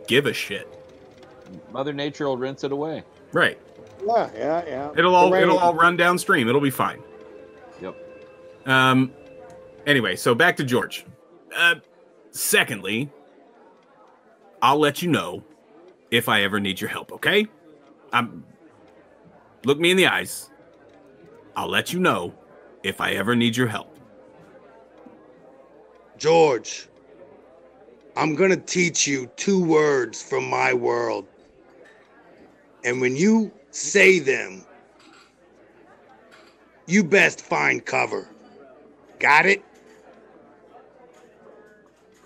give 0.07 0.25
a 0.25 0.33
shit. 0.33 0.73
Mother 1.71 1.93
Nature 1.93 2.25
will 2.27 2.37
rinse 2.37 2.63
it 2.63 2.71
away. 2.71 3.03
Right? 3.33 3.59
yeah 4.05 4.29
yeah 4.35 4.63
yeah. 4.65 4.91
It'll 4.95 5.15
all 5.15 5.29
The 5.29 5.41
it'll 5.41 5.59
all 5.59 5.73
run 5.73 5.97
downstream. 5.97 6.47
It'll 6.47 6.61
be 6.61 6.69
fine. 6.69 7.01
Yep. 7.81 7.95
Um. 8.65 9.11
Anyway, 9.85 10.15
so 10.15 10.35
back 10.35 10.57
to 10.57 10.63
George. 10.63 11.05
Uh, 11.55 11.75
secondly, 12.31 13.09
I'll 14.61 14.79
let 14.79 15.01
you 15.01 15.09
know 15.09 15.43
if 16.11 16.29
I 16.29 16.43
ever 16.43 16.59
need 16.59 16.79
your 16.79 16.89
help. 16.89 17.11
Okay? 17.11 17.47
I'm. 18.11 18.43
Look 19.65 19.79
me 19.79 19.91
in 19.91 19.97
the 19.97 20.07
eyes. 20.07 20.49
I'll 21.55 21.69
let 21.69 21.91
you 21.91 21.99
know 21.99 22.33
if 22.83 23.01
I 23.01 23.13
ever 23.13 23.35
need 23.35 23.57
your 23.57 23.67
help. 23.67 23.96
George. 26.17 26.87
I'm 28.15 28.35
gonna 28.35 28.57
teach 28.57 29.07
you 29.07 29.27
two 29.35 29.63
words 29.63 30.21
from 30.21 30.49
my 30.49 30.73
world, 30.73 31.27
and 32.83 32.99
when 32.99 33.15
you 33.15 33.51
say 33.71 34.19
them, 34.19 34.65
you 36.87 37.03
best 37.03 37.41
find 37.41 37.85
cover. 37.85 38.27
Got 39.19 39.45
it? 39.45 39.63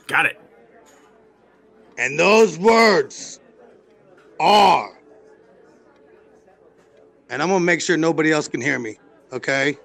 Got 0.08 0.28
it. 0.28 0.40
And 1.98 2.18
those 2.18 2.58
words 2.58 3.40
are. 4.40 4.98
And 7.30 7.42
I'm 7.42 7.50
gonna 7.50 7.60
make 7.64 7.82
sure 7.82 7.98
nobody 7.98 8.32
else 8.32 8.48
can 8.48 8.62
hear 8.62 8.80
me, 8.80 8.98
okay? 9.32 9.78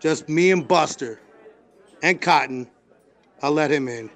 Just 0.00 0.28
me 0.28 0.50
and 0.50 0.66
Buster 0.66 1.20
and 2.02 2.20
Cotton. 2.20 2.68
I'll 3.42 3.52
let 3.52 3.70
him 3.70 3.88
in. 3.88 4.10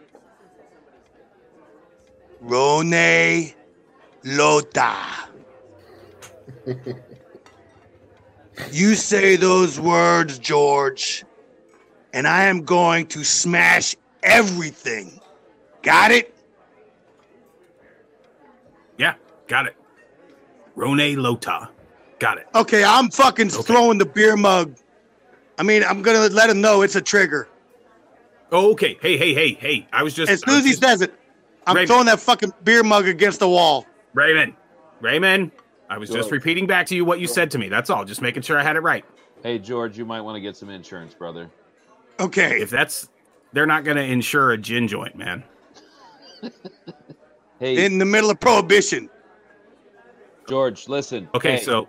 Rone 2.40 3.52
Lota. 4.24 4.94
you 8.70 8.94
say 8.94 9.36
those 9.36 9.80
words, 9.80 10.38
George, 10.38 11.24
and 12.12 12.26
I 12.26 12.44
am 12.44 12.64
going 12.64 13.06
to 13.08 13.24
smash 13.24 13.96
everything. 14.22 15.20
Got 15.82 16.10
it? 16.10 16.34
Yeah, 18.98 19.14
got 19.48 19.66
it. 19.66 19.76
Rone 20.76 21.16
Lota. 21.16 21.70
Got 22.18 22.38
it. 22.38 22.46
Okay, 22.54 22.84
I'm 22.84 23.10
fucking 23.10 23.48
Okay. 23.52 23.62
throwing 23.62 23.98
the 23.98 24.06
beer 24.06 24.36
mug. 24.36 24.76
I 25.58 25.62
mean, 25.62 25.82
I'm 25.84 26.02
gonna 26.02 26.28
let 26.28 26.50
him 26.50 26.60
know 26.60 26.82
it's 26.82 26.96
a 26.96 27.00
trigger. 27.02 27.48
Oh, 28.54 28.70
okay. 28.72 28.96
Hey, 29.02 29.16
hey, 29.16 29.34
hey, 29.34 29.54
hey. 29.54 29.88
I 29.92 30.04
was 30.04 30.14
just 30.14 30.30
As 30.30 30.42
I 30.44 30.50
soon 30.50 30.58
as 30.60 30.64
he 30.64 30.70
just- 30.70 30.82
says 30.82 31.00
it, 31.02 31.12
I'm 31.66 31.74
Raymond. 31.74 31.88
throwing 31.90 32.06
that 32.06 32.20
fucking 32.20 32.52
beer 32.62 32.84
mug 32.84 33.08
against 33.08 33.40
the 33.40 33.48
wall. 33.48 33.84
Raymond. 34.12 34.54
Raymond. 35.00 35.50
I 35.90 35.98
was 35.98 36.08
just 36.08 36.30
repeating 36.30 36.66
back 36.66 36.86
to 36.86 36.94
you 36.94 37.04
what 37.04 37.18
you 37.20 37.26
said 37.26 37.50
to 37.52 37.58
me. 37.58 37.68
That's 37.68 37.90
all. 37.90 38.04
Just 38.04 38.22
making 38.22 38.42
sure 38.42 38.56
I 38.58 38.62
had 38.62 38.76
it 38.76 38.80
right. 38.80 39.04
Hey 39.42 39.58
George, 39.58 39.98
you 39.98 40.04
might 40.04 40.20
want 40.20 40.36
to 40.36 40.40
get 40.40 40.56
some 40.56 40.70
insurance, 40.70 41.14
brother. 41.14 41.50
Okay. 42.20 42.60
if 42.62 42.70
that's 42.70 43.08
they're 43.52 43.66
not 43.66 43.82
going 43.84 43.96
to 43.96 44.04
insure 44.04 44.52
a 44.52 44.58
gin 44.58 44.86
joint 44.88 45.16
man 45.16 45.42
Hey 47.58 47.84
In 47.84 47.98
the 47.98 48.04
middle 48.04 48.30
of 48.30 48.38
prohibition. 48.40 49.10
George, 50.48 50.88
listen. 50.88 51.28
okay 51.34 51.56
Hey, 51.56 51.62
so 51.62 51.88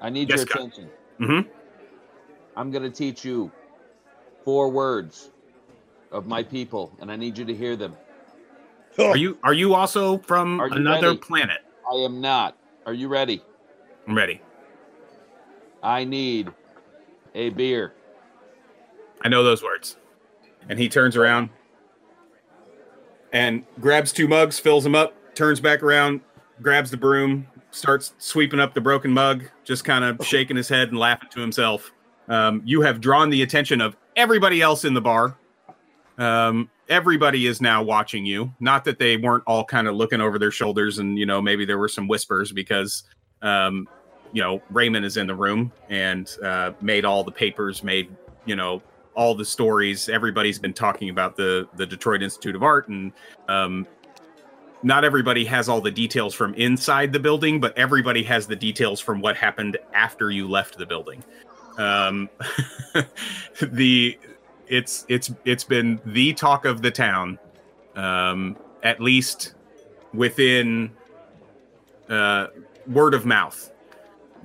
I 0.00 0.08
need 0.10 0.28
Yes, 0.30 0.38
your 0.40 0.46
Scott. 0.46 0.60
attention. 0.60 0.90
mhm. 1.20 1.48
I'm 2.56 2.70
gonna 2.70 2.90
teach 2.90 3.24
you 3.24 3.50
four 4.44 4.68
words 4.70 5.30
of 6.14 6.26
my 6.26 6.42
people, 6.42 6.92
and 7.00 7.10
I 7.10 7.16
need 7.16 7.36
you 7.36 7.44
to 7.44 7.54
hear 7.54 7.76
them. 7.76 7.94
are 8.98 9.16
you 9.16 9.36
are 9.42 9.52
you 9.52 9.74
also 9.74 10.18
from 10.18 10.60
Are 10.60 10.68
you 10.68 10.76
another 10.76 11.08
ready? 11.08 11.18
planet 11.18 11.58
I 11.92 11.96
am 11.96 12.20
not. 12.20 12.56
Are 12.86 12.94
you 12.94 13.08
ready? 13.08 13.42
i'm 14.06 14.14
ready 14.14 14.40
I 15.82 16.04
need 16.04 16.50
a 17.34 17.48
beer. 17.50 17.94
i 19.22 19.28
know 19.28 19.42
those 19.42 19.62
words 19.62 19.96
and 20.68 20.78
he 20.78 20.88
turns 20.90 21.16
around 21.16 21.48
and 23.32 23.64
grabs 23.80 24.12
two 24.12 24.28
mugs 24.28 24.58
fills 24.58 24.84
them 24.84 24.94
up 24.94 25.14
turns 25.34 25.58
back 25.60 25.82
around 25.82 26.20
grabs 26.62 26.90
the 26.90 26.96
broom 26.98 27.46
starts 27.70 28.12
sweeping 28.18 28.60
up 28.60 28.74
the 28.74 28.80
broken 28.80 29.10
mug 29.10 29.44
just 29.64 29.84
kind 29.86 30.04
of 30.04 30.24
shaking 30.26 30.56
his 30.56 30.68
head 30.68 30.90
and 30.90 30.98
laughing 30.98 31.28
to 31.30 31.40
himself 31.40 31.90
um, 32.28 32.60
you 32.64 32.82
have 32.82 33.00
drawn 33.00 33.30
the 33.30 33.40
attention 33.42 33.80
of 33.80 33.96
everybody 34.16 34.60
else 34.62 34.84
in 34.84 34.92
the 34.94 35.00
bar 35.00 35.36
um, 36.18 36.70
everybody 36.88 37.46
is 37.46 37.60
now 37.60 37.82
watching 37.82 38.26
you. 38.26 38.52
Not 38.60 38.84
that 38.84 38.98
they 38.98 39.16
weren't 39.16 39.44
all 39.46 39.64
kind 39.64 39.88
of 39.88 39.94
looking 39.94 40.20
over 40.20 40.38
their 40.38 40.50
shoulders 40.50 40.98
and 40.98 41.18
you 41.18 41.26
know 41.26 41.40
maybe 41.40 41.64
there 41.64 41.78
were 41.78 41.88
some 41.88 42.08
whispers 42.08 42.52
because 42.52 43.04
um, 43.42 43.88
you 44.32 44.42
know 44.42 44.62
raymond 44.70 45.04
is 45.04 45.16
in 45.16 45.26
the 45.26 45.34
room 45.34 45.72
and 45.88 46.36
uh, 46.42 46.72
made 46.80 47.04
all 47.04 47.24
the 47.24 47.32
papers 47.32 47.82
made 47.82 48.14
you 48.44 48.56
know 48.56 48.82
all 49.14 49.34
the 49.34 49.44
stories. 49.44 50.08
Everybody's 50.08 50.58
been 50.58 50.74
talking 50.74 51.10
about 51.10 51.36
the 51.36 51.68
the 51.76 51.86
detroit 51.86 52.22
institute 52.22 52.54
of 52.54 52.62
art 52.62 52.88
and 52.88 53.12
um, 53.48 53.86
not 54.82 55.04
everybody 55.04 55.44
has 55.46 55.68
all 55.68 55.80
the 55.80 55.90
details 55.90 56.34
from 56.34 56.52
inside 56.54 57.12
the 57.12 57.20
building 57.20 57.58
but 57.60 57.76
everybody 57.78 58.22
has 58.22 58.46
the 58.46 58.56
details 58.56 59.00
from 59.00 59.20
what 59.20 59.36
happened 59.36 59.78
after 59.94 60.30
you 60.30 60.48
left 60.48 60.76
the 60.78 60.86
building. 60.86 61.24
Um, 61.78 62.28
the 63.62 64.16
it's 64.68 65.04
it's 65.08 65.32
it's 65.44 65.64
been 65.64 66.00
the 66.06 66.32
talk 66.32 66.64
of 66.64 66.82
the 66.82 66.90
town 66.90 67.38
um 67.96 68.56
at 68.82 69.00
least 69.00 69.54
within 70.12 70.90
uh 72.08 72.48
word 72.86 73.14
of 73.14 73.24
mouth. 73.26 73.70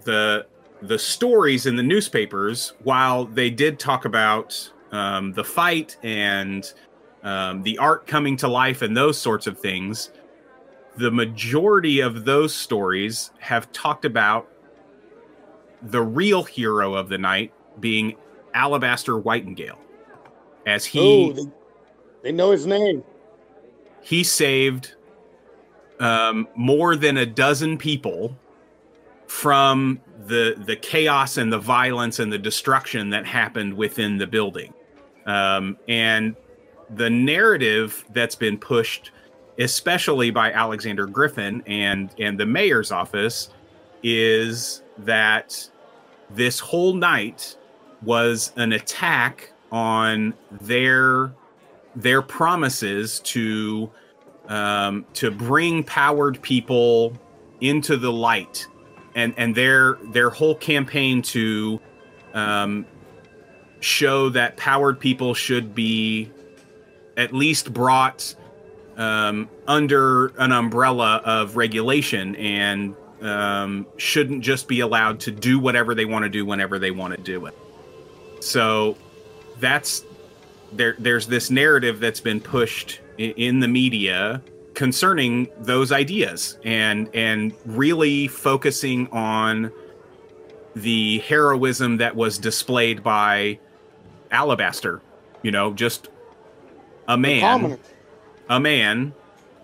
The 0.03 0.45
the 0.81 0.99
stories 0.99 1.65
in 1.65 1.75
the 1.75 1.83
newspapers 1.83 2.73
while 2.83 3.25
they 3.25 3.49
did 3.49 3.79
talk 3.79 4.05
about 4.05 4.71
um 4.91 5.33
the 5.33 5.43
fight 5.43 5.97
and 6.03 6.73
um 7.23 7.63
the 7.63 7.77
art 7.77 8.07
coming 8.07 8.37
to 8.37 8.47
life 8.47 8.81
and 8.81 8.95
those 8.95 9.17
sorts 9.17 9.45
of 9.45 9.59
things 9.59 10.11
the 10.99 11.11
majority 11.11 12.01
of 12.01 12.25
those 12.25 12.53
stories 12.53 13.31
have 13.39 13.71
talked 13.71 14.03
about 14.03 14.49
the 15.81 16.01
real 16.01 16.43
hero 16.43 16.93
of 16.93 17.07
the 17.07 17.17
night 17.17 17.53
being 17.79 18.15
Alabaster 18.53 19.17
Whitingale 19.17 19.79
as 20.69 20.85
he 20.85 20.99
oh, 20.99 21.33
they, 21.33 21.51
they 22.23 22.31
know 22.31 22.51
his 22.51 22.65
name. 22.65 23.03
he 24.01 24.23
saved 24.23 24.95
um, 25.99 26.47
more 26.55 26.95
than 26.95 27.17
a 27.17 27.25
dozen 27.25 27.77
people 27.77 28.37
from 29.27 29.99
the 30.25 30.55
the 30.65 30.75
chaos 30.75 31.37
and 31.37 31.51
the 31.51 31.59
violence 31.59 32.19
and 32.19 32.31
the 32.31 32.37
destruction 32.37 33.09
that 33.09 33.25
happened 33.25 33.73
within 33.73 34.17
the 34.17 34.27
building 34.27 34.73
um, 35.25 35.77
and 35.87 36.35
the 36.95 37.09
narrative 37.09 38.05
that's 38.13 38.35
been 38.35 38.57
pushed 38.57 39.11
especially 39.59 40.31
by 40.31 40.51
alexander 40.51 41.05
griffin 41.05 41.61
and 41.67 42.15
and 42.17 42.39
the 42.39 42.45
mayor's 42.45 42.91
office 42.91 43.49
is 44.01 44.81
that 44.97 45.69
this 46.31 46.59
whole 46.59 46.93
night 46.93 47.55
was 48.01 48.51
an 48.55 48.73
attack 48.73 49.48
on 49.71 50.33
their 50.61 51.31
their 51.95 52.21
promises 52.21 53.19
to 53.21 53.89
um, 54.47 55.05
to 55.13 55.31
bring 55.31 55.83
powered 55.83 56.41
people 56.41 57.13
into 57.61 57.97
the 57.97 58.11
light, 58.11 58.67
and 59.15 59.33
and 59.37 59.55
their 59.55 59.97
their 60.11 60.29
whole 60.29 60.55
campaign 60.55 61.21
to 61.21 61.79
um, 62.33 62.85
show 63.79 64.29
that 64.29 64.57
powered 64.57 64.99
people 64.99 65.33
should 65.33 65.73
be 65.73 66.31
at 67.17 67.33
least 67.33 67.73
brought 67.73 68.33
um, 68.97 69.49
under 69.67 70.27
an 70.37 70.51
umbrella 70.51 71.21
of 71.25 71.55
regulation 71.55 72.35
and 72.35 72.95
um, 73.21 73.85
shouldn't 73.97 74.41
just 74.41 74.67
be 74.67 74.79
allowed 74.79 75.19
to 75.21 75.31
do 75.31 75.59
whatever 75.59 75.93
they 75.93 76.05
want 76.05 76.23
to 76.23 76.29
do 76.29 76.45
whenever 76.45 76.79
they 76.79 76.91
want 76.91 77.15
to 77.15 77.21
do 77.21 77.45
it. 77.45 77.55
So 78.39 78.97
that's 79.59 80.03
there. 80.71 80.95
There's 80.99 81.27
this 81.27 81.49
narrative 81.49 81.99
that's 81.99 82.19
been 82.19 82.39
pushed 82.39 82.99
in, 83.17 83.31
in 83.31 83.59
the 83.59 83.67
media 83.67 84.41
concerning 84.73 85.49
those 85.59 85.91
ideas 85.91 86.57
and 86.63 87.09
and 87.13 87.53
really 87.65 88.27
focusing 88.27 89.07
on 89.09 89.71
the 90.75 91.19
heroism 91.19 91.97
that 91.97 92.15
was 92.15 92.37
displayed 92.37 93.03
by 93.03 93.59
Alabaster. 94.31 95.01
You 95.41 95.51
know, 95.51 95.73
just 95.73 96.09
a 97.07 97.17
man, 97.17 97.79
a 98.49 98.59
man 98.59 99.13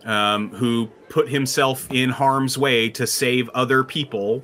um, 0.06 0.50
who 0.50 0.88
put 1.10 1.30
himself 1.30 1.88
in 1.92 2.10
harm's 2.10 2.58
way 2.58 2.90
to 2.90 3.06
save 3.06 3.50
other 3.50 3.84
people, 3.84 4.42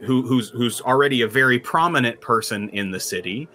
who, 0.00 0.22
who's 0.22 0.50
who's 0.50 0.80
already 0.80 1.22
a 1.22 1.28
very 1.28 1.58
prominent 1.58 2.20
person 2.20 2.68
in 2.70 2.90
the 2.90 3.00
city, 3.00 3.48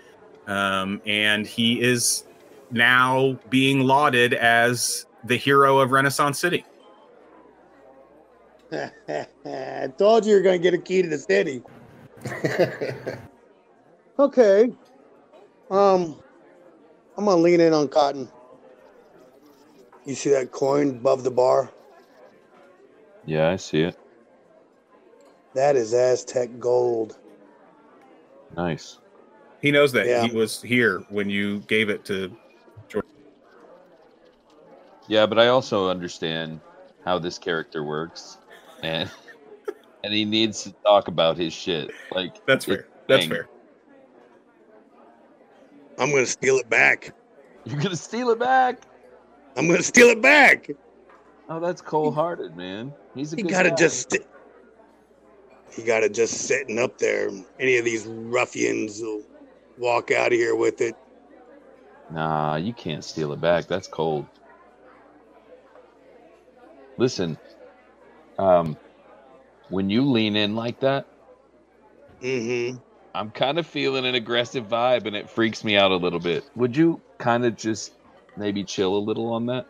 um, 0.50 1.02
and 1.06 1.47
he 1.47 1.80
is 1.82 2.26
now 2.72 3.39
being 3.50 3.82
lauded 3.82 4.34
as 4.34 5.06
the 5.24 5.38
hero 5.38 5.80
of 5.80 5.91
Renaissance 5.91 6.39
City. 6.39 6.66
I 8.74 9.88
told 9.97 10.26
you 10.26 10.34
you're 10.34 10.41
going 10.41 10.60
to 10.60 10.64
get 10.64 10.74
a 10.74 10.78
key 10.78 11.02
to 11.02 11.08
the 11.08 11.18
city. 11.18 11.64
okay. 14.20 14.72
Um, 15.72 16.16
I'm 17.18 17.26
gonna 17.26 17.41
lean 17.41 17.60
in 17.60 17.74
on 17.74 17.88
Cotton. 17.88 18.30
You 20.06 20.16
see 20.16 20.32
that 20.32 20.52
coin 20.52 20.89
above 20.89 21.24
the 21.24 21.32
bar? 21.32 21.72
Yeah, 23.26 23.50
I 23.50 23.58
see 23.58 23.82
it. 23.82 23.97
That 25.54 25.76
is 25.76 25.93
Aztec 25.93 26.60
gold. 26.60 27.18
Nice. 28.56 29.00
He 29.62 29.72
knows 29.72 29.91
that 29.93 30.05
Yeah. 30.07 30.26
he 30.26 30.36
was 30.36 30.62
here 30.62 30.99
when 31.10 31.30
you 31.30 31.60
gave 31.62 31.89
it 31.89 32.05
to 32.05 32.36
George. 32.88 33.05
Yeah, 35.07 35.26
but 35.26 35.38
I 35.39 35.47
also 35.47 35.89
understand 35.89 36.62
how 37.05 37.20
this 37.20 37.38
character 37.38 37.84
works, 37.84 38.38
and 38.84 39.10
and 40.03 40.14
he 40.14 40.24
needs 40.26 40.64
to 40.64 40.72
talk 40.86 41.07
about 41.07 41.38
his 41.38 41.51
shit. 41.53 41.91
Like 42.12 42.45
That's 42.45 42.66
fair. 42.66 42.88
That's 43.07 43.26
fair. 43.26 43.49
I'm 45.97 46.12
gonna 46.12 46.26
steal 46.26 46.55
it 46.57 46.70
back. 46.70 47.14
You're 47.66 47.80
gonna 47.82 47.95
steal 47.95 48.30
it 48.30 48.39
back. 48.39 48.84
I'm 49.57 49.68
gonna 49.68 49.84
steal 49.84 50.07
it 50.07 50.22
back. 50.22 50.70
Oh, 51.49 51.60
that's 51.60 51.82
cold 51.82 52.14
hearted, 52.16 52.55
man. 52.55 52.93
He's 53.16 53.34
a 53.34 53.36
He 53.36 53.41
good 53.43 53.51
gotta 53.51 53.70
guy. 53.72 53.76
just. 53.76 54.12
st- 54.12 54.26
He 55.76 55.84
gotta 55.84 56.07
just 56.10 56.34
sitting 56.47 56.80
up 56.80 56.97
there. 56.99 57.30
Any 57.60 57.78
of 57.78 57.84
these 57.86 58.05
ruffians 58.07 59.01
will 59.01 59.24
walk 59.80 60.11
out 60.11 60.34
of 60.34 60.39
here 60.39 60.55
with 60.55 60.82
it. 60.82 60.95
Nah, 62.11 62.55
you 62.55 62.73
can't 62.73 63.03
steal 63.03 63.34
it 63.34 63.41
back. 63.41 63.67
That's 63.67 63.88
cold. 63.88 64.27
Listen, 66.97 67.38
um, 68.38 68.77
when 69.69 69.89
you 69.89 70.03
lean 70.09 70.36
in 70.36 70.55
like 70.55 70.80
that, 70.82 71.07
Mm-hmm. 72.21 72.77
I'm 73.15 73.32
kind 73.32 73.57
of 73.59 73.65
feeling 73.67 74.05
an 74.05 74.15
aggressive 74.15 74.67
vibe 74.67 75.05
and 75.05 75.15
it 75.15 75.30
freaks 75.30 75.63
me 75.63 75.77
out 75.77 75.91
a 75.91 75.95
little 75.95 76.19
bit. 76.19 76.45
Would 76.55 76.75
you 76.77 77.01
kind 77.17 77.45
of 77.45 77.55
just 77.55 77.93
maybe 78.38 78.63
chill 78.63 78.95
a 78.95 78.99
little 78.99 79.32
on 79.34 79.45
that? 79.47 79.67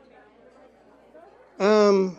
Um, 1.60 2.18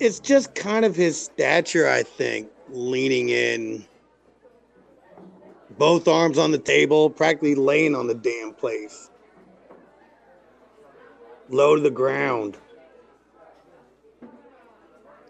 it's 0.00 0.20
just 0.20 0.54
kind 0.54 0.84
of 0.84 0.96
his 0.96 1.20
stature, 1.24 1.88
I 1.88 2.02
think, 2.02 2.48
leaning 2.70 3.28
in, 3.30 3.84
both 5.78 6.08
arms 6.08 6.38
on 6.38 6.50
the 6.50 6.58
table, 6.58 7.08
practically 7.08 7.54
laying 7.54 7.94
on 7.94 8.06
the 8.06 8.14
damn 8.14 8.52
place, 8.52 9.10
low 11.48 11.76
to 11.76 11.82
the 11.82 11.90
ground. 11.90 12.56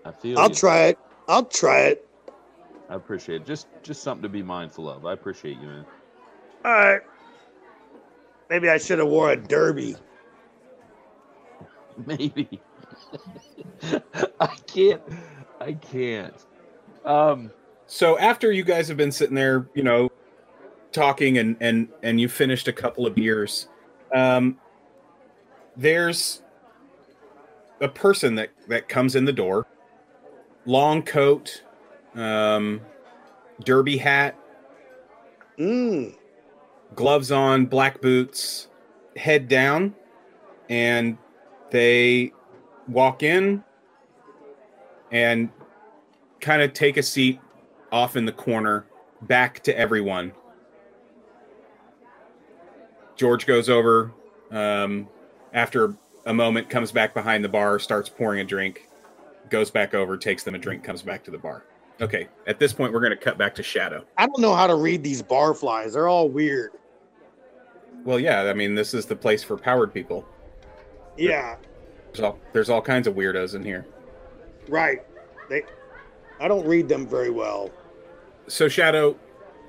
I 0.05 0.13
feel 0.13 0.39
I'll 0.39 0.49
you. 0.49 0.55
try 0.55 0.87
it. 0.87 0.99
I'll 1.29 1.45
try 1.45 1.81
it. 1.81 2.09
I 2.89 2.95
appreciate 2.95 3.43
it. 3.43 3.47
Just 3.47 3.67
just 3.83 4.03
something 4.03 4.23
to 4.23 4.29
be 4.29 4.43
mindful 4.43 4.89
of. 4.89 5.05
I 5.05 5.13
appreciate 5.13 5.61
you, 5.61 5.67
man. 5.67 5.87
All 6.65 6.73
right. 6.73 7.03
Maybe 8.49 8.71
I 8.71 8.79
should 8.79 8.99
have 8.99 9.09
wore 9.09 9.31
a 9.31 9.37
derby. 9.37 9.97
Maybe. 12.07 12.61
I 14.41 14.57
can't. 14.67 15.03
I 15.61 15.73
can't. 15.75 16.47
Um. 17.05 17.51
So 17.87 18.19
after 18.19 18.53
you 18.53 18.65
guys 18.65 18.89
have 18.89 18.97
been 18.97 19.13
sitting 19.13 19.35
there, 19.35 19.69
you 19.75 19.83
know, 19.83 20.08
talking 20.93 21.39
and 21.39 21.57
and 21.61 21.89
and 22.03 22.21
you 22.21 22.29
finished 22.29 22.69
a 22.69 22.73
couple 22.73 23.07
of 23.07 23.15
beers, 23.15 23.69
um, 24.15 24.59
there's 25.77 26.43
a 27.81 27.89
person 27.89 28.35
that 28.35 28.51
that 28.69 28.89
comes 28.89 29.15
in 29.17 29.25
the 29.25 29.33
door, 29.33 29.67
long 30.67 31.03
coat, 31.03 31.63
um, 32.15 32.81
derby 33.65 33.97
hat, 33.97 34.37
Mm. 35.59 36.15
gloves 36.95 37.33
on, 37.33 37.67
black 37.67 38.01
boots, 38.01 38.69
head 39.17 39.49
down, 39.49 39.95
and 40.69 41.19
they 41.71 42.33
walk 42.87 43.23
in 43.23 43.63
and 45.11 45.51
kind 46.41 46.63
of 46.63 46.73
take 46.73 46.97
a 46.97 47.03
seat 47.03 47.41
off 47.91 48.17
in 48.17 48.25
the 48.25 48.33
corner, 48.33 48.87
back 49.23 49.61
to 49.65 49.77
everyone. 49.77 50.33
George 53.19 53.47
goes 53.47 53.69
over 53.69 54.13
um, 54.53 55.09
after 55.53 55.95
a 56.25 56.33
moment, 56.33 56.71
comes 56.71 56.93
back 56.93 57.13
behind 57.13 57.45
the 57.45 57.49
bar, 57.49 57.79
starts 57.79 58.09
pouring 58.09 58.41
a 58.41 58.45
drink, 58.45 58.89
goes 59.51 59.71
back 59.71 59.93
over, 59.93 60.17
takes 60.17 60.45
them 60.45 60.55
a 60.55 60.59
drink, 60.59 60.85
comes 60.85 61.03
back 61.03 61.25
to 61.25 61.31
the 61.31 61.37
bar. 61.39 61.65
Okay, 62.01 62.29
at 62.47 62.61
this 62.61 62.73
point, 62.73 62.93
we're 62.93 63.01
going 63.01 63.11
to 63.11 63.17
cut 63.17 63.37
back 63.37 63.57
to 63.57 63.63
Shadow. 63.63 64.05
I 64.17 64.27
don't 64.27 64.39
know 64.41 64.55
how 64.55 64.69
to 64.69 64.77
read 64.77 65.03
these 65.03 65.21
barflies. 65.21 65.95
They're 65.95 66.07
all 66.07 66.29
weird. 66.29 66.71
Well, 68.05 68.21
yeah, 68.21 68.43
I 68.43 68.55
mean, 68.55 68.77
this 68.77 68.95
is 68.95 69.05
the 69.05 69.17
place 69.17 69.43
for 69.43 69.57
powered 69.59 69.93
people. 69.93 70.25
Yeah, 71.17 71.57
There's 72.13 72.21
all, 72.21 72.39
there's 72.53 72.71
all 72.71 72.81
kinds 72.81 73.09
of 73.09 73.15
weirdos 73.15 73.57
in 73.57 73.65
here. 73.65 73.85
right. 74.69 75.03
They, 75.51 75.63
I 76.39 76.47
don't 76.47 76.65
read 76.67 76.89
them 76.89 77.09
very 77.09 77.31
well. 77.31 77.71
So, 78.47 78.69
Shadow, 78.69 79.17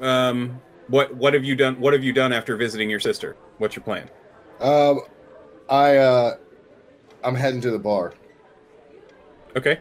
um, 0.01 0.61
what 0.89 1.15
what 1.15 1.33
have 1.33 1.43
you 1.43 1.55
done? 1.55 1.79
What 1.79 1.93
have 1.93 2.03
you 2.03 2.11
done 2.13 2.33
after 2.33 2.55
visiting 2.57 2.89
your 2.89 2.99
sister? 2.99 3.35
What's 3.57 3.75
your 3.75 3.83
plan? 3.83 4.09
Um, 4.59 5.01
I 5.69 5.97
uh, 5.97 6.37
I'm 7.23 7.35
heading 7.35 7.61
to 7.61 7.71
the 7.71 7.79
bar. 7.79 8.13
Okay, 9.55 9.79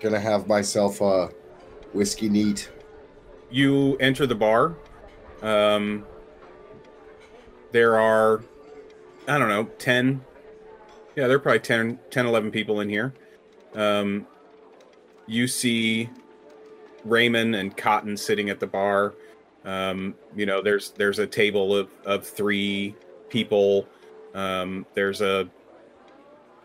Gonna 0.00 0.20
have 0.20 0.46
myself 0.46 1.00
a 1.00 1.30
whiskey 1.92 2.28
neat. 2.28 2.70
you 3.50 3.96
enter 3.96 4.26
the 4.26 4.34
bar. 4.34 4.76
Um, 5.42 6.04
there 7.72 7.98
are, 7.98 8.42
I 9.28 9.38
don't 9.38 9.48
know, 9.48 9.64
10, 9.64 10.24
yeah, 11.14 11.26
there 11.26 11.36
are 11.36 11.40
probably 11.40 11.60
10, 11.60 11.98
10 12.10 12.26
11 12.26 12.50
people 12.50 12.80
in 12.80 12.88
here. 12.88 13.14
Um, 13.74 14.26
you 15.26 15.46
see 15.46 16.08
Raymond 17.04 17.54
and 17.54 17.76
Cotton 17.76 18.16
sitting 18.16 18.50
at 18.50 18.60
the 18.60 18.66
bar. 18.66 19.14
Um, 19.66 20.16
you 20.36 20.46
know, 20.46 20.62
there's 20.62 20.92
there's 20.92 21.20
a 21.20 21.28
table 21.28 21.76
of, 21.76 21.90
of 22.06 22.26
three 22.26 22.96
people. 23.30 23.88
Um, 24.34 24.86
there's 24.94 25.22
a 25.22 25.50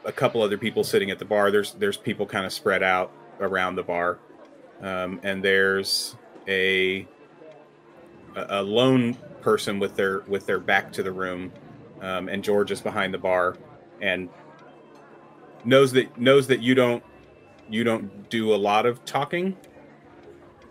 a 0.06 0.12
couple 0.14 0.42
other 0.44 0.58
people 0.58 0.84
sitting 0.84 1.12
at 1.12 1.20
the 1.20 1.26
bar. 1.26 1.52
There's 1.52 1.74
there's 1.74 1.98
people 1.98 2.26
kind 2.28 2.46
of 2.46 2.54
spread 2.54 2.84
out 2.84 3.12
around 3.42 3.76
the 3.76 3.84
bar, 3.84 4.20
um, 4.82 5.20
and 5.24 5.44
there's 5.44 6.16
a 6.48 7.08
a 8.36 8.64
lone 8.64 9.16
person 9.42 9.80
with 9.80 9.96
their 9.96 10.22
with 10.22 10.46
their 10.46 10.60
back 10.60 10.92
to 10.94 11.04
the 11.04 11.12
room, 11.12 11.52
um, 12.02 12.30
and 12.30 12.44
George 12.44 12.72
is 12.72 12.82
behind 12.82 13.14
the 13.14 13.18
bar, 13.20 13.58
and 14.02 14.30
knows 15.66 15.92
that 15.94 16.20
knows 16.20 16.48
that 16.48 16.62
you 16.62 16.76
don't 16.76 17.04
you 17.70 17.84
don't 17.84 18.30
do 18.30 18.54
a 18.54 18.58
lot 18.58 18.86
of 18.86 19.04
talking, 19.06 19.58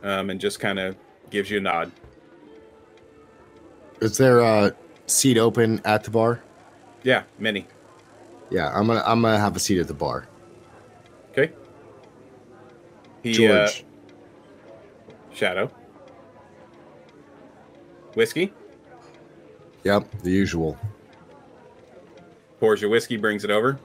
um, 0.03 0.31
and 0.31 0.41
just 0.41 0.61
kind 0.61 0.79
of 0.79 0.97
gives 1.31 1.51
you 1.51 1.59
a 1.59 1.63
nod. 1.63 1.93
Is 4.01 4.17
there 4.17 4.41
a 4.41 4.75
seat 5.07 5.37
open 5.37 5.81
at 5.85 6.05
the 6.05 6.11
bar? 6.11 6.43
Yeah, 7.03 7.25
many. 7.39 7.67
Yeah, 8.51 8.71
I'm 8.75 8.87
gonna 8.87 9.03
I'm 9.07 9.23
gonna 9.23 9.39
have 9.39 9.57
a 9.57 9.61
seat 9.61 9.79
at 9.79 9.87
the 9.87 9.95
bar. 9.95 10.27
Okay. 11.31 11.53
He, 13.23 13.33
uh, 13.47 13.67
George, 13.67 13.85
Shadow. 15.33 15.71
Whiskey. 18.15 18.53
yep, 19.85 20.11
the 20.23 20.31
usual. 20.31 20.79
Pours 22.59 22.81
your 22.81 22.91
whiskey, 22.91 23.17
brings 23.17 23.45
it 23.45 23.51
over. 23.51 23.79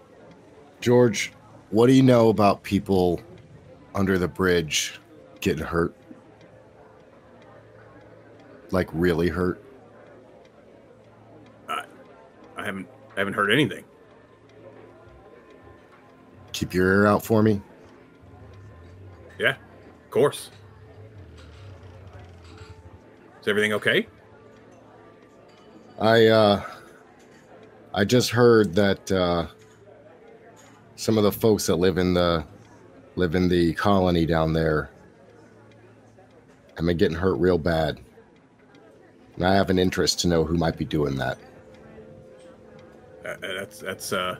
George, 0.81 1.31
what 1.69 1.87
do 1.87 1.93
you 1.93 2.01
know 2.01 2.29
about 2.29 2.63
people 2.63 3.21
under 3.93 4.17
the 4.17 4.27
bridge 4.27 4.99
getting 5.41 5.63
hurt? 5.63 5.95
Like 8.71 8.89
really 8.91 9.29
hurt? 9.29 9.61
I 12.65 12.69
haven't 12.69 12.87
I 13.15 13.19
haven't 13.19 13.35
heard 13.35 13.51
anything. 13.51 13.85
Keep 16.51 16.73
your 16.73 16.87
ear 16.87 17.05
out 17.05 17.23
for 17.23 17.43
me. 17.43 17.61
Yeah, 19.37 19.51
of 19.51 20.09
course. 20.09 20.49
Is 23.39 23.47
everything 23.47 23.73
okay? 23.73 24.07
I 25.99 26.25
uh 26.25 26.63
I 27.93 28.03
just 28.03 28.31
heard 28.31 28.73
that 28.73 29.11
uh 29.11 29.45
some 30.95 31.19
of 31.19 31.23
the 31.23 31.31
folks 31.31 31.67
that 31.67 31.75
live 31.75 31.99
in 31.99 32.15
the 32.15 32.43
live 33.15 33.35
in 33.35 33.47
the 33.47 33.73
colony 33.75 34.25
down 34.25 34.53
there 34.53 34.89
have 36.75 36.85
been 36.85 36.97
getting 36.97 37.15
hurt 37.15 37.35
real 37.35 37.59
bad. 37.59 37.99
And 39.35 39.45
I 39.45 39.53
have 39.53 39.69
an 39.69 39.77
interest 39.77 40.19
to 40.21 40.27
know 40.27 40.43
who 40.43 40.57
might 40.57 40.77
be 40.77 40.85
doing 40.85 41.15
that. 41.17 41.37
Uh, 43.25 43.35
that's 43.41 43.79
that's 43.79 44.13
uh. 44.13 44.37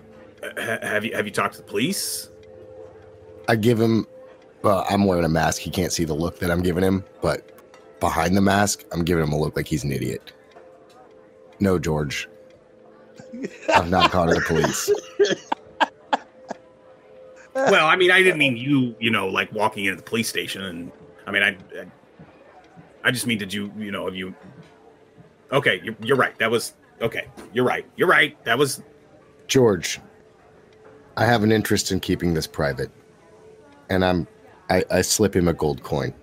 Have 0.58 1.04
you 1.04 1.16
have 1.16 1.26
you 1.26 1.32
talked 1.32 1.56
to 1.56 1.62
the 1.62 1.68
police? 1.68 2.30
I 3.48 3.56
give 3.56 3.80
him 3.80 4.06
well, 4.66 4.84
I'm 4.90 5.06
wearing 5.06 5.26
a 5.26 5.30
mask. 5.30 5.62
He 5.62 5.70
can't 5.70 5.92
see 5.92 6.06
the 6.06 6.16
look 6.16 6.40
that 6.40 6.50
I'm 6.50 6.64
giving 6.64 6.84
him, 6.84 7.04
but 7.22 7.52
behind 8.00 8.36
the 8.36 8.42
mask, 8.42 8.84
I'm 8.92 9.04
giving 9.04 9.24
him 9.24 9.32
a 9.32 9.38
look 9.38 9.56
like 9.56 9.68
he's 9.68 9.84
an 9.84 9.92
idiot. 9.92 10.34
No, 11.60 11.78
George. 11.78 12.28
I've 13.74 13.92
not 13.92 14.12
gone 14.12 14.30
to 14.30 14.34
the 14.34 14.42
police. 14.42 14.90
well, 17.54 17.86
I 17.88 17.96
mean, 17.96 18.10
I 18.10 18.24
didn't 18.24 18.40
mean 18.40 18.58
you. 18.58 18.96
You 19.00 19.12
know, 19.12 19.28
like 19.28 19.52
walking 19.54 19.86
into 19.86 19.98
the 19.98 20.04
police 20.04 20.28
station, 20.28 20.64
and 20.64 20.92
I 21.28 21.32
mean, 21.32 21.44
I, 21.44 21.50
I, 21.80 21.86
I 23.04 23.12
just 23.12 23.28
mean 23.28 23.38
did 23.38 23.54
you, 23.54 23.72
you 23.78 23.92
know, 23.92 24.06
have 24.06 24.16
you? 24.16 24.34
Okay, 25.52 25.80
you're, 25.84 25.96
you're 26.02 26.18
right. 26.18 26.36
That 26.40 26.50
was 26.50 26.74
okay. 27.02 27.28
You're 27.54 27.66
right. 27.66 27.86
You're 27.96 28.08
right. 28.08 28.42
That 28.46 28.58
was 28.58 28.82
George, 29.48 30.00
I 31.18 31.26
have 31.26 31.44
an 31.44 31.52
interest 31.52 31.92
in 31.92 32.00
keeping 32.00 32.34
this 32.34 32.48
private. 32.48 32.92
And 33.90 34.04
I'm 34.04 34.28
I, 34.70 34.84
I 34.90 35.02
slip 35.02 35.36
him 35.36 35.48
a 35.48 35.54
gold 35.54 35.84
coin. 35.84 36.14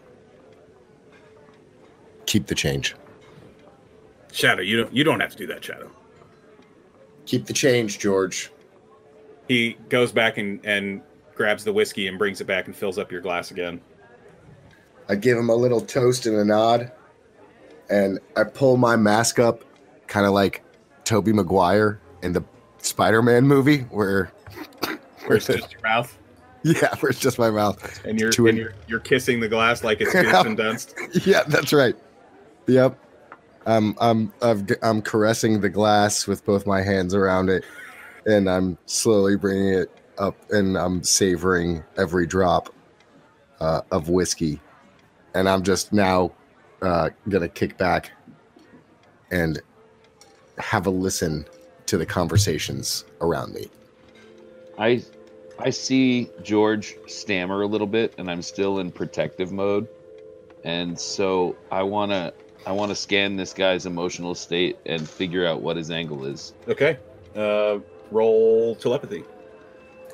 Keep 2.26 2.46
the 2.46 2.54
change. 2.54 2.96
Shadow. 4.32 4.62
You 4.62 4.78
don't. 4.78 4.92
You 4.92 5.04
don't 5.04 5.20
have 5.20 5.32
to 5.32 5.36
do 5.36 5.46
that, 5.48 5.64
Shadow. 5.64 5.90
Keep 7.26 7.46
the 7.46 7.52
change, 7.52 7.98
George. 7.98 8.50
He 9.48 9.76
goes 9.88 10.12
back 10.12 10.38
and 10.38 10.64
and 10.64 11.02
grabs 11.34 11.64
the 11.64 11.72
whiskey 11.72 12.08
and 12.08 12.18
brings 12.18 12.40
it 12.40 12.46
back 12.46 12.66
and 12.66 12.74
fills 12.74 12.98
up 12.98 13.12
your 13.12 13.20
glass 13.20 13.50
again. 13.50 13.80
I 15.08 15.16
give 15.16 15.36
him 15.36 15.50
a 15.50 15.54
little 15.54 15.80
toast 15.80 16.26
and 16.26 16.36
a 16.36 16.44
nod, 16.44 16.90
and 17.90 18.18
I 18.36 18.44
pull 18.44 18.76
my 18.76 18.96
mask 18.96 19.38
up, 19.38 19.64
kind 20.12 20.26
of 20.26 20.32
like 20.32 20.62
Tobey 21.04 21.32
Maguire 21.32 21.98
in 22.22 22.34
the 22.34 22.44
Spider-Man 22.78 23.46
movie, 23.46 23.78
where, 23.84 24.30
where 25.24 25.38
It's 25.38 25.46
just 25.46 25.72
your 25.72 25.80
mouth, 25.82 26.18
yeah, 26.64 26.94
where 27.00 27.08
it's 27.08 27.18
just 27.18 27.38
my 27.38 27.50
mouth. 27.50 28.04
and 28.04 28.20
you're 28.20 28.28
and 28.28 28.48
an- 28.48 28.56
you're, 28.56 28.74
you're 28.86 29.00
kissing 29.00 29.40
the 29.40 29.48
glass 29.48 29.82
like 29.82 30.02
it's 30.02 30.12
Dunst. 30.14 31.26
Yeah, 31.26 31.44
that's 31.44 31.72
right. 31.72 31.96
Yep. 32.66 32.98
I'm 33.64 33.96
I'm 34.00 34.32
I've, 34.42 34.66
I'm 34.82 35.00
caressing 35.00 35.60
the 35.62 35.70
glass 35.70 36.26
with 36.26 36.44
both 36.44 36.66
my 36.66 36.82
hands 36.82 37.14
around 37.14 37.48
it, 37.48 37.64
and 38.26 38.50
I'm 38.50 38.76
slowly 38.84 39.36
bringing 39.36 39.72
it 39.72 39.88
up, 40.18 40.36
and 40.50 40.76
I'm 40.76 41.02
savoring 41.02 41.82
every 41.96 42.26
drop 42.26 42.68
uh, 43.60 43.80
of 43.90 44.10
whiskey, 44.10 44.60
and 45.34 45.48
I'm 45.48 45.62
just 45.62 45.90
now 45.92 46.32
uh, 46.82 47.08
gonna 47.30 47.48
kick 47.48 47.78
back 47.78 48.10
and 49.30 49.62
have 50.62 50.86
a 50.86 50.90
listen 50.90 51.46
to 51.86 51.98
the 51.98 52.06
conversations 52.06 53.04
around 53.20 53.52
me. 53.52 53.68
I 54.78 55.02
I 55.58 55.70
see 55.70 56.30
George 56.42 56.96
stammer 57.06 57.62
a 57.62 57.66
little 57.66 57.86
bit 57.86 58.14
and 58.18 58.30
I'm 58.30 58.42
still 58.42 58.78
in 58.78 58.90
protective 58.90 59.52
mode. 59.52 59.86
And 60.64 60.98
so 60.98 61.56
I 61.70 61.82
want 61.82 62.12
to 62.12 62.32
I 62.64 62.72
want 62.72 62.90
to 62.90 62.94
scan 62.94 63.36
this 63.36 63.52
guy's 63.52 63.86
emotional 63.86 64.34
state 64.34 64.78
and 64.86 65.08
figure 65.08 65.46
out 65.46 65.60
what 65.60 65.76
his 65.76 65.90
angle 65.90 66.24
is. 66.24 66.54
Okay. 66.68 66.96
Uh, 67.34 67.78
roll 68.10 68.76
telepathy. 68.76 69.24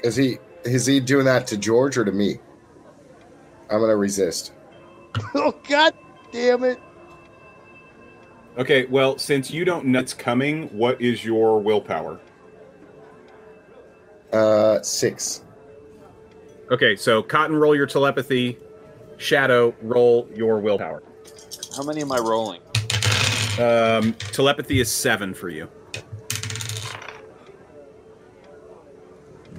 Is 0.02 0.16
he 0.16 0.38
is 0.64 0.86
he 0.86 1.00
doing 1.00 1.26
that 1.26 1.46
to 1.48 1.56
George 1.56 1.98
or 1.98 2.04
to 2.04 2.12
me? 2.12 2.38
I'm 3.70 3.80
gonna 3.80 3.96
resist. 3.96 4.52
Oh 5.34 5.52
God 5.68 5.94
damn 6.32 6.62
it! 6.64 6.78
Okay. 8.58 8.86
Well, 8.86 9.18
since 9.18 9.50
you 9.50 9.64
don't 9.64 9.86
know 9.86 10.00
it's 10.00 10.14
coming, 10.14 10.64
what 10.68 11.00
is 11.00 11.24
your 11.24 11.60
willpower? 11.60 12.20
Uh, 14.32 14.82
six. 14.82 15.42
Okay. 16.70 16.96
So 16.96 17.22
Cotton, 17.22 17.56
roll 17.56 17.74
your 17.74 17.86
telepathy. 17.86 18.58
Shadow, 19.16 19.74
roll 19.82 20.28
your 20.34 20.58
willpower. 20.60 21.02
How 21.76 21.82
many 21.82 22.00
am 22.02 22.12
I 22.12 22.18
rolling? 22.18 22.60
Um, 23.58 24.12
telepathy 24.32 24.80
is 24.80 24.90
seven 24.90 25.34
for 25.34 25.48
you. 25.48 25.68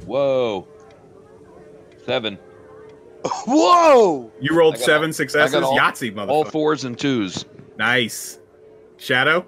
Whoa. 0.06 0.68
7. 2.06 2.40
Whoa! 3.46 4.32
You 4.40 4.56
rolled 4.56 4.78
seven 4.78 5.10
all- 5.10 5.14
successes. 5.14 5.54
I 5.54 5.60
got 5.60 5.66
all- 5.66 5.78
Yahtzee, 5.78 6.14
motherfucker. 6.14 6.30
All 6.30 6.46
fours 6.46 6.86
and 6.86 6.98
twos. 6.98 7.46
Nice. 7.78 8.39
Shadow. 9.00 9.46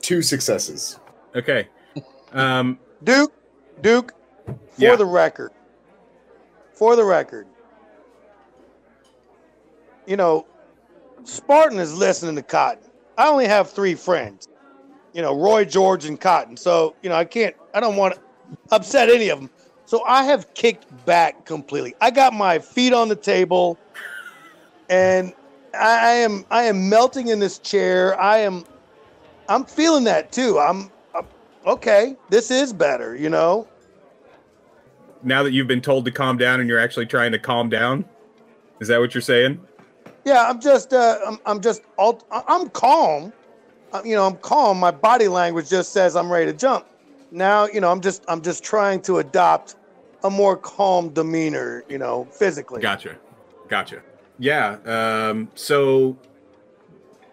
Two 0.00 0.22
successes. 0.22 0.98
Okay. 1.34 1.68
Um, 2.32 2.78
Duke, 3.04 3.32
Duke, 3.80 4.12
for 4.46 4.54
Yeah. 4.76 4.96
the 4.96 5.06
record, 5.06 5.52
for 6.72 6.96
the 6.96 7.04
record, 7.04 7.46
you 10.06 10.16
know, 10.16 10.46
Spartan 11.24 11.78
is 11.78 11.96
listening 11.96 12.34
to 12.36 12.42
Cotton. 12.42 12.84
I 13.16 13.28
only 13.28 13.46
have 13.46 13.70
three 13.70 13.94
friends, 13.94 14.48
you 15.12 15.22
know, 15.22 15.34
Roy, 15.38 15.64
George, 15.64 16.04
and 16.04 16.20
Cotton. 16.20 16.56
So, 16.56 16.94
you 17.02 17.08
know, 17.08 17.14
I 17.14 17.24
can't, 17.24 17.54
I 17.72 17.80
don't 17.80 17.96
want 17.96 18.14
to 18.14 18.20
upset 18.72 19.08
any 19.08 19.28
of 19.28 19.40
them. 19.40 19.48
So 19.86 20.02
I 20.04 20.24
have 20.24 20.52
kicked 20.54 20.86
back 21.06 21.44
completely. 21.46 21.94
I 22.00 22.10
got 22.10 22.32
my 22.34 22.58
feet 22.58 22.92
on 22.92 23.08
the 23.08 23.16
table 23.16 23.78
and 24.88 25.32
I, 25.74 26.10
I 26.10 26.12
am, 26.12 26.44
I 26.50 26.64
am 26.64 26.88
melting 26.88 27.28
in 27.28 27.40
this 27.40 27.58
chair. 27.58 28.20
I 28.20 28.38
am, 28.38 28.64
I'm 29.48 29.64
feeling 29.64 30.04
that 30.04 30.32
too. 30.32 30.58
I'm, 30.58 30.90
okay, 31.66 32.16
this 32.30 32.50
is 32.50 32.72
better, 32.72 33.16
you 33.16 33.30
know? 33.30 33.68
now 35.24 35.42
that 35.42 35.52
you've 35.52 35.66
been 35.66 35.80
told 35.80 36.04
to 36.04 36.10
calm 36.10 36.36
down 36.36 36.60
and 36.60 36.68
you're 36.68 36.78
actually 36.78 37.06
trying 37.06 37.32
to 37.32 37.38
calm 37.38 37.68
down, 37.68 38.04
is 38.80 38.88
that 38.88 39.00
what 39.00 39.14
you're 39.14 39.22
saying? 39.22 39.60
Yeah, 40.24 40.48
I'm 40.48 40.60
just, 40.60 40.92
uh, 40.92 41.18
I'm, 41.26 41.38
I'm 41.46 41.60
just, 41.60 41.82
all, 41.96 42.22
I'm 42.30 42.68
calm. 42.70 43.32
Uh, 43.92 44.02
You 44.04 44.16
know, 44.16 44.26
I'm 44.26 44.36
calm. 44.36 44.78
My 44.78 44.90
body 44.90 45.28
language 45.28 45.68
just 45.68 45.92
says 45.92 46.16
I'm 46.16 46.30
ready 46.30 46.46
to 46.46 46.56
jump. 46.56 46.86
Now, 47.30 47.66
you 47.66 47.80
know, 47.80 47.90
I'm 47.90 48.00
just, 48.00 48.24
I'm 48.28 48.42
just 48.42 48.62
trying 48.62 49.02
to 49.02 49.18
adopt 49.18 49.76
a 50.22 50.30
more 50.30 50.56
calm 50.56 51.10
demeanor, 51.10 51.84
you 51.88 51.98
know, 51.98 52.26
physically. 52.30 52.80
Gotcha. 52.80 53.16
Gotcha. 53.68 54.02
Yeah. 54.38 54.78
Um, 54.84 55.48
so, 55.54 56.16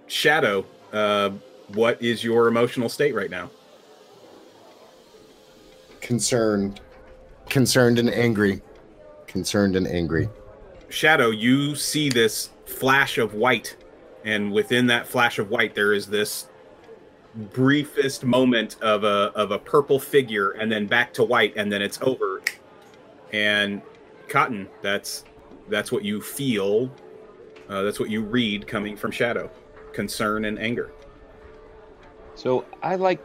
Shadow, 0.08 0.66
uh, 0.94 1.32
what 1.70 2.02
is 2.02 2.24
your 2.24 2.48
emotional 2.48 2.90
state 2.90 3.16
right 3.16 3.30
now? 3.30 3.50
Concerned. 6.00 6.82
Concerned 7.50 8.00
and 8.00 8.10
angry. 8.10 8.62
Concerned 9.28 9.76
and 9.76 9.88
angry. 9.88 10.30
Shadow, 10.90 11.30
you 11.30 11.76
see 11.76 12.10
this 12.10 12.50
flash 12.66 13.18
of 13.18 13.34
white, 13.34 13.78
and 14.26 14.52
within 14.52 14.88
that 14.88 15.08
flash 15.08 15.40
of 15.40 15.50
white, 15.50 15.74
there 15.74 15.94
is 15.94 16.08
this 16.08 16.48
briefest 17.54 18.26
moment 18.26 18.76
of 18.82 19.06
a 19.06 19.32
of 19.36 19.52
a 19.52 19.58
purple 19.58 20.00
figure, 20.00 20.52
and 20.52 20.72
then 20.72 20.86
back 20.86 21.14
to 21.14 21.24
white, 21.24 21.54
and 21.56 21.72
then 21.72 21.82
it's 21.82 22.00
over. 22.02 22.42
And 23.32 23.82
Cotton, 24.28 24.68
that's 24.82 25.24
that's 25.72 25.92
what 25.92 26.04
you 26.04 26.22
feel. 26.22 26.92
Uh, 27.70 27.82
that's 27.84 28.00
what 28.00 28.10
you 28.10 28.22
read 28.22 28.68
coming 28.68 28.96
from 28.96 29.12
Shadow 29.12 29.50
concern 29.94 30.46
and 30.46 30.60
anger. 30.60 30.92
So 32.36 32.66
I 32.82 32.96
like 32.96 33.22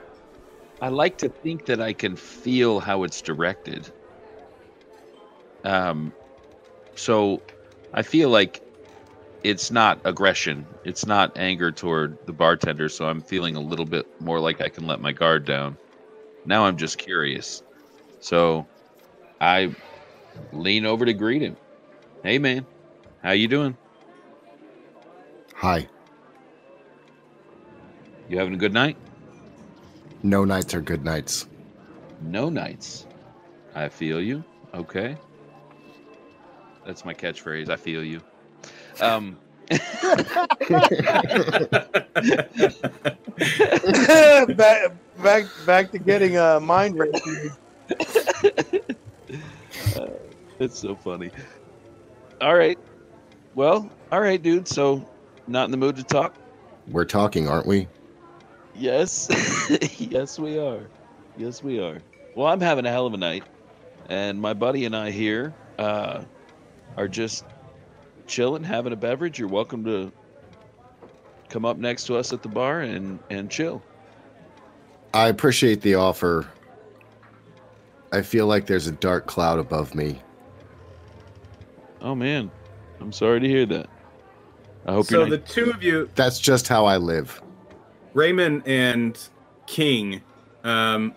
I 0.81 0.89
like 0.89 1.17
to 1.19 1.29
think 1.29 1.67
that 1.67 1.81
I 1.81 1.93
can 1.93 2.17
feel 2.17 2.81
how 2.81 3.05
it's 3.05 3.23
directed. 3.23 3.91
Um 5.65 6.13
so 6.95 7.43
I 7.93 8.03
feel 8.03 8.31
like 8.31 8.61
it's 9.43 9.71
not 9.71 10.01
aggression. 10.05 10.67
It's 10.85 11.07
not 11.07 11.37
anger 11.37 11.71
toward 11.71 12.19
the 12.27 12.33
bartender, 12.33 12.89
so 12.89 13.07
I'm 13.07 13.21
feeling 13.21 13.55
a 13.55 13.61
little 13.61 13.85
bit 13.85 14.07
more 14.21 14.41
like 14.41 14.61
I 14.61 14.69
can 14.69 14.87
let 14.87 15.01
my 15.01 15.13
guard 15.13 15.45
down. 15.45 15.77
Now 16.45 16.65
I'm 16.65 16.77
just 16.77 16.99
curious. 16.99 17.63
So 18.21 18.67
I 19.41 19.75
lean 20.53 20.85
over 20.85 21.05
to 21.05 21.13
greet 21.13 21.43
him. 21.43 21.57
Hey 22.27 22.39
man, 22.39 22.67
how 23.23 23.31
you 23.31 23.47
doing? 23.47 23.77
Hi. 25.55 25.87
You 28.29 28.39
having 28.39 28.55
a 28.55 28.57
good 28.57 28.73
night? 28.73 28.97
No 30.25 30.45
nights 30.45 30.75
are 30.75 30.81
good 30.81 31.05
nights. 31.05 31.47
No 32.21 32.49
nights. 32.49 33.07
I 33.77 33.89
feel 33.89 34.21
you. 34.21 34.43
Okay. 34.75 35.17
That's 36.85 37.05
my 37.05 37.15
catchphrase. 37.15 37.69
I 37.69 37.77
feel 37.77 38.03
you. 38.03 38.21
Um, 39.01 39.39
back, 44.57 44.91
back, 45.23 45.45
back 45.65 45.93
to 45.93 45.99
getting 46.05 46.39
a 46.39 46.59
mind 46.59 46.99
rape. 46.99 47.15
uh, 49.95 50.09
it's 50.59 50.77
so 50.81 50.97
funny. 50.97 51.31
All 52.41 52.55
right. 52.55 52.79
Well, 53.55 53.91
all 54.13 54.21
right, 54.21 54.43
dude. 54.43 54.69
So, 54.69 55.09
not 55.47 55.65
in 55.65 55.71
the 55.71 55.77
mood 55.77 55.97
to 55.97 56.03
talk? 56.03 56.35
We're 56.89 57.05
talking, 57.05 57.49
aren't 57.49 57.67
we? 57.67 57.89
Yes. 58.75 59.29
yes, 59.99 60.39
we 60.39 60.59
are. 60.59 60.87
Yes, 61.39 61.63
we 61.63 61.81
are. 61.81 61.99
Well, 62.35 62.47
I'm 62.47 62.61
having 62.61 62.85
a 62.85 62.91
hell 62.91 63.07
of 63.07 63.15
a 63.15 63.17
night. 63.17 63.45
And 64.09 64.41
my 64.41 64.53
buddy 64.53 64.85
and 64.85 64.95
I 64.95 65.11
here 65.11 65.55
uh, 65.79 66.25
are 66.97 67.09
just 67.09 67.45
chilling, 68.27 68.63
having 68.63 68.93
a 68.93 68.97
beverage. 68.97 69.39
You're 69.39 69.49
welcome 69.49 69.85
to 69.85 70.13
come 71.49 71.65
up 71.65 71.79
next 71.79 72.05
to 72.05 72.17
us 72.17 72.33
at 72.33 72.43
the 72.43 72.49
bar 72.49 72.83
and, 72.83 73.19
and 73.31 73.51
chill. 73.51 73.83
I 75.15 75.29
appreciate 75.29 75.81
the 75.81 75.95
offer. 75.95 76.47
I 78.13 78.23
feel 78.23 78.47
like 78.47 78.67
there's 78.67 78.87
a 78.87 78.93
dark 78.93 79.27
cloud 79.27 79.59
above 79.59 79.95
me. 79.95 80.21
Oh, 82.01 82.15
man. 82.15 82.51
I'm 83.01 83.13
sorry 83.13 83.41
to 83.41 83.49
hear 83.49 83.67
that. 83.67 83.89
I 84.87 84.93
hope 84.93 85.11
you 85.11 85.17
so. 85.17 85.21
Not... 85.25 85.31
The 85.31 85.39
two 85.39 85.71
of 85.71 85.83
you. 85.83 86.09
That's 86.15 86.39
just 86.39 86.69
how 86.69 86.85
I 86.85 86.97
live. 86.97 87.43
Raymond 88.15 88.63
and 88.67 89.19
King, 89.67 90.23
um, 90.65 91.15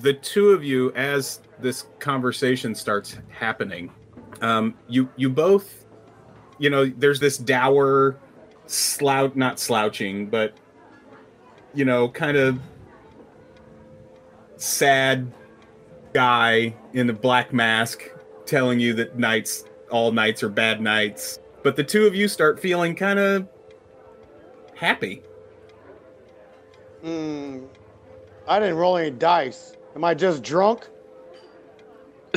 the 0.00 0.14
two 0.14 0.50
of 0.50 0.64
you, 0.64 0.92
as 0.94 1.40
this 1.60 1.86
conversation 1.98 2.74
starts 2.74 3.18
happening, 3.28 3.92
um, 4.40 4.74
you 4.88 5.08
you 5.16 5.30
both, 5.30 5.84
you 6.58 6.70
know, 6.70 6.86
there's 6.86 7.20
this 7.20 7.38
dour, 7.38 8.18
slouch, 8.66 9.36
not 9.36 9.60
slouching, 9.60 10.26
but 10.26 10.54
you 11.72 11.84
know, 11.84 12.08
kind 12.08 12.36
of 12.36 12.58
sad 14.56 15.30
guy 16.12 16.74
in 16.94 17.08
a 17.10 17.12
black 17.12 17.52
mask 17.52 18.10
telling 18.46 18.80
you 18.80 18.94
that 18.94 19.18
nights, 19.18 19.64
all 19.90 20.12
nights 20.12 20.42
are 20.42 20.48
bad 20.48 20.80
nights. 20.80 21.38
But 21.62 21.76
the 21.76 21.84
two 21.84 22.06
of 22.06 22.14
you 22.14 22.28
start 22.28 22.60
feeling 22.60 22.94
kind 22.94 23.18
of 23.18 23.48
happy. 24.74 25.22
Hmm. 27.02 27.64
I 28.48 28.60
didn't 28.60 28.76
roll 28.76 28.96
any 28.96 29.10
dice. 29.10 29.76
Am 29.94 30.04
I 30.04 30.14
just 30.14 30.42
drunk? 30.42 30.88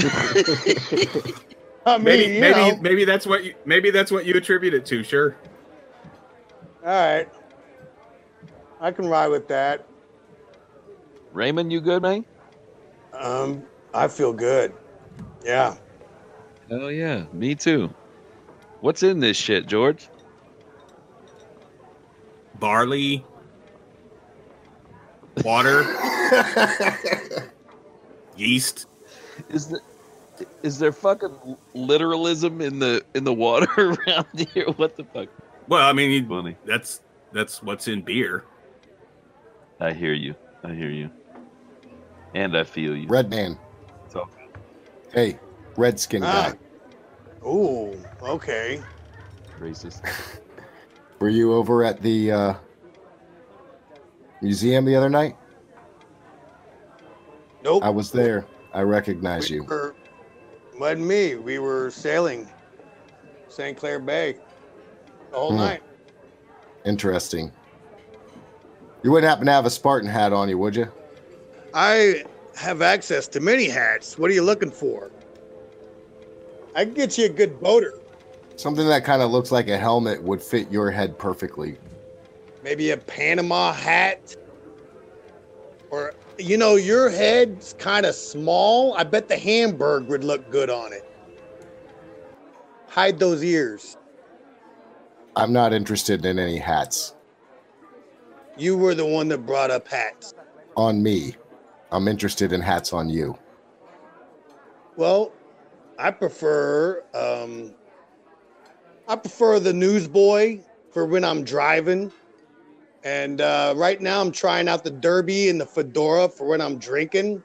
I 1.86 1.98
mean, 1.98 2.04
maybe 2.04 2.40
maybe 2.40 2.72
know. 2.72 2.78
maybe 2.82 3.06
that's 3.06 3.26
what 3.26 3.44
you 3.44 3.54
maybe 3.66 3.90
that's 3.92 4.12
what 4.12 4.26
you 4.26 4.34
attribute 4.36 4.74
it 4.74 4.86
to. 4.88 5.04
Sure. 5.04 5.36
All 6.86 6.90
right. 6.90 7.28
I 8.80 8.92
can 8.92 9.08
ride 9.08 9.28
with 9.28 9.48
that. 9.50 9.86
Raymond, 11.34 11.72
you 11.72 11.82
good, 11.82 12.02
man? 12.02 12.26
Um, 13.14 13.64
I 13.94 14.08
feel 14.08 14.34
good. 14.34 14.74
Yeah. 15.44 15.76
Hell 16.70 16.92
yeah, 16.92 17.26
me 17.34 17.56
too. 17.56 17.94
What's 18.82 19.04
in 19.04 19.20
this 19.20 19.38
shit, 19.38 19.66
George? 19.68 20.08
Barley, 22.60 23.24
water, 25.44 25.84
yeast. 28.38 28.88
Is 29.50 29.68
the 29.68 29.80
is 30.64 30.78
there 30.80 30.92
fucking 30.92 31.58
literalism 31.74 32.62
in 32.62 32.80
the 32.80 33.04
in 33.16 33.24
the 33.24 33.34
water 33.34 33.68
around 34.08 34.50
here? 34.54 34.66
What 34.76 34.96
the 34.96 35.04
fuck? 35.06 35.30
Well, 35.68 35.86
I 35.88 35.94
mean, 35.94 36.12
you- 36.12 36.28
Funny. 36.28 36.56
that's 36.66 37.02
that's 37.32 37.64
what's 37.64 37.88
in 37.88 38.02
beer. 38.02 38.44
I 39.80 39.94
hear 39.94 40.14
you. 40.14 40.36
I 40.64 40.74
hear 40.74 40.90
you. 40.90 41.10
And 42.36 42.56
I 42.58 42.64
feel 42.64 42.96
you. 42.96 43.08
Red 43.08 43.30
man. 43.30 43.58
So, 44.10 44.28
Hey, 45.14 45.40
red 45.80 46.00
skin 46.00 46.24
Ah. 46.24 46.52
guy. 47.42 47.48
Ooh. 47.48 47.98
Okay. 48.22 48.82
racist. 49.60 50.02
Were 51.20 51.30
you 51.30 51.54
over 51.54 51.84
at 51.84 52.02
the 52.02 52.32
uh, 52.32 52.54
museum 54.42 54.86
the 54.86 54.96
other 54.96 55.10
night? 55.10 55.36
Nope. 57.64 57.84
I 57.84 57.90
was 57.90 58.12
there. 58.12 58.46
I 58.74 58.82
recognize 58.82 59.50
we 59.50 59.58
you. 59.58 59.64
Were, 59.64 59.96
wasn't 60.80 61.08
me. 61.08 61.36
We 61.36 61.60
were 61.60 61.90
sailing 61.92 62.48
St. 63.50 63.78
Clair 63.78 64.00
Bay 64.00 64.38
the 65.32 65.38
whole 65.38 65.52
Hmm. 65.52 65.58
night. 65.58 65.84
Interesting. 66.86 67.52
You 69.04 69.12
wouldn't 69.12 69.30
happen 69.30 69.46
to 69.46 69.52
have 69.52 69.66
a 69.66 69.70
Spartan 69.70 70.10
hat 70.10 70.32
on 70.34 70.48
you, 70.50 70.58
would 70.58 70.76
you? 70.76 70.90
I 71.74 72.24
have 72.56 72.82
access 72.82 73.28
to 73.30 73.40
many 73.40 73.68
hats. 73.68 74.18
What 74.18 74.30
are 74.32 74.34
you 74.34 74.42
looking 74.44 74.72
for? 74.72 75.10
I 76.76 76.86
can 76.86 76.94
get 76.94 77.18
you 77.18 77.26
a 77.26 77.30
good 77.30 77.60
boater. 77.60 77.94
Something 78.56 78.88
that 78.88 79.04
kind 79.06 79.22
of 79.22 79.32
looks 79.32 79.52
like 79.52 79.70
a 79.70 79.78
helmet 79.78 80.22
would 80.24 80.42
fit 80.42 80.72
your 80.72 80.92
head 80.92 81.18
perfectly. 81.18 81.78
Maybe 82.64 82.92
a 82.92 82.98
Panama 82.98 83.72
hat. 83.74 84.36
Or, 85.90 86.14
you 86.38 86.58
know, 86.58 86.76
your 86.76 87.10
head's 87.10 87.74
kind 87.80 88.06
of 88.06 88.14
small. 88.16 88.94
I 88.96 89.04
bet 89.04 89.28
the 89.28 89.40
homburg 89.40 90.08
would 90.08 90.24
look 90.24 90.50
good 90.52 90.70
on 90.70 90.94
it. 90.94 91.10
Hide 92.88 93.18
those 93.18 93.44
ears. 93.44 93.98
I'm 95.36 95.54
not 95.54 95.74
interested 95.74 96.26
in 96.26 96.38
any 96.38 96.58
hats 96.58 97.14
You 98.58 98.78
were 98.78 98.94
the 98.94 99.06
one 99.06 99.30
that 99.30 99.46
brought 99.46 99.72
up 99.72 99.88
hats. 99.88 100.34
on 100.76 101.02
me. 101.02 101.36
I'm 101.92 102.08
interested 102.08 102.52
in 102.52 102.62
hats 102.62 102.92
on 102.94 103.10
you. 103.10 103.38
Well, 104.98 105.32
I 106.00 106.12
prefer 106.12 107.04
um 107.14 107.76
I 109.08 109.16
prefer 109.16 109.60
the 109.60 109.74
newsboy 109.74 110.62
for 110.92 111.06
when 111.06 111.26
I'm 111.26 111.44
driving. 111.44 112.12
And 113.04 113.42
uh, 113.42 113.74
right 113.76 114.00
now 114.00 114.22
I'm 114.22 114.32
trying 114.32 114.68
out 114.68 114.84
the 114.84 114.92
derby 114.92 115.50
and 115.50 115.60
the 115.60 115.66
fedora 115.66 116.30
for 116.30 116.48
when 116.48 116.62
I'm 116.62 116.78
drinking. 116.78 117.42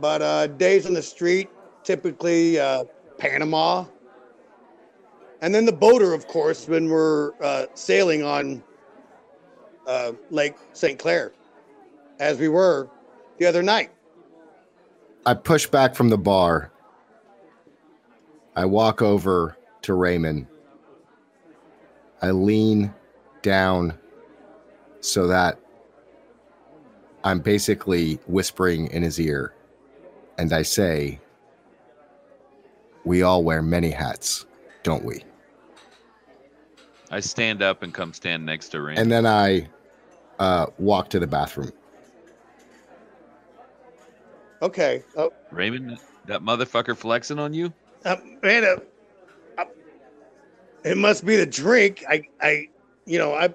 But 0.00 0.22
uh, 0.22 0.46
days 0.46 0.86
on 0.86 0.94
the 0.94 1.02
street, 1.02 1.48
typically 1.82 2.60
uh, 2.60 2.84
Panama. 3.18 3.86
And 5.40 5.52
then 5.52 5.64
the 5.64 5.72
boater, 5.72 6.14
of 6.14 6.28
course, 6.28 6.68
when 6.68 6.88
we're 6.88 7.32
uh, 7.42 7.66
sailing 7.74 8.22
on 8.22 8.62
uh, 9.88 10.12
Lake 10.30 10.54
St. 10.72 10.98
Clair, 10.98 11.32
as 12.20 12.38
we 12.38 12.48
were 12.48 12.88
the 13.38 13.46
other 13.46 13.62
night. 13.62 13.90
I 15.26 15.34
push 15.34 15.66
back 15.66 15.96
from 15.96 16.10
the 16.10 16.18
bar. 16.18 16.70
I 18.58 18.64
walk 18.64 19.02
over 19.02 19.56
to 19.82 19.94
Raymond. 19.94 20.48
I 22.20 22.32
lean 22.32 22.92
down 23.42 23.96
so 24.98 25.28
that 25.28 25.60
I'm 27.22 27.38
basically 27.38 28.14
whispering 28.26 28.88
in 28.88 29.04
his 29.04 29.20
ear. 29.20 29.54
And 30.38 30.52
I 30.52 30.62
say, 30.62 31.20
We 33.04 33.22
all 33.22 33.44
wear 33.44 33.62
many 33.62 33.92
hats, 33.92 34.44
don't 34.82 35.04
we? 35.04 35.22
I 37.12 37.20
stand 37.20 37.62
up 37.62 37.84
and 37.84 37.94
come 37.94 38.12
stand 38.12 38.44
next 38.44 38.70
to 38.70 38.80
Raymond. 38.80 38.98
And 38.98 39.12
then 39.12 39.24
I 39.24 39.68
uh, 40.40 40.66
walk 40.78 41.10
to 41.10 41.20
the 41.20 41.28
bathroom. 41.28 41.70
Okay. 44.62 45.04
Oh, 45.16 45.32
Raymond, 45.52 46.00
that 46.26 46.42
motherfucker 46.42 46.96
flexing 46.96 47.38
on 47.38 47.54
you? 47.54 47.72
Uh, 48.04 48.16
man, 48.42 48.64
uh, 48.64 48.76
uh, 49.58 49.64
it 50.84 50.96
must 50.96 51.24
be 51.24 51.36
the 51.36 51.46
drink. 51.46 52.04
I, 52.08 52.22
I, 52.40 52.68
you 53.06 53.18
know, 53.18 53.34
I, 53.34 53.52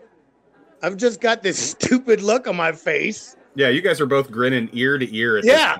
I've 0.81 0.97
just 0.97 1.21
got 1.21 1.43
this 1.43 1.57
stupid 1.71 2.21
look 2.21 2.47
on 2.47 2.55
my 2.55 2.71
face. 2.71 3.37
Yeah, 3.55 3.69
you 3.69 3.81
guys 3.81 4.01
are 4.01 4.05
both 4.05 4.31
grinning 4.31 4.69
ear 4.73 4.97
to 4.97 5.15
ear. 5.15 5.37
At 5.37 5.45
Yeah. 5.45 5.77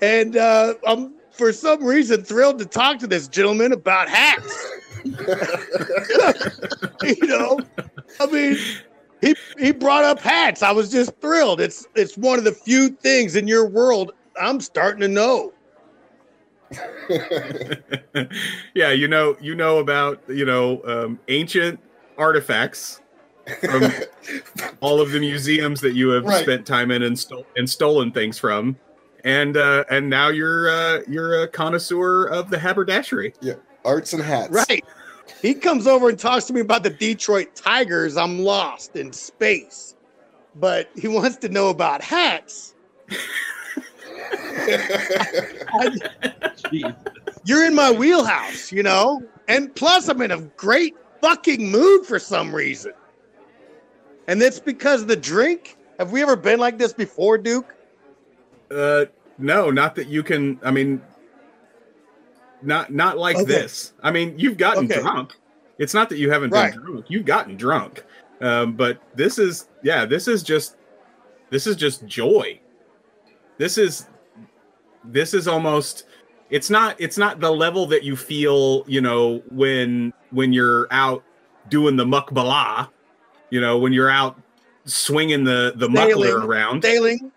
And 0.00 0.36
uh, 0.36 0.74
I'm 0.86 1.14
for 1.30 1.52
some 1.52 1.84
reason 1.84 2.22
thrilled 2.24 2.58
to 2.60 2.66
talk 2.66 2.98
to 3.00 3.06
this 3.06 3.28
gentleman 3.28 3.72
about 3.72 4.08
hats. 4.08 4.80
you 5.04 5.16
know, 7.26 7.60
I 8.20 8.26
mean, 8.26 8.56
he 9.20 9.34
he 9.58 9.72
brought 9.72 10.04
up 10.04 10.18
hats. 10.18 10.62
I 10.62 10.72
was 10.72 10.90
just 10.90 11.14
thrilled. 11.20 11.60
It's 11.60 11.86
it's 11.94 12.16
one 12.16 12.38
of 12.38 12.44
the 12.44 12.52
few 12.52 12.88
things 12.88 13.36
in 13.36 13.46
your 13.46 13.66
world 13.66 14.12
I'm 14.40 14.60
starting 14.60 15.00
to 15.00 15.08
know. 15.08 15.52
yeah, 18.74 18.90
you 18.90 19.08
know, 19.08 19.36
you 19.40 19.54
know 19.54 19.78
about 19.78 20.22
you 20.28 20.44
know 20.44 20.82
um, 20.84 21.18
ancient 21.28 21.80
artifacts 22.18 23.00
from 23.60 23.90
all 24.80 25.00
of 25.00 25.10
the 25.10 25.20
museums 25.20 25.80
that 25.80 25.94
you 25.94 26.08
have 26.10 26.24
Right. 26.24 26.42
spent 26.42 26.66
time 26.66 26.90
in 26.90 27.02
and, 27.02 27.16
stol- 27.16 27.44
and 27.56 27.68
stolen 27.68 28.10
things 28.10 28.38
from, 28.38 28.76
and 29.24 29.56
uh, 29.56 29.84
and 29.90 30.08
now 30.08 30.28
you're 30.28 30.68
uh, 30.68 31.00
you're 31.08 31.42
a 31.42 31.48
connoisseur 31.48 32.26
of 32.26 32.50
the 32.50 32.58
haberdashery. 32.58 33.34
Yeah, 33.40 33.54
arts 33.84 34.12
and 34.12 34.22
hats. 34.22 34.50
Right. 34.50 34.84
He 35.40 35.54
comes 35.54 35.86
over 35.86 36.08
and 36.08 36.18
talks 36.18 36.44
to 36.46 36.52
me 36.52 36.60
about 36.60 36.82
the 36.82 36.90
Detroit 36.90 37.54
Tigers. 37.54 38.16
I'm 38.16 38.38
lost 38.40 38.96
in 38.96 39.12
space. 39.12 39.94
But 40.56 40.88
he 40.94 41.08
wants 41.08 41.36
to 41.38 41.48
know 41.48 41.68
about 41.70 42.00
hats. 42.02 42.74
I- 45.72 45.98
you're 47.44 47.64
in 47.66 47.74
my 47.74 47.90
wheelhouse, 47.90 48.72
you 48.72 48.82
know? 48.82 49.22
And 49.48 49.74
plus, 49.74 50.08
I'm 50.08 50.20
in 50.22 50.30
a 50.30 50.40
great 50.56 50.94
fucking 51.20 51.70
mood 51.70 52.06
for 52.06 52.18
some 52.18 52.54
reason. 52.54 52.92
And 54.26 54.40
that's 54.40 54.58
because 54.58 55.02
of 55.02 55.08
the 55.08 55.16
drink. 55.16 55.76
Have 55.98 56.10
we 56.12 56.22
ever 56.22 56.36
been 56.36 56.58
like 56.58 56.78
this 56.78 56.92
before, 56.92 57.36
Duke? 57.38 57.74
Uh, 58.70 59.04
no, 59.38 59.70
not 59.70 59.94
that 59.96 60.08
you 60.08 60.22
can. 60.22 60.58
I 60.64 60.70
mean, 60.70 61.02
not 62.62 62.92
not 62.92 63.18
like 63.18 63.36
Okay. 63.36 63.44
this. 63.44 63.92
I 64.02 64.10
mean, 64.10 64.38
you've 64.38 64.56
gotten 64.56 64.86
Okay. 64.90 65.00
drunk. 65.00 65.34
It's 65.78 65.92
not 65.92 66.08
that 66.08 66.18
you 66.18 66.30
haven't 66.30 66.50
Right. 66.50 66.72
been 66.72 66.80
drunk. 66.82 67.04
You've 67.08 67.26
gotten 67.26 67.56
drunk. 67.56 68.04
Um, 68.40 68.72
but 68.72 68.98
this 69.14 69.38
is 69.38 69.68
yeah, 69.82 70.06
this 70.06 70.26
is 70.26 70.42
just 70.42 70.76
this 71.50 71.66
is 71.66 71.76
just 71.76 72.06
joy. 72.06 72.58
This 73.58 73.76
is 73.76 74.06
this 75.04 75.34
is 75.34 75.48
almost 75.48 76.04
it's 76.50 76.70
not 76.70 77.00
it's 77.00 77.18
not 77.18 77.40
the 77.40 77.50
level 77.50 77.86
that 77.86 78.04
you 78.04 78.16
feel, 78.16 78.84
you 78.86 79.00
know, 79.00 79.42
when 79.50 80.12
when 80.30 80.52
you're 80.52 80.86
out 80.90 81.24
doing 81.68 81.96
the 81.96 82.04
mukbala, 82.04 82.88
you 83.50 83.60
know, 83.60 83.78
when 83.78 83.92
you're 83.92 84.10
out 84.10 84.40
swinging 84.84 85.44
the 85.44 85.72
the 85.76 85.88
muckler 85.88 86.44
around. 86.44 86.82
Sailing, 86.82 87.32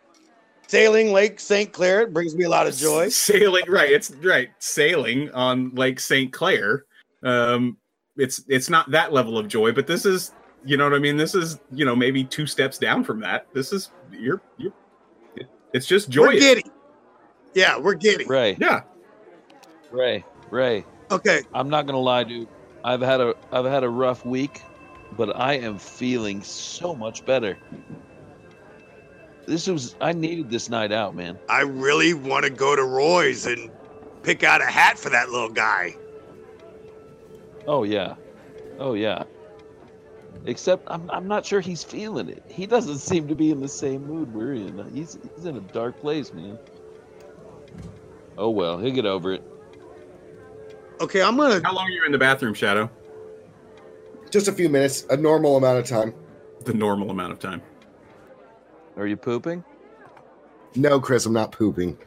sailing 0.68 1.14
Lake 1.14 1.40
St. 1.40 1.72
Clair. 1.72 2.02
It 2.02 2.14
brings 2.14 2.36
me 2.36 2.44
a 2.46 2.50
lot 2.50 2.68
of 2.68 2.76
joy. 2.76 3.10
Sailing, 3.10 3.64
right? 3.70 3.92
It's 3.92 4.12
right. 4.24 4.50
Sailing 4.60 5.32
on 5.32 5.74
Lake 5.76 6.00
St. 6.00 6.32
Clair. 6.32 6.86
Um, 7.24 7.78
it's 8.18 8.44
it's 8.48 8.70
not 8.70 8.92
that 8.92 9.14
level 9.14 9.38
of 9.38 9.48
joy, 9.48 9.72
but 9.72 9.88
this 9.88 10.06
is, 10.06 10.34
you 10.66 10.78
know 10.78 10.84
what 10.84 10.94
I 10.94 11.00
mean. 11.00 11.18
This 11.18 11.36
is, 11.36 11.60
you 11.72 11.86
know, 11.86 11.96
maybe 11.96 12.24
two 12.24 12.46
steps 12.46 12.78
down 12.78 13.04
from 13.04 13.20
that. 13.22 13.48
This 13.54 13.72
is 13.72 13.92
you're 14.12 14.42
you. 14.58 14.74
It, 15.36 15.48
it's 15.74 15.86
just 15.86 16.10
We're 16.10 16.28
joyous. 16.28 16.44
giddy. 16.44 16.64
Yeah, 17.54 17.78
we're 17.78 17.96
giddy. 17.96 18.26
Ray, 18.26 18.58
Yeah. 18.60 18.82
Ray, 19.92 20.26
Ray. 20.50 20.86
Okay. 21.10 21.42
I'm 21.54 21.70
not 21.70 21.86
gonna 21.86 22.00
lie, 22.00 22.24
dude. 22.24 22.48
I've 22.84 23.02
had 23.02 23.22
a 23.22 23.36
I've 23.52 23.66
had 23.66 23.84
a 23.84 23.90
rough 23.90 24.26
week, 24.26 24.62
but 25.16 25.36
I 25.36 25.54
am 25.54 25.78
feeling 25.78 26.44
so 26.44 26.94
much 26.96 27.26
better. 27.26 27.58
This 29.46 29.68
was 29.68 29.96
I 30.02 30.12
needed 30.12 30.50
this 30.50 30.70
night 30.70 30.92
out, 30.92 31.16
man. 31.16 31.40
I 31.50 31.62
really 31.62 32.14
want 32.14 32.44
to 32.44 32.50
go 32.52 32.76
to 32.76 32.84
Roy's 32.84 33.46
and 33.46 33.72
pick 34.24 34.44
out 34.44 34.62
a 34.62 34.66
hat 34.66 35.00
for 35.00 35.10
that 35.10 35.30
little 35.30 35.50
guy. 35.50 35.96
Oh 37.66 37.84
yeah, 37.84 38.16
oh 38.80 38.94
yeah. 38.94 39.24
Except 40.46 40.84
I'm 40.88 41.10
I'm 41.10 41.28
not 41.28 41.46
sure 41.46 41.62
he's 41.62 41.84
feeling 41.84 42.30
it. 42.30 42.44
He 42.48 42.66
doesn't 42.66 43.00
seem 43.00 43.28
to 43.30 43.36
be 43.36 43.52
in 43.52 43.62
the 43.62 43.68
same 43.70 44.06
mood 44.06 44.34
we're 44.34 44.54
in. 44.54 44.92
He's 44.94 45.18
he's 45.36 45.46
in 45.46 45.56
a 45.56 45.62
dark 45.62 46.00
place, 46.00 46.34
man. 46.34 46.60
Oh 48.38 48.50
well, 48.50 48.78
he'll 48.78 48.94
get 48.94 49.06
over 49.06 49.34
it. 49.34 49.44
Okay, 51.02 51.22
I'm 51.22 51.38
gonna. 51.38 51.62
How 51.64 51.74
long 51.74 51.88
are 51.88 51.92
you 51.92 52.06
in 52.06 52.12
the 52.12 52.18
bathroom, 52.18 52.54
Shadow? 52.54 52.90
Just 54.30 54.48
a 54.48 54.52
few 54.52 54.70
minutes, 54.70 55.06
a 55.10 55.18
normal 55.18 55.58
amount 55.58 55.80
of 55.80 55.86
time. 55.86 56.14
The 56.66 56.74
normal 56.74 57.10
amount 57.10 57.32
of 57.32 57.40
time. 57.40 57.62
Are 58.98 59.08
you 59.08 59.16
pooping? 59.16 59.64
No, 60.76 61.00
Chris, 61.00 61.26
I'm 61.26 61.34
not 61.34 61.52
pooping. 61.52 61.98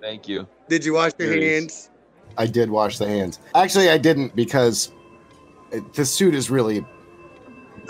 Thank 0.00 0.28
you. 0.28 0.46
Did 0.68 0.84
you 0.84 0.94
wash 0.94 1.12
your 1.18 1.30
There 1.30 1.40
hands? 1.40 1.90
I 2.36 2.46
did 2.46 2.70
wash 2.70 2.98
the 2.98 3.06
hands. 3.06 3.38
Actually, 3.54 3.90
I 3.90 3.98
didn't 3.98 4.34
because 4.34 4.92
it, 5.70 5.94
the 5.94 6.04
suit 6.04 6.34
is 6.34 6.50
really, 6.50 6.84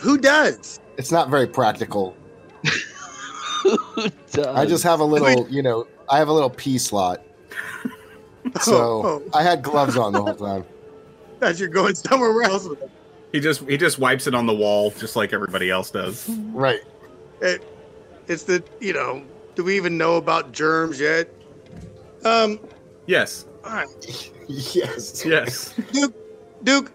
Who 0.01 0.19
does? 0.19 0.81
it's 0.99 1.11
not 1.11 1.31
very 1.31 1.47
practical. 1.47 2.17
Who 3.63 4.09
does? 4.31 4.47
I 4.47 4.67
just 4.67 4.85
have 4.85 5.01
a 5.01 5.05
little, 5.05 5.49
you 5.49 5.63
know, 5.63 5.87
I 6.09 6.19
have 6.19 6.29
a 6.29 6.33
little 6.33 6.51
pee 6.51 6.79
slot. 6.79 7.23
So 8.63 8.77
Oh, 9.05 9.23
I 9.35 9.43
had 9.43 9.63
gloves 9.63 9.97
on 9.97 10.13
the 10.13 10.23
whole 10.23 10.35
time. 10.35 10.65
As 11.43 11.59
you're 11.61 11.69
going 11.69 11.95
somewhere 11.95 12.43
else. 12.43 12.67
with 12.67 12.81
it. 12.83 12.91
He 13.33 13.41
just 13.41 13.61
he 13.69 13.77
just 13.77 13.99
wipes 13.99 14.27
it 14.27 14.35
on 14.35 14.47
the 14.47 14.55
wall, 14.55 14.91
just 14.93 15.17
like 15.17 15.33
everybody 15.33 15.69
else 15.71 15.91
does. 15.91 16.29
Right. 16.29 16.81
It, 17.43 17.63
it's 18.29 18.45
the 18.45 18.63
you 18.81 18.93
know. 18.93 19.23
Do 19.57 19.65
we 19.65 19.77
even 19.77 19.99
know 19.99 20.17
about 20.17 20.53
germs 20.53 20.99
yet? 21.01 21.29
Um. 22.25 22.61
Yes, 23.07 23.47
All 23.65 23.73
right, 23.73 24.31
Yes. 24.49 25.25
yes. 25.25 25.75
Duke. 25.93 26.15
Duke. 26.65 26.93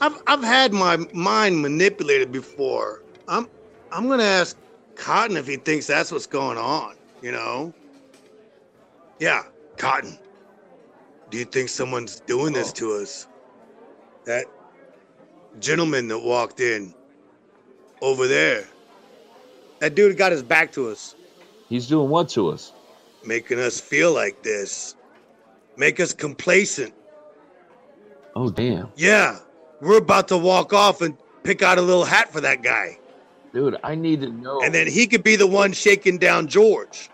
I've 0.00 0.20
I've 0.26 0.42
had 0.42 0.72
my 0.72 0.96
mind 1.14 1.62
manipulated 1.62 2.32
before. 2.32 3.02
I'm 3.28 3.48
I'm 3.92 4.08
gonna 4.08 4.22
ask 4.24 4.56
Cotton 4.96 5.36
if 5.36 5.46
he 5.46 5.56
thinks 5.56 5.86
that's 5.86 6.10
what's 6.12 6.26
going 6.26 6.58
on. 6.58 6.96
You 7.22 7.32
know. 7.32 7.72
Yeah, 9.20 9.44
Cotton. 9.82 10.16
Do 11.30 11.38
you 11.38 11.44
think 11.44 11.68
someone's 11.68 12.20
doing 12.20 12.52
this 12.52 12.70
oh. 12.70 12.74
to 12.74 12.92
us? 13.02 13.26
That 14.26 14.46
gentleman 15.58 16.06
that 16.06 16.20
walked 16.20 16.60
in 16.60 16.94
over 18.00 18.28
there. 18.28 18.64
That 19.80 19.96
dude 19.96 20.16
got 20.16 20.30
his 20.30 20.44
back 20.44 20.70
to 20.72 20.88
us, 20.88 21.16
He's 21.68 21.88
doing 21.88 22.08
what 22.08 22.28
to 22.30 22.50
us? 22.50 22.72
making 23.24 23.58
us 23.58 23.80
feel 23.80 24.12
like 24.12 24.44
this, 24.44 24.94
make 25.76 25.98
us 25.98 26.12
complacent. 26.12 26.94
Oh 28.36 28.50
damn, 28.50 28.92
Yeah, 28.94 29.40
we're 29.80 29.98
about 29.98 30.28
to 30.28 30.38
walk 30.38 30.72
off 30.72 31.02
and 31.02 31.16
pick 31.42 31.60
out 31.60 31.78
a 31.78 31.82
little 31.82 32.04
hat 32.04 32.32
for 32.32 32.40
that 32.40 32.62
guy, 32.62 33.00
dude! 33.52 33.76
I 33.82 33.96
need 33.96 34.20
to 34.20 34.30
know. 34.30 34.62
and 34.62 34.72
then 34.72 34.86
he 34.86 35.08
could 35.08 35.24
be 35.24 35.34
the 35.34 35.48
one 35.48 35.72
shaking 35.72 36.18
down 36.18 36.46
George. 36.46 37.10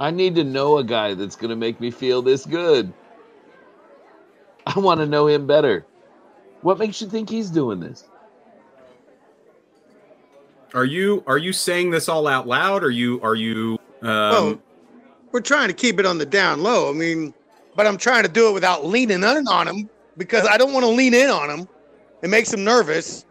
I 0.00 0.10
need 0.10 0.34
to 0.36 0.44
know 0.44 0.78
a 0.78 0.84
guy 0.84 1.14
that's 1.14 1.36
gonna 1.36 1.56
make 1.56 1.80
me 1.80 1.90
feel 1.90 2.22
this 2.22 2.46
good. 2.46 2.92
I 4.66 4.78
want 4.78 5.00
to 5.00 5.06
know 5.06 5.26
him 5.26 5.46
better. 5.46 5.86
What 6.60 6.78
makes 6.78 7.00
you 7.00 7.08
think 7.08 7.30
he's 7.30 7.50
doing 7.50 7.80
this? 7.80 8.04
Are 10.74 10.84
you 10.84 11.24
are 11.26 11.38
you 11.38 11.52
saying 11.52 11.90
this 11.90 12.08
all 12.08 12.26
out 12.26 12.46
loud? 12.46 12.84
Are 12.84 12.90
you 12.90 13.20
are 13.22 13.34
you 13.34 13.78
um 14.02 14.08
oh, 14.10 14.60
we're 15.32 15.40
trying 15.40 15.68
to 15.68 15.74
keep 15.74 15.98
it 15.98 16.06
on 16.06 16.18
the 16.18 16.26
down 16.26 16.62
low. 16.62 16.90
I 16.90 16.92
mean, 16.92 17.32
but 17.74 17.86
I'm 17.86 17.96
trying 17.96 18.24
to 18.24 18.28
do 18.28 18.48
it 18.50 18.52
without 18.52 18.84
leaning 18.84 19.22
in 19.22 19.48
on 19.48 19.68
him 19.68 19.88
because 20.16 20.46
I 20.46 20.56
don't 20.58 20.72
want 20.72 20.84
to 20.84 20.90
lean 20.90 21.14
in 21.14 21.30
on 21.30 21.48
him. 21.48 21.68
It 22.22 22.28
makes 22.28 22.52
him 22.52 22.64
nervous, 22.64 23.24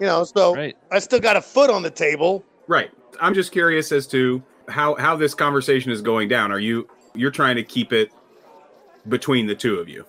you 0.00 0.06
know. 0.06 0.24
So 0.24 0.54
Right. 0.54 0.76
I 0.90 0.98
still 0.98 1.20
got 1.20 1.36
a 1.36 1.42
foot 1.42 1.70
on 1.70 1.82
the 1.82 1.90
table. 1.90 2.44
right? 2.66 2.90
I'm 3.20 3.34
just 3.34 3.52
curious 3.52 3.92
as 3.92 4.06
to 4.08 4.42
how 4.68 4.94
how 4.96 5.16
this 5.16 5.34
conversation 5.34 5.90
is 5.92 6.00
going 6.02 6.28
down. 6.28 6.52
Are 6.52 6.58
you 6.60 6.88
you're 7.14 7.30
trying 7.30 7.56
to 7.56 7.62
keep 7.62 7.92
it 7.92 8.10
between 9.08 9.46
the 9.46 9.54
two 9.54 9.76
of 9.78 9.88
you? 9.88 10.04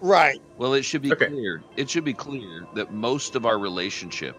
Right. 0.00 0.40
Well, 0.58 0.74
it 0.74 0.84
should 0.84 1.02
be 1.02 1.12
Okay. 1.12 1.26
clear. 1.26 1.62
It 1.76 1.88
should 1.90 2.04
be 2.04 2.12
clear 2.14 2.66
that 2.74 2.92
most 2.92 3.34
of 3.34 3.46
our 3.46 3.58
relationship 3.58 4.36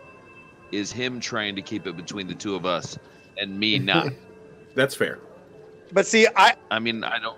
is 0.71 0.91
him 0.91 1.19
trying 1.19 1.55
to 1.55 1.61
keep 1.61 1.87
it 1.87 1.95
between 1.95 2.27
the 2.27 2.35
two 2.35 2.55
of 2.55 2.65
us 2.65 2.97
and 3.39 3.57
me 3.59 3.79
not. 3.79 4.09
That's 4.75 4.95
fair. 4.95 5.19
But 5.91 6.05
see, 6.05 6.27
I 6.35 6.55
I 6.69 6.79
mean, 6.79 7.03
I 7.03 7.19
don't. 7.19 7.37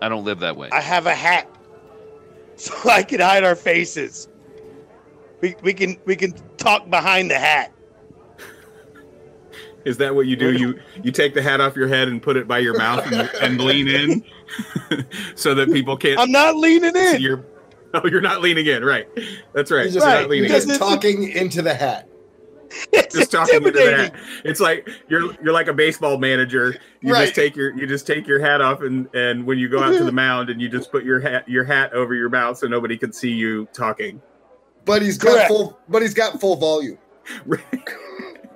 I 0.00 0.08
don't 0.08 0.24
live 0.24 0.38
that 0.40 0.56
way. 0.56 0.68
I 0.70 0.80
have 0.80 1.06
a 1.06 1.14
hat, 1.14 1.48
so 2.56 2.72
I 2.88 3.02
can 3.02 3.20
hide 3.20 3.42
our 3.42 3.56
faces. 3.56 4.28
We 5.40 5.54
we 5.62 5.72
can 5.72 5.96
we 6.04 6.14
can 6.14 6.32
talk 6.56 6.88
behind 6.90 7.30
the 7.30 7.38
hat. 7.38 7.72
Is 9.88 9.96
that 9.96 10.14
what 10.14 10.26
you 10.26 10.36
do? 10.36 10.52
You 10.52 10.78
you 11.02 11.10
take 11.10 11.32
the 11.32 11.40
hat 11.40 11.62
off 11.62 11.74
your 11.74 11.88
head 11.88 12.08
and 12.08 12.22
put 12.22 12.36
it 12.36 12.46
by 12.46 12.58
your 12.58 12.76
mouth 12.76 13.10
and, 13.10 13.30
and 13.40 13.58
lean 13.58 13.88
in, 13.88 14.22
so 15.34 15.54
that 15.54 15.72
people 15.72 15.96
can't 15.96 16.20
I'm 16.20 16.30
not 16.30 16.56
leaning 16.56 16.92
see 16.92 17.16
You're, 17.16 17.44
Oh, 17.94 18.06
you're 18.06 18.20
not 18.20 18.42
leaning 18.42 18.66
in, 18.66 18.84
right? 18.84 19.08
That's 19.54 19.70
right. 19.70 19.84
You're 19.84 19.94
just, 19.94 20.04
Right, 20.04 20.20
not 20.20 20.28
leaning 20.28 20.50
you're 20.50 20.60
in. 20.60 20.68
just 20.68 20.78
talking 20.78 21.30
into 21.30 21.62
the 21.62 21.72
hat. 21.72 22.06
It's 22.92 23.14
just 23.14 23.32
talking 23.32 23.54
into 23.54 23.70
the 23.70 23.96
hat. 23.96 24.14
It's 24.44 24.60
like 24.60 24.86
you're 25.08 25.32
you're 25.42 25.54
like 25.54 25.68
a 25.68 25.72
baseball 25.72 26.18
manager. 26.18 26.76
You 27.00 27.14
Right. 27.14 27.22
just 27.22 27.34
take 27.34 27.56
your 27.56 27.74
you 27.74 27.86
just 27.86 28.06
take 28.06 28.26
your 28.26 28.40
hat 28.40 28.60
off 28.60 28.82
and 28.82 29.08
and 29.14 29.46
when 29.46 29.56
you 29.58 29.70
go 29.70 29.82
out 29.82 29.92
to 29.92 30.00
the 30.00 30.04
mm-hmm. 30.04 30.16
mound 30.16 30.50
and 30.50 30.60
you 30.60 30.68
just 30.68 30.92
put 30.92 31.02
your 31.02 31.18
hat 31.18 31.48
your 31.48 31.64
hat 31.64 31.94
over 31.94 32.14
your 32.14 32.28
mouth 32.28 32.58
so 32.58 32.66
nobody 32.66 32.98
can 32.98 33.10
see 33.10 33.32
you 33.32 33.66
talking. 33.72 34.20
But 34.84 35.00
he's 35.00 35.16
got 35.16 35.32
Correct. 35.32 35.48
full 35.48 35.78
but 35.88 36.02
he's 36.02 36.12
got 36.12 36.38
full 36.38 36.56
volume. 36.56 36.98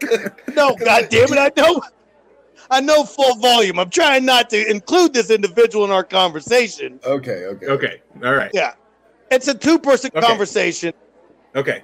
No, 0.54 0.74
God 0.76 1.08
damn 1.10 1.32
it! 1.32 1.38
I 1.38 1.50
know, 1.56 1.82
I 2.70 2.80
know 2.80 3.04
full 3.04 3.36
volume. 3.36 3.78
I'm 3.78 3.90
trying 3.90 4.24
not 4.24 4.50
to 4.50 4.70
include 4.70 5.14
this 5.14 5.30
individual 5.30 5.84
in 5.84 5.90
our 5.90 6.04
conversation. 6.04 7.00
Okay, 7.04 7.46
okay. 7.46 7.66
Okay. 7.66 8.02
All 8.24 8.34
right. 8.34 8.50
Yeah, 8.52 8.74
it's 9.30 9.48
a 9.48 9.54
two-person 9.54 10.10
Okay. 10.14 10.26
conversation. 10.26 10.92
Okay. 11.54 11.82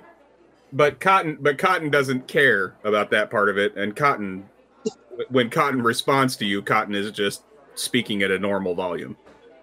But 0.72 1.00
Cotton 1.00 1.38
but 1.40 1.56
Cotton 1.56 1.90
doesn't 1.90 2.28
care 2.28 2.74
about 2.84 3.10
that 3.10 3.30
part 3.30 3.48
of 3.48 3.56
it 3.56 3.74
and 3.76 3.96
Cotton 3.96 4.48
when 5.30 5.50
Cotton 5.50 5.82
responds 5.82 6.36
to 6.36 6.44
you, 6.46 6.62
Cotton 6.62 6.94
is 6.94 7.10
just 7.10 7.42
speaking 7.74 8.22
at 8.22 8.30
a 8.30 8.38
normal 8.38 8.74
volume. 8.74 9.16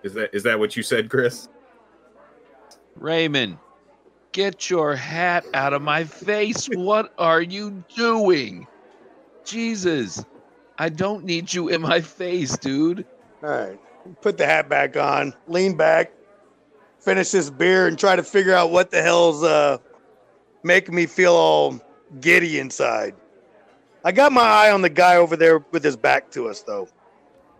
Is 0.03 0.13
that 0.13 0.33
is 0.33 0.43
that 0.43 0.59
what 0.59 0.75
you 0.75 0.83
said, 0.83 1.09
Chris? 1.09 1.47
Raymond, 2.95 3.57
get 4.35 4.69
your 4.69 4.97
hat 4.97 5.45
out 5.53 5.71
of 5.71 5.81
my 5.81 6.03
face. 6.03 6.67
What 6.67 7.13
are 7.17 7.41
you 7.41 7.85
doing? 7.95 8.67
Jesus, 9.45 10.25
I 10.77 10.89
don't 10.89 11.23
need 11.23 11.53
you 11.53 11.69
in 11.69 11.81
my 11.81 12.01
face, 12.01 12.57
dude. 12.57 13.05
All 13.41 13.49
right, 13.49 13.79
put 14.19 14.37
the 14.37 14.45
hat 14.45 14.67
back 14.67 14.97
on, 14.97 15.33
lean 15.47 15.77
back, 15.77 16.11
finish 16.99 17.31
this 17.31 17.49
beer, 17.49 17.87
and 17.87 17.97
try 17.97 18.17
to 18.17 18.23
figure 18.23 18.53
out 18.53 18.71
what 18.71 18.91
the 18.91 19.01
hell's 19.01 19.41
uh 19.41 19.77
making 20.63 20.95
me 20.95 21.05
feel 21.05 21.33
all 21.33 21.79
giddy 22.19 22.59
inside. 22.59 23.15
I 24.03 24.11
got 24.11 24.33
my 24.33 24.41
eye 24.41 24.71
on 24.71 24.81
the 24.81 24.89
guy 24.89 25.15
over 25.15 25.37
there 25.37 25.59
with 25.71 25.83
his 25.83 25.95
back 25.95 26.29
to 26.31 26.49
us, 26.49 26.61
though. 26.61 26.89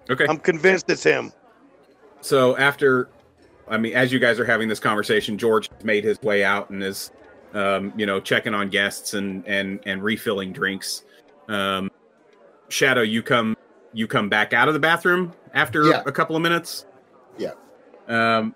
Okay. 0.09 0.25
I'm 0.27 0.39
convinced 0.39 0.89
it's 0.89 1.03
him. 1.03 1.31
So 2.19 2.57
after, 2.57 3.07
I 3.67 3.77
mean, 3.77 3.93
as 3.93 4.11
you 4.11 4.19
guys 4.19 4.39
are 4.39 4.45
having 4.45 4.67
this 4.67 4.79
conversation, 4.79 5.37
George 5.37 5.69
made 5.83 6.03
his 6.03 6.21
way 6.21 6.43
out 6.43 6.69
and 6.69 6.83
is, 6.83 7.11
um, 7.53 7.93
you 7.97 8.05
know, 8.05 8.19
checking 8.19 8.53
on 8.53 8.69
guests 8.69 9.13
and 9.13 9.45
and 9.47 9.79
and 9.85 10.03
refilling 10.03 10.53
drinks. 10.53 11.03
Um, 11.47 11.89
Shadow, 12.69 13.01
you 13.01 13.23
come 13.23 13.57
you 13.93 14.07
come 14.07 14.29
back 14.29 14.53
out 14.53 14.67
of 14.67 14.73
the 14.73 14.79
bathroom 14.79 15.33
after 15.53 15.83
Yeah. 15.87 16.03
a 16.05 16.11
couple 16.11 16.35
of 16.35 16.41
minutes. 16.41 16.85
Yeah. 17.37 17.53
Um, 18.07 18.53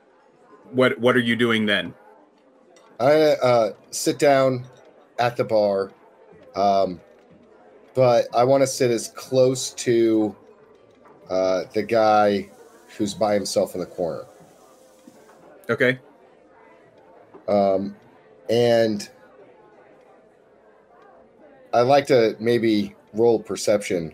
what 0.71 0.99
what 0.99 1.15
are 1.15 1.21
you 1.21 1.35
doing 1.35 1.65
then? 1.65 1.93
I 2.99 3.13
uh, 3.13 3.73
sit 3.91 4.19
down 4.19 4.65
at 5.17 5.37
the 5.37 5.45
bar, 5.45 5.91
um, 6.55 6.99
but 7.93 8.27
I 8.35 8.43
want 8.43 8.61
to 8.61 8.67
sit 8.67 8.91
as 8.91 9.07
close 9.07 9.71
to 9.75 10.35
uh, 11.29 11.63
the 11.73 11.83
guy 11.83 12.49
who's 12.97 13.13
by 13.13 13.33
himself 13.33 13.73
in 13.73 13.79
the 13.79 13.85
corner. 13.85 14.25
Okay. 15.69 15.99
Um, 17.47 17.95
and 18.49 19.09
I 21.73 21.81
like 21.81 22.07
to 22.07 22.35
maybe 22.39 22.95
roll 23.13 23.39
perception, 23.39 24.13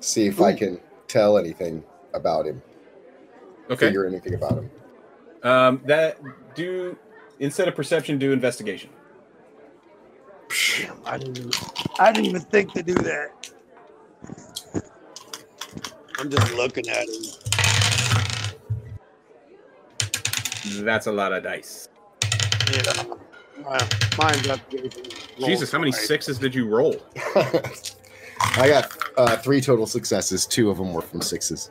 see 0.00 0.26
if 0.26 0.40
I 0.40 0.54
can 0.54 0.80
tell 1.08 1.38
anything 1.38 1.84
about 2.14 2.46
him, 2.46 2.62
Okay. 3.70 3.86
figure 3.86 4.06
anything 4.06 4.34
about 4.34 4.58
him. 4.58 4.70
Um, 5.42 5.80
that 5.86 6.18
do 6.54 6.96
instead 7.40 7.68
of 7.68 7.74
perception, 7.74 8.18
do 8.18 8.32
investigation. 8.32 8.90
Damn, 10.78 10.98
I 11.04 11.18
didn't. 11.18 11.38
Even, 11.38 11.50
I 11.98 12.12
didn't 12.12 12.26
even 12.26 12.42
think 12.42 12.72
to 12.74 12.82
do 12.82 12.94
that. 12.94 13.50
I'm 16.18 16.30
just 16.30 16.54
looking 16.54 16.88
at 16.88 17.08
him. 17.08 17.41
That's 20.66 21.06
a 21.06 21.12
lot 21.12 21.32
of 21.32 21.42
dice. 21.42 21.88
Yeah. 22.72 22.82
Uh, 23.66 23.86
mine's 24.18 24.48
up. 24.48 24.60
Jesus, 25.38 25.70
how 25.70 25.78
many 25.78 25.92
sixes 25.92 26.38
did 26.38 26.54
you 26.54 26.66
roll? 26.68 26.96
I 28.56 28.68
got 28.68 28.90
uh, 29.16 29.36
three 29.36 29.60
total 29.60 29.86
successes. 29.86 30.46
Two 30.46 30.70
of 30.70 30.78
them 30.78 30.92
were 30.92 31.02
from 31.02 31.20
sixes. 31.22 31.70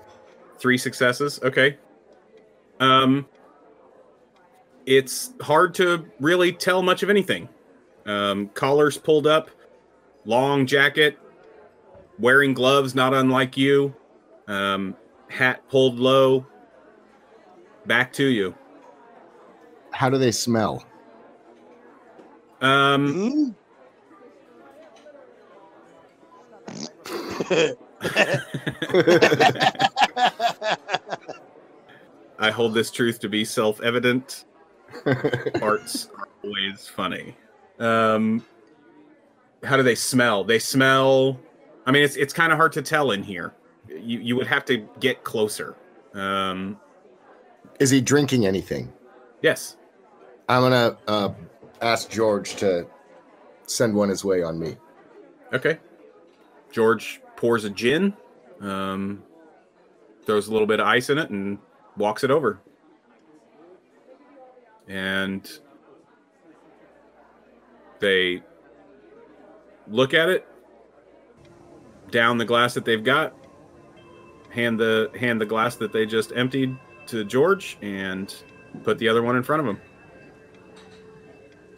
three 0.59 0.77
successes 0.77 1.39
okay 1.43 1.75
um 2.79 3.25
it's 4.85 5.33
hard 5.41 5.73
to 5.73 6.05
really 6.19 6.51
tell 6.53 6.83
much 6.83 7.01
of 7.01 7.09
anything 7.09 7.49
um 8.05 8.47
collars 8.53 8.95
pulled 8.95 9.25
up 9.25 9.49
long 10.25 10.67
jacket 10.67 11.17
wearing 12.19 12.53
gloves 12.53 12.93
not 12.93 13.11
unlike 13.11 13.57
you 13.57 13.91
um 14.47 14.95
hat 15.29 15.67
pulled 15.67 15.97
low 15.99 16.45
back 17.87 18.13
to 18.13 18.25
you 18.25 18.53
How 19.91 20.09
do 20.09 20.17
they 20.17 20.31
smell? 20.31 20.83
um 22.61 23.55
i 32.39 32.49
hold 32.51 32.73
this 32.73 32.91
truth 32.91 33.19
to 33.19 33.29
be 33.29 33.45
self-evident 33.45 34.45
parts 35.59 36.09
are 36.17 36.27
always 36.43 36.87
funny. 36.87 37.35
Um, 37.79 38.45
how 39.63 39.77
do 39.77 39.83
they 39.83 39.95
smell? 39.95 40.43
They 40.43 40.59
smell. 40.59 41.39
I 41.85 41.91
mean, 41.91 42.03
it's 42.03 42.17
it's 42.17 42.33
kind 42.33 42.51
of 42.51 42.57
hard 42.57 42.73
to 42.73 42.81
tell 42.81 43.11
in 43.11 43.23
here. 43.23 43.53
You 43.87 44.19
you 44.19 44.35
would 44.35 44.47
have 44.47 44.65
to 44.65 44.85
get 44.99 45.23
closer. 45.23 45.75
Um, 46.13 46.77
Is 47.79 47.89
he 47.89 48.01
drinking 48.01 48.45
anything? 48.45 48.91
yes. 49.41 49.77
I'm 50.51 50.63
gonna 50.63 50.97
uh, 51.07 51.29
ask 51.81 52.09
George 52.09 52.57
to 52.57 52.85
send 53.67 53.95
one 53.95 54.09
his 54.09 54.25
way 54.25 54.43
on 54.43 54.59
me. 54.59 54.75
Okay. 55.53 55.79
George 56.73 57.21
pours 57.37 57.63
a 57.63 57.69
gin, 57.69 58.13
um, 58.59 59.23
throws 60.25 60.49
a 60.49 60.51
little 60.51 60.67
bit 60.67 60.81
of 60.81 60.87
ice 60.87 61.09
in 61.09 61.17
it, 61.17 61.29
and 61.29 61.57
walks 61.95 62.25
it 62.25 62.31
over. 62.31 62.59
And 64.89 65.49
they 67.99 68.43
look 69.87 70.13
at 70.13 70.27
it, 70.27 70.45
down 72.09 72.37
the 72.37 72.45
glass 72.45 72.73
that 72.73 72.83
they've 72.83 73.01
got, 73.01 73.33
hand 74.49 74.77
the 74.77 75.11
hand 75.17 75.39
the 75.39 75.45
glass 75.45 75.77
that 75.77 75.93
they 75.93 76.05
just 76.05 76.33
emptied 76.35 76.77
to 77.05 77.23
George, 77.23 77.77
and 77.81 78.35
put 78.83 78.97
the 78.97 79.07
other 79.07 79.23
one 79.23 79.37
in 79.37 79.43
front 79.43 79.61
of 79.61 79.65
him. 79.65 79.81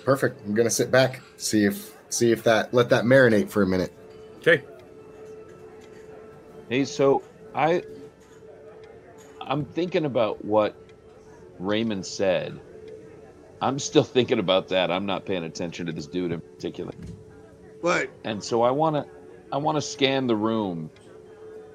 Perfect. 0.03 0.41
I'm 0.45 0.53
gonna 0.53 0.69
sit 0.69 0.91
back, 0.91 1.21
see 1.37 1.65
if 1.65 1.97
see 2.09 2.31
if 2.31 2.43
that 2.43 2.73
let 2.73 2.89
that 2.89 3.05
marinate 3.05 3.49
for 3.49 3.61
a 3.61 3.67
minute. 3.67 3.93
Okay. 4.39 4.63
Hey, 6.69 6.85
so 6.85 7.23
I 7.55 7.83
I'm 9.41 9.65
thinking 9.65 10.05
about 10.05 10.43
what 10.43 10.75
Raymond 11.59 12.05
said. 12.05 12.59
I'm 13.61 13.79
still 13.79 14.03
thinking 14.15 14.39
about 14.39 14.67
that. 14.69 14.91
I'm 14.91 15.05
not 15.05 15.25
paying 15.25 15.43
attention 15.43 15.85
to 15.85 15.91
this 15.91 16.07
dude 16.07 16.31
in 16.31 16.41
particular. 16.41 16.93
what? 17.81 18.09
And 18.23 18.43
so 18.43 18.61
I 18.61 18.71
want 18.71 18.95
to 18.95 19.05
I 19.51 19.57
want 19.57 19.77
to 19.77 19.81
scan 19.81 20.27
the 20.27 20.35
room 20.35 20.89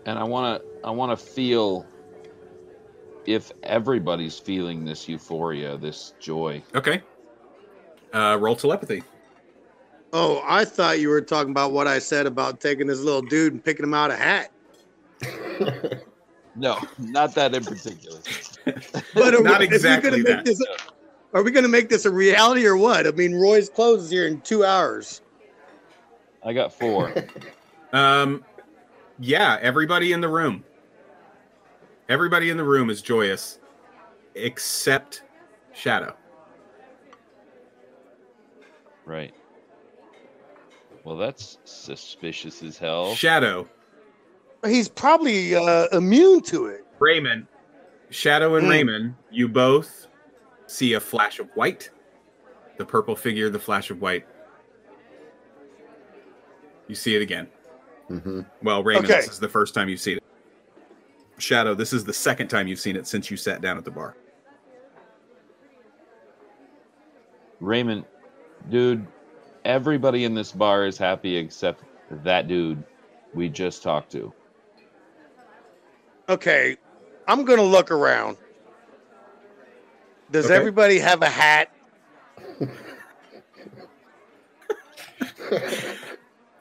and 0.04 0.18
I 0.18 0.24
want 0.24 0.60
to 0.60 0.86
I 0.86 0.90
want 0.90 1.18
to 1.18 1.24
feel 1.24 1.86
if 3.26 3.52
everybody's 3.62 4.38
feeling 4.38 4.84
this 4.84 5.08
euphoria, 5.08 5.76
this 5.76 6.14
joy. 6.18 6.62
Okay. 6.74 7.02
Uh, 8.12 8.36
roll 8.40 8.56
telepathy. 8.56 9.02
Oh, 10.12 10.42
I 10.46 10.64
thought 10.64 11.00
you 11.00 11.08
were 11.08 11.20
talking 11.20 11.50
about 11.50 11.72
what 11.72 11.86
I 11.86 11.98
said 11.98 12.26
about 12.26 12.60
taking 12.60 12.86
this 12.86 13.00
little 13.00 13.22
dude 13.22 13.52
and 13.52 13.62
picking 13.62 13.84
him 13.84 13.94
out 13.94 14.10
a 14.10 14.16
hat. 14.16 14.50
No, 16.54 16.78
not 16.98 17.34
that 17.34 17.54
in 17.54 17.64
particular. 17.64 18.20
But 19.14 19.34
are 19.34 19.42
Not 19.42 19.60
we, 19.60 19.66
exactly 19.66 20.10
gonna 20.10 20.22
that. 20.24 20.36
make 20.36 20.44
this? 20.44 20.62
Are 21.32 21.42
we 21.42 21.50
going 21.50 21.62
to 21.62 21.70
make 21.70 21.88
this 21.88 22.04
a 22.04 22.10
reality 22.10 22.66
or 22.66 22.76
what? 22.76 23.06
I 23.06 23.10
mean, 23.12 23.34
Roy's 23.34 23.68
closes 23.68 24.10
here 24.10 24.26
in 24.26 24.40
two 24.42 24.64
hours. 24.64 25.22
I 26.44 26.52
got 26.52 26.72
4. 26.72 27.14
Um, 27.90 28.44
yeah, 29.18 29.56
everybody 29.62 30.12
in 30.12 30.20
the 30.20 30.28
room. 30.28 30.62
Everybody 32.10 32.50
in 32.50 32.58
the 32.58 32.64
room 32.64 32.90
is 32.90 33.00
joyous, 33.00 33.60
except 34.34 35.22
Shadow. 35.72 36.14
Right. 39.08 39.34
Well, 41.04 41.16
that's 41.16 41.58
suspicious 41.64 42.62
as 42.62 42.76
hell. 42.78 43.14
Shadow, 43.14 43.66
He's 44.66 44.88
probably 44.88 45.54
uh, 45.54 45.86
immune 45.92 46.40
to 46.42 46.66
it. 46.66 46.84
Raymond, 46.98 47.46
Shadow 48.10 48.56
and 48.56 48.64
Hmm. 48.66 48.70
Raymond, 48.70 49.14
you 49.30 49.48
both 49.48 50.08
see 50.66 50.94
a 50.94 51.00
flash 51.00 51.38
of 51.38 51.48
white. 51.54 51.90
The 52.76 52.84
purple 52.84 53.14
figure, 53.16 53.48
the 53.50 53.58
flash 53.58 53.90
of 53.90 54.00
white. 54.00 54.26
You 56.88 56.94
see 56.94 57.14
it 57.16 57.22
again. 57.22 57.48
hmm 58.08 58.40
Well, 58.62 58.82
Raymond, 58.82 59.06
Okay. 59.06 59.20
this 59.20 59.30
is 59.30 59.38
the 59.40 59.48
first 59.48 59.74
time 59.74 59.88
you've 59.88 60.00
seen 60.00 60.16
it. 60.18 60.22
Shadow, 61.38 61.74
this 61.74 61.92
is 61.92 62.04
the 62.04 62.12
second 62.12 62.48
time 62.48 62.66
you've 62.66 62.80
seen 62.80 62.96
it 62.96 63.06
since 63.06 63.30
you 63.30 63.36
sat 63.36 63.60
down 63.60 63.78
at 63.78 63.84
the 63.84 63.90
bar. 63.92 64.16
Raymond, 67.60 68.04
dude, 68.70 69.06
everybody 69.64 70.24
in 70.24 70.34
this 70.34 70.52
bar 70.52 70.86
is 70.86 70.98
happy 70.98 71.36
except 71.36 71.82
that 72.10 72.48
dude 72.48 72.82
we 73.34 73.48
just 73.48 73.82
talked 73.82 74.12
to. 74.12 74.32
Okay, 76.28 76.76
I'm 77.26 77.44
gonna 77.44 77.62
look 77.62 77.90
around. 77.90 78.36
Does 80.30 80.46
Okay. 80.46 80.54
everybody 80.54 80.98
have 80.98 81.22
a 81.22 81.28
hat? 81.28 81.72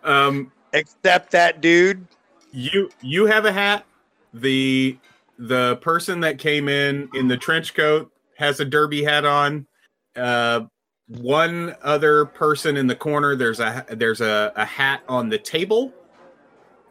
Um, 0.04 0.52
Except 0.74 1.32
that 1.32 1.62
dude. 1.62 2.08
you 2.52 2.90
you 3.02 3.26
have 3.26 3.46
a 3.46 3.52
hat. 3.52 3.86
The 4.34 4.98
the 5.38 5.78
person 5.78 6.22
that 6.22 6.40
came 6.40 6.68
in 6.70 7.10
in 7.14 7.28
the 7.28 7.38
trench 7.38 7.74
coat 7.74 8.12
has 8.38 8.60
a 8.60 8.66
derby 8.66 9.04
hat 9.04 9.26
on. 9.26 9.68
Uh, 10.16 10.62
one 11.08 11.76
other 11.82 12.26
person 12.26 12.78
in 12.78 12.88
the 12.88 12.96
corner. 12.96 13.36
There's 13.36 13.60
a 13.60 13.86
there's 13.90 14.22
a, 14.22 14.52
a 14.56 14.66
hat 14.66 15.02
on 15.08 15.30
the 15.30 15.38
table. 15.38 15.94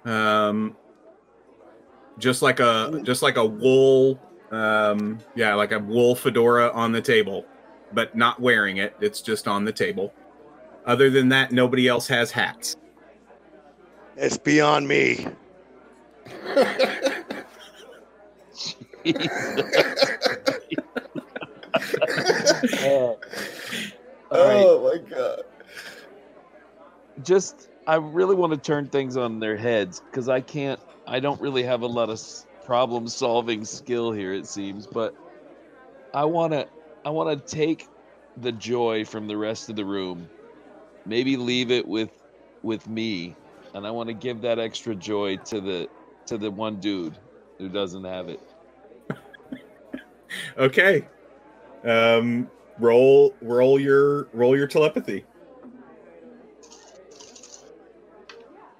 Um, 0.05 0.77
just 2.19 2.43
like 2.43 2.61
a 2.61 3.01
just 3.03 3.23
like 3.23 3.37
a 3.37 3.45
wool. 3.45 4.21
Um, 4.51 5.19
yeah, 5.35 5.55
like 5.55 5.73
a 5.73 5.79
wool 5.79 6.15
fedora 6.15 6.71
on 6.71 6.93
the 6.93 7.01
table, 7.01 7.45
but 7.93 8.17
not 8.17 8.41
wearing 8.41 8.79
it. 8.79 8.95
It's 9.01 9.21
just 9.21 9.49
on 9.49 9.65
the 9.65 9.73
table. 9.73 10.15
Other 10.87 11.11
than 11.11 11.29
that, 11.31 11.51
nobody 11.51 11.89
else 11.89 12.07
has 12.09 12.31
hats. 12.31 12.77
It's 14.17 14.39
beyond 14.39 14.87
me. 14.87 15.27
All 24.31 24.45
right. 24.45 24.65
oh 24.67 24.91
my 24.91 24.99
god. 25.09 25.43
just 27.23 27.69
I 27.87 27.97
really 27.97 28.35
want 28.35 28.53
to 28.53 28.59
turn 28.59 28.89
things 28.89 29.17
on 29.17 29.39
their 29.39 29.57
heads 29.57 30.01
because 30.01 30.29
I 30.29 30.41
can't. 30.41 30.81
I 31.07 31.21
don't 31.21 31.41
really 31.41 31.63
have 31.63 31.83
a 31.83 31.87
lot 31.87 32.11
of 32.11 32.21
problem 32.65 33.07
solving 33.07 33.65
skill 33.65 34.11
here. 34.11 34.33
It 34.33 34.47
seems, 34.47 34.87
but 34.87 35.15
I 36.13 36.25
want 36.25 36.53
to. 36.53 36.67
I 37.05 37.11
want 37.11 37.47
to 37.47 37.57
take 37.57 37.87
the 38.39 38.51
joy 38.51 39.05
from 39.05 39.29
the 39.29 39.37
rest 39.37 39.69
of 39.69 39.77
the 39.77 39.85
room. 39.85 40.29
Maybe 41.05 41.37
leave 41.37 41.71
it 41.71 41.87
with 41.87 42.11
with 42.63 42.89
me, 42.89 43.37
and 43.75 43.87
I 43.87 43.93
want 43.93 44.09
to 44.09 44.15
give 44.15 44.41
that 44.41 44.59
extra 44.59 44.95
joy 44.97 45.37
to 45.37 45.61
the 45.61 45.89
to 46.27 46.37
the 46.37 46.51
one 46.51 46.81
dude 46.81 47.17
who 47.59 47.69
doesn't 47.69 48.05
have 48.05 48.29
it. 48.29 48.41
Okay. 50.59 51.07
Um 51.85 52.51
roll 52.79 53.35
roll 53.43 53.81
your 53.81 54.29
roll 54.33 54.57
your 54.57 54.67
telepathy. 54.67 55.25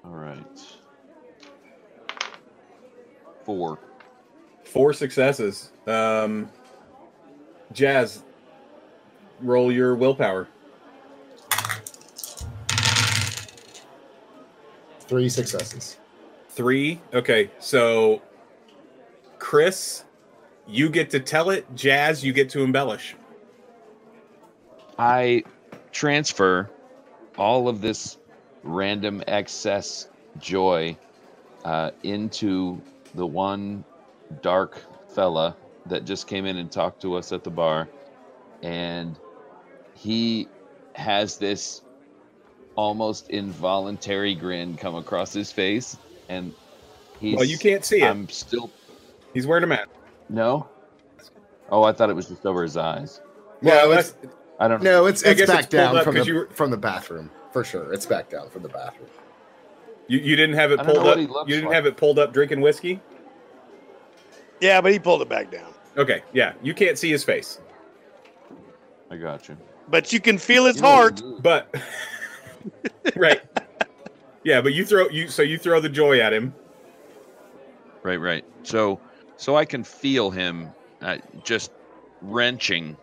All 0.05 0.11
right. 0.11 0.59
Four. 3.45 3.79
Four 4.63 4.93
successes. 4.93 5.71
Um 5.87 6.49
Jazz 7.73 8.23
roll 9.41 9.71
your 9.71 9.95
willpower. 9.95 10.47
Three 15.01 15.29
successes. 15.29 15.97
3. 16.49 16.99
Okay. 17.13 17.51
So 17.59 18.21
Chris, 19.39 20.03
you 20.67 20.89
get 20.89 21.09
to 21.11 21.19
tell 21.19 21.49
it. 21.49 21.65
Jazz, 21.75 22.23
you 22.23 22.33
get 22.33 22.49
to 22.49 22.63
embellish. 22.63 23.15
I 24.97 25.43
transfer 25.91 26.69
all 27.37 27.67
of 27.67 27.81
this 27.81 28.17
random 28.63 29.23
excess 29.27 30.07
joy 30.39 30.97
uh, 31.63 31.91
into 32.03 32.81
the 33.15 33.25
one 33.25 33.83
dark 34.41 34.81
fella 35.09 35.55
that 35.85 36.05
just 36.05 36.27
came 36.27 36.45
in 36.45 36.57
and 36.57 36.71
talked 36.71 37.01
to 37.01 37.15
us 37.15 37.31
at 37.31 37.43
the 37.43 37.49
bar. 37.49 37.87
And 38.61 39.17
he 39.93 40.47
has 40.93 41.37
this 41.37 41.81
almost 42.75 43.29
involuntary 43.29 44.35
grin 44.35 44.75
come 44.77 44.95
across 44.95 45.33
his 45.33 45.51
face. 45.51 45.97
And 46.29 46.53
he's. 47.19 47.35
well, 47.35 47.45
you 47.45 47.57
can't 47.57 47.85
see 47.85 48.01
it. 48.01 48.09
I'm 48.09 48.27
still. 48.29 48.69
He's 49.33 49.45
wearing 49.45 49.63
a 49.63 49.67
mask. 49.67 49.89
No? 50.29 50.67
Oh, 51.69 51.83
I 51.83 51.91
thought 51.91 52.09
it 52.09 52.15
was 52.15 52.27
just 52.27 52.45
over 52.45 52.63
his 52.63 52.77
eyes. 52.77 53.21
Well, 53.61 53.87
No, 53.87 53.95
that's 53.95 54.15
I 54.59 54.67
don't 54.67 54.81
know. 54.83 55.01
No, 55.01 55.05
it's 55.05 55.23
I 55.25 55.29
it's 55.29 55.45
back 55.45 55.59
it's 55.65 55.67
down 55.67 55.97
up 55.97 56.03
from 56.03 56.15
'cause 56.15 56.25
the, 56.25 56.31
you 56.31 56.37
were- 56.39 56.49
from 56.51 56.71
the 56.71 56.77
bathroom 56.77 57.29
for 57.51 57.63
sure. 57.63 57.93
It's 57.93 58.05
back 58.05 58.29
down 58.29 58.49
from 58.49 58.63
the 58.63 58.69
bathroom. 58.69 59.09
you, 60.07 60.19
you 60.19 60.35
didn't 60.35 60.55
have 60.55 60.71
it 60.71 60.79
I 60.79 60.83
don't 60.83 60.95
know 60.95 61.01
pulled 61.03 61.37
up. 61.37 61.47
You 61.47 61.55
didn't 61.55 61.67
like. 61.69 61.75
have 61.75 61.85
it 61.85 61.97
pulled 61.97 62.17
up 62.19 62.33
drinking 62.33 62.61
whiskey? 62.61 62.99
Yeah, 64.59 64.81
but 64.81 64.91
he 64.91 64.99
pulled 64.99 65.21
it 65.21 65.29
back 65.29 65.51
down. 65.51 65.73
Okay, 65.97 66.23
yeah. 66.33 66.53
You 66.63 66.73
can't 66.73 66.97
see 66.97 67.09
his 67.11 67.23
face. 67.23 67.59
I 69.11 69.15
got 69.17 69.47
you. 69.47 69.57
But 69.89 70.11
you 70.11 70.19
can 70.19 70.37
feel 70.37 70.65
his 70.65 70.77
You 70.77 70.81
heart. 70.83 71.21
But 71.41 71.73
right. 73.15 73.41
Yeah, 74.43 74.61
but 74.61 74.73
you 74.73 74.85
throw 74.85 75.07
you 75.09 75.27
so 75.27 75.41
you 75.43 75.57
throw 75.57 75.79
the 75.79 75.89
joy 75.89 76.19
at 76.19 76.33
him. 76.33 76.53
Right, 78.03 78.17
right. 78.19 78.45
So, 78.63 78.99
so 79.37 79.55
I 79.55 79.65
can 79.65 79.83
feel 79.83 80.31
him 80.31 80.69
uh, 81.01 81.17
just 81.43 81.71
wrenching 82.21 82.95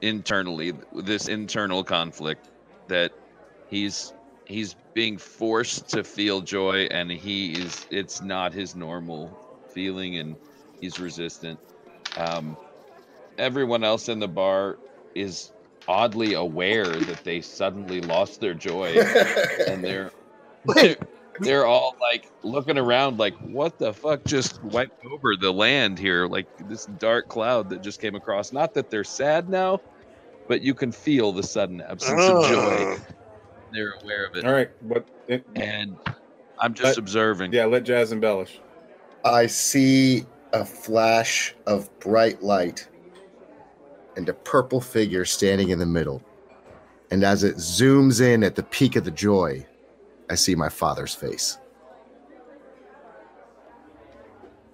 internally 0.00 0.72
this 0.94 1.28
internal 1.28 1.82
conflict 1.82 2.48
that 2.88 3.12
he's 3.68 4.12
he's 4.44 4.74
being 4.94 5.18
forced 5.18 5.88
to 5.90 6.02
feel 6.04 6.40
joy 6.40 6.88
and 6.90 7.10
he 7.10 7.52
is 7.52 7.86
it's 7.90 8.22
not 8.22 8.52
his 8.52 8.74
normal 8.74 9.36
feeling 9.70 10.16
and 10.18 10.36
he's 10.80 10.98
resistant. 10.98 11.58
Um, 12.16 12.56
everyone 13.36 13.84
else 13.84 14.08
in 14.08 14.18
the 14.18 14.28
bar 14.28 14.78
is 15.14 15.52
oddly 15.86 16.34
aware 16.34 16.84
that 16.84 17.24
they 17.24 17.40
suddenly 17.40 18.00
lost 18.00 18.40
their 18.40 18.54
joy 18.54 18.98
and 19.68 19.82
they're 19.82 20.10
they're, 20.74 20.96
they're 21.40 21.66
all 21.66 21.96
like 22.00 22.30
looking 22.42 22.78
around 22.78 23.18
like 23.18 23.34
what 23.38 23.78
the 23.78 23.92
fuck 23.92 24.24
just 24.24 24.62
wiped 24.62 25.04
over 25.06 25.36
the 25.36 25.52
land 25.52 25.98
here? 25.98 26.26
Like 26.26 26.46
this 26.68 26.86
dark 26.98 27.28
cloud 27.28 27.70
that 27.70 27.82
just 27.82 28.00
came 28.00 28.14
across. 28.14 28.52
Not 28.52 28.74
that 28.74 28.90
they're 28.90 29.04
sad 29.04 29.48
now 29.48 29.80
but 30.48 30.62
you 30.62 30.74
can 30.74 30.90
feel 30.90 31.30
the 31.30 31.42
sudden 31.42 31.80
absence 31.82 32.20
of 32.24 32.48
joy. 32.48 32.96
They're 33.72 33.92
aware 34.02 34.24
of 34.26 34.34
it. 34.34 34.46
All 34.46 34.52
right, 34.52 34.70
but 34.88 35.06
it, 35.28 35.44
and 35.54 35.96
i'm 36.58 36.74
just 36.74 36.96
But- 36.96 36.98
observing. 36.98 37.52
Yeah, 37.52 37.66
let 37.66 37.84
Jazz 37.84 38.10
embellish. 38.10 38.58
I 39.24 39.46
see 39.46 40.24
a 40.54 40.64
flash 40.64 41.54
of 41.66 41.90
bright 42.00 42.42
light 42.42 42.88
and 44.16 44.28
a 44.28 44.32
purple 44.32 44.80
figure 44.80 45.24
standing 45.26 45.68
in 45.68 45.78
the 45.78 45.86
middle. 45.86 46.22
And 47.10 47.22
as 47.22 47.44
it 47.44 47.56
zooms 47.56 48.20
in 48.20 48.42
at 48.42 48.54
the 48.54 48.62
peak 48.62 48.96
of 48.96 49.04
the 49.04 49.10
joy, 49.10 49.66
I 50.30 50.34
see 50.34 50.54
my 50.54 50.68
father's 50.68 51.14
face. 51.14 51.58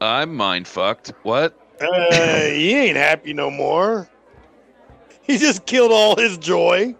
i'm 0.00 0.34
mind 0.34 0.66
fucked 0.68 1.12
what 1.22 1.58
Uh, 1.80 2.40
he 2.46 2.72
ain't 2.74 2.96
happy 2.96 3.32
no 3.32 3.50
more. 3.50 4.08
He 5.22 5.38
just 5.38 5.66
killed 5.66 5.90
all 5.90 6.14
his 6.16 6.38
joy. 6.38 6.94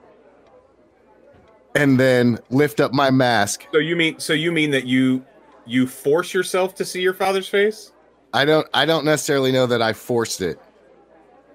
And 1.77 1.99
then 2.01 2.39
lift 2.51 2.81
up 2.81 2.93
my 2.93 3.11
mask. 3.11 3.67
So 3.73 3.79
you 3.79 3.95
mean 3.97 4.19
so 4.19 4.33
you 4.33 4.51
mean 4.51 4.71
that 4.73 4.85
you 4.87 5.25
you 5.67 5.87
force 5.87 6.35
yourself 6.35 6.75
to 6.77 6.85
see 6.85 7.01
your 7.01 7.15
father's 7.15 7.49
face? 7.49 7.93
I 8.33 8.45
don't 8.45 8.67
I 8.75 8.85
don't 8.85 9.05
necessarily 9.05 9.53
know 9.53 9.67
that 9.67 9.81
I 9.83 9.93
forced 9.93 10.41
it. 10.41 10.59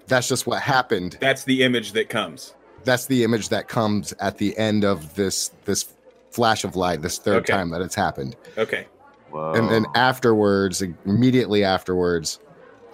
That's 0.06 0.28
just 0.28 0.46
what 0.46 0.62
happened. 0.62 1.18
That's 1.20 1.44
the 1.44 1.62
image 1.62 1.92
that 1.92 2.08
comes. 2.08 2.54
That's 2.84 3.06
the 3.06 3.22
image 3.24 3.48
that 3.50 3.68
comes 3.68 4.12
at 4.20 4.38
the 4.38 4.56
end 4.56 4.84
of 4.84 5.14
this 5.14 5.50
this 5.64 5.92
flash 6.30 6.64
of 6.64 6.76
light 6.76 7.02
this 7.02 7.18
third 7.18 7.42
okay. 7.42 7.52
time 7.52 7.70
that 7.70 7.80
it's 7.80 7.94
happened. 7.94 8.36
Okay. 8.56 8.86
Whoa. 9.30 9.52
And 9.52 9.70
then 9.70 9.86
afterwards, 9.94 10.82
immediately 11.04 11.64
afterwards, 11.64 12.40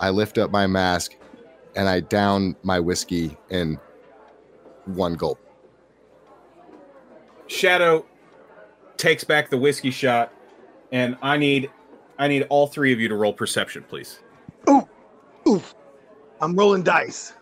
I 0.00 0.10
lift 0.10 0.38
up 0.38 0.50
my 0.50 0.66
mask 0.66 1.16
and 1.74 1.88
I 1.88 2.00
down 2.00 2.56
my 2.62 2.80
whiskey 2.80 3.36
in 3.50 3.78
one 4.86 5.14
gulp. 5.14 5.38
Shadow 7.46 8.04
takes 8.96 9.24
back 9.24 9.50
the 9.50 9.58
whiskey 9.58 9.90
shot, 9.90 10.32
and 10.90 11.16
I 11.22 11.36
need 11.36 11.70
I 12.18 12.28
need 12.28 12.46
all 12.48 12.66
three 12.66 12.92
of 12.92 13.00
you 13.00 13.08
to 13.08 13.14
roll 13.14 13.32
perception, 13.32 13.84
please. 13.88 14.18
Ooh, 14.68 14.88
ooh, 15.46 15.62
I'm 16.40 16.56
rolling 16.56 16.82
dice. 16.82 17.34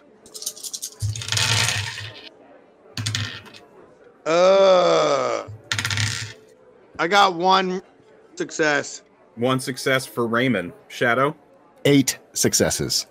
Uh, 4.26 5.46
I 6.98 7.08
got 7.08 7.34
one 7.34 7.82
success. 8.36 9.02
One 9.36 9.60
success 9.60 10.06
for 10.06 10.26
Raymond. 10.26 10.72
Shadow. 10.88 11.36
Eight 11.84 12.18
successes. 12.32 13.06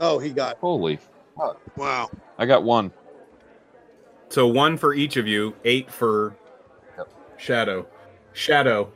Oh, 0.00 0.18
he 0.18 0.30
got 0.30 0.56
Holy, 0.58 0.98
wow. 1.76 2.10
I 2.38 2.46
got 2.46 2.62
one. 2.64 2.90
So 4.30 4.46
one 4.46 4.76
for 4.76 4.94
each 4.94 5.16
of 5.16 5.26
you. 5.26 5.54
Eight 5.64 5.90
for 5.90 6.36
Shadow. 7.36 7.86
Shadow. 8.32 8.92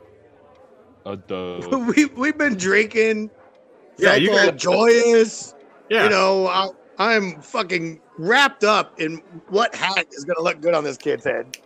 Uh, 1.05 1.15
duh. 1.27 1.59
we 1.95 2.05
we've 2.05 2.37
been 2.37 2.55
drinking. 2.55 3.29
Yeah, 3.97 4.15
you 4.15 4.31
all 4.31 4.45
got- 4.45 4.57
joyous. 4.57 5.53
Yeah. 5.89 6.05
You 6.05 6.09
know, 6.09 6.47
I, 6.47 6.69
I'm 6.97 7.41
fucking 7.41 8.01
wrapped 8.17 8.63
up 8.63 8.99
in 8.99 9.17
what 9.49 9.75
hat 9.75 10.07
is 10.11 10.25
gonna 10.25 10.41
look 10.41 10.61
good 10.61 10.73
on 10.73 10.83
this 10.83 10.97
kid's 10.97 11.23
head. 11.23 11.57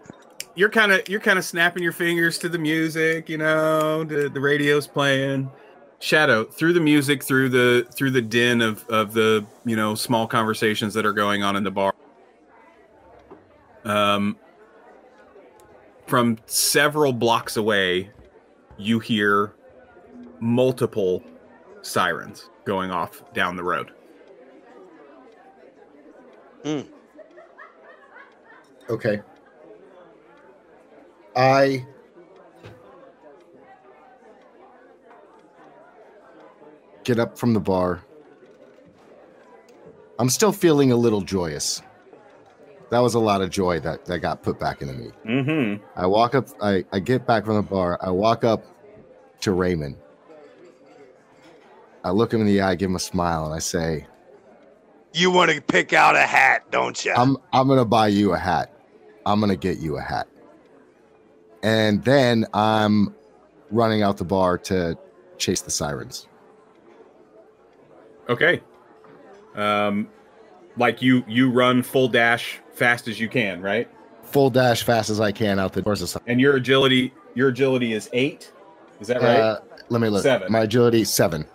You're 0.56 0.70
kind 0.70 0.92
of 0.92 1.08
you're 1.08 1.20
kind 1.20 1.40
of 1.40 1.46
snapping 1.46 1.84
your 1.84 1.92
fingers 1.92 2.38
to 2.38 2.50
the 2.50 2.58
music 2.58 3.30
you 3.30 3.38
know 3.38 4.04
the, 4.04 4.30
the 4.30 4.40
radio's 4.40 4.88
playing 4.88 5.50
shadow 6.00 6.44
through 6.44 6.74
the 6.74 6.80
music 6.80 7.24
through 7.24 7.50
the 7.50 7.88
through 7.92 8.12
the 8.12 8.22
din 8.22 8.62
of 8.62 8.88
of 8.90 9.14
the 9.14 9.46
you 9.66 9.76
know 9.76 9.96
small 9.96 10.28
conversations 10.28 10.94
that 10.94 11.06
are 11.06 11.14
going 11.14 11.44
on 11.44 11.56
in 11.56 11.64
the 11.64 11.72
bar 11.72 11.94
um 13.86 14.38
from 16.08 16.38
several 16.46 17.14
blocks 17.14 17.58
away 17.58 18.10
you 18.78 19.00
hear 19.00 19.54
multiple 20.40 21.24
sirens 21.82 22.50
going 22.66 22.92
off 22.92 23.22
down 23.34 23.56
the 23.56 23.64
road 23.64 23.92
Hmm. 26.64 26.82
Okay. 28.90 29.22
I 31.40 31.86
get 37.06 37.18
up 37.18 37.38
from 37.38 37.54
the 37.54 37.62
bar. 37.62 38.04
I'm 40.20 40.30
still 40.30 40.52
feeling 40.52 40.92
a 40.92 40.98
little 40.98 41.22
joyous. 41.22 41.82
That 42.90 43.00
was 43.00 43.14
a 43.14 43.20
lot 43.20 43.42
of 43.42 43.52
joy 43.52 43.80
that, 43.80 44.04
that 44.06 44.20
got 44.20 44.44
put 44.44 44.60
back 44.60 44.82
into 44.82 44.94
me. 44.96 45.12
mm-hmm 45.26 45.82
I 45.96 46.08
walk 46.08 46.36
up, 46.36 46.50
I, 46.62 46.84
I 46.92 47.00
get 47.00 47.26
back 47.26 47.46
from 47.46 47.56
the 47.56 47.62
bar. 47.62 47.98
I 48.02 48.10
walk 48.10 48.44
up 48.44 48.66
to 49.40 49.54
Raymond. 49.54 49.96
I 52.04 52.12
look 52.12 52.34
him 52.34 52.42
in 52.42 52.48
the 52.48 52.60
eye, 52.60 52.76
give 52.76 52.90
him 52.90 52.98
a 52.98 53.00
smile, 53.00 53.46
and 53.46 53.54
I 53.54 53.60
say, 53.60 54.08
You 55.14 55.32
want 55.32 55.52
to 55.52 55.62
pick 55.62 55.94
out 55.94 56.16
a 56.16 56.26
hat, 56.26 56.70
don't 56.70 57.06
you? 57.06 57.14
I'm 57.14 57.38
I'm 57.54 57.68
gonna 57.68 57.86
buy 57.86 58.08
you 58.08 58.34
a 58.34 58.38
hat. 58.38 58.74
I'm 59.26 59.40
gonna 59.40 59.56
get 59.56 59.80
you 59.80 59.98
a 59.98 60.02
hat. 60.02 60.28
And 61.64 62.04
then 62.04 62.46
I'm 62.54 63.16
running 63.72 64.02
out 64.02 64.18
the 64.18 64.26
bar 64.26 64.58
to 64.58 64.98
chase 65.38 65.62
the 65.62 65.72
sirens. 65.72 66.28
Okay. 68.28 68.62
Um, 69.56 70.08
like 70.78 71.02
you 71.02 71.24
you 71.28 71.50
run 71.50 71.84
full 71.84 72.08
dash 72.08 72.60
fast 72.74 73.08
as 73.08 73.20
you 73.20 73.28
can, 73.28 73.62
right? 73.62 73.90
Full 74.24 74.50
dash 74.50 74.84
fast 74.84 75.10
as 75.10 75.20
I 75.20 75.32
can 75.32 75.60
out 75.60 75.74
the 75.74 75.82
doors. 75.82 76.16
And 76.28 76.40
your 76.40 76.56
agility 76.56 77.14
your 77.36 77.50
agility 77.50 77.94
is 77.94 78.10
eight. 78.14 78.52
Is 79.00 79.08
that 79.08 79.22
right? 79.22 79.40
uh, 79.40 79.60
let 79.90 80.02
me 80.02 80.10
look. 80.10 80.24
Seven. 80.24 80.52
My 80.52 80.62
agility 80.62 81.04
seven. 81.04 81.46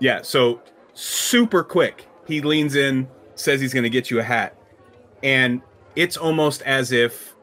yeah. 0.00 0.22
So 0.22 0.60
super 0.94 1.62
quick. 1.62 2.06
He 2.26 2.40
leans 2.40 2.74
in, 2.74 3.06
says 3.36 3.60
he's 3.60 3.72
going 3.72 3.84
to 3.84 3.90
get 3.90 4.10
you 4.10 4.18
a 4.18 4.22
hat, 4.22 4.56
and 5.22 5.62
it's 5.94 6.16
almost 6.16 6.62
as 6.62 6.90
if 6.90 7.35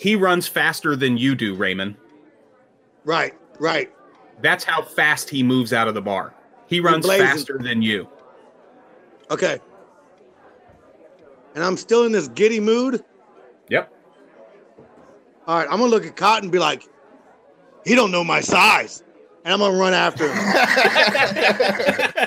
he 0.00 0.16
runs 0.16 0.48
faster 0.48 0.96
than 0.96 1.18
you 1.18 1.34
do, 1.34 1.54
Raymond. 1.54 1.94
right, 3.04 3.34
right. 3.58 3.92
That's 4.40 4.64
how 4.64 4.80
fast 4.80 5.28
he 5.28 5.42
moves 5.42 5.74
out 5.74 5.88
of 5.88 5.94
the 5.94 6.00
bar. 6.00 6.32
He 6.66 6.80
runs 6.80 7.04
blazing. 7.04 7.26
faster 7.26 7.58
than 7.58 7.82
you. 7.82 8.08
Okay. 9.30 9.60
And 11.54 11.62
I'm 11.62 11.76
still 11.76 12.04
in 12.04 12.12
this 12.12 12.28
giddy 12.28 12.60
mood. 12.60 13.04
Yep. 13.68 13.92
All 15.46 15.58
right, 15.58 15.68
I'm 15.70 15.78
gonna 15.78 15.90
look 15.90 16.06
at 16.06 16.16
Cotton 16.16 16.44
and 16.44 16.52
be 16.52 16.58
like, 16.58 16.88
he 17.84 17.94
don't 17.94 18.10
know 18.10 18.24
my 18.24 18.40
size. 18.40 19.04
And 19.44 19.52
I'm 19.52 19.60
gonna 19.60 19.76
run 19.76 19.92
after 19.92 20.32
him. 20.32 20.36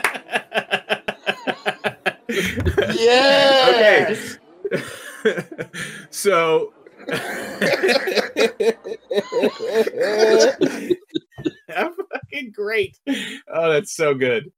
Yeah. 2.95 3.67
Okay. 3.69 4.17
so 6.09 6.73
fucking 12.13 12.51
great. 12.51 12.97
Oh, 13.47 13.71
that's 13.71 13.95
so 13.95 14.13
good. 14.13 14.51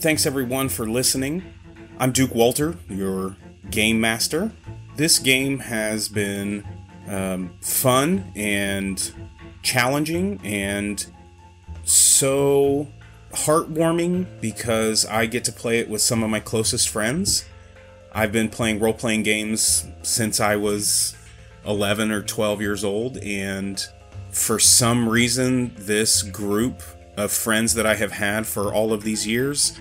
Thanks 0.00 0.26
everyone 0.26 0.68
for 0.68 0.88
listening. 0.88 1.42
I'm 1.98 2.12
Duke 2.12 2.34
Walter, 2.34 2.76
your 2.88 3.36
game 3.70 4.00
master. 4.00 4.52
This 4.96 5.18
game 5.18 5.58
has 5.58 6.08
been 6.08 6.64
um, 7.08 7.56
fun 7.60 8.32
and 8.36 9.12
challenging 9.62 10.40
and 10.44 11.06
so 11.84 12.86
heartwarming 13.32 14.26
because 14.40 15.04
I 15.06 15.26
get 15.26 15.44
to 15.44 15.52
play 15.52 15.78
it 15.78 15.88
with 15.88 16.02
some 16.02 16.22
of 16.22 16.30
my 16.30 16.40
closest 16.40 16.88
friends. 16.88 17.44
I've 18.12 18.32
been 18.32 18.48
playing 18.48 18.80
role 18.80 18.94
playing 18.94 19.22
games 19.22 19.86
since 20.02 20.40
I 20.40 20.56
was 20.56 21.14
11 21.66 22.10
or 22.10 22.22
12 22.22 22.60
years 22.60 22.84
old, 22.84 23.18
and 23.18 23.86
for 24.30 24.58
some 24.58 25.08
reason, 25.08 25.72
this 25.76 26.22
group 26.22 26.82
of 27.16 27.32
friends 27.32 27.74
that 27.74 27.86
I 27.86 27.94
have 27.96 28.12
had 28.12 28.46
for 28.46 28.72
all 28.72 28.92
of 28.92 29.02
these 29.02 29.26
years, 29.26 29.78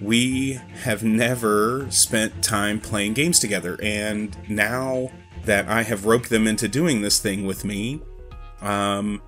we 0.00 0.60
have 0.82 1.02
never 1.02 1.86
spent 1.90 2.42
time 2.42 2.80
playing 2.80 3.14
games 3.14 3.38
together. 3.38 3.78
And 3.82 4.36
now 4.48 5.10
that 5.44 5.68
I 5.68 5.82
have 5.82 6.06
roped 6.06 6.28
them 6.28 6.46
into 6.46 6.68
doing 6.68 7.00
this 7.02 7.18
thing 7.18 7.46
with 7.46 7.64
me, 7.64 8.00
um, 8.66 9.22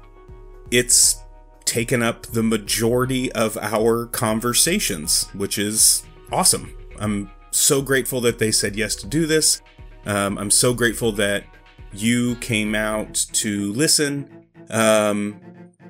it's 0.71 1.23
taken 1.65 2.03
up 2.03 2.27
the 2.27 2.43
majority 2.43 3.31
of 3.33 3.57
our 3.59 4.07
conversations, 4.07 5.29
which 5.35 5.59
is 5.59 6.03
awesome. 6.33 6.77
I'm 6.99 7.31
so 7.51 7.81
grateful 7.81 8.21
that 8.23 8.39
they 8.39 8.51
said 8.51 8.75
yes 8.77 8.97
to 8.97 9.07
do 9.07 9.27
this. 9.27 9.63
Um, 10.07 10.39
I'm 10.39 10.51
so 10.51 10.75
grateful 10.75 11.13
that 11.13 11.45
you 11.93 12.37
came 12.37 12.75
out 12.75 13.15
to 13.33 13.73
listen. 13.73 14.47
Um, 14.71 15.41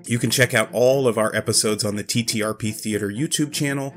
you 0.04 0.18
can 0.18 0.30
check 0.30 0.54
out 0.54 0.68
all 0.72 1.08
of 1.08 1.16
our 1.16 1.34
episodes 1.34 1.84
on 1.84 1.96
the 1.96 2.04
TTRP 2.04 2.74
Theater 2.74 3.08
YouTube 3.08 3.52
channel. 3.52 3.94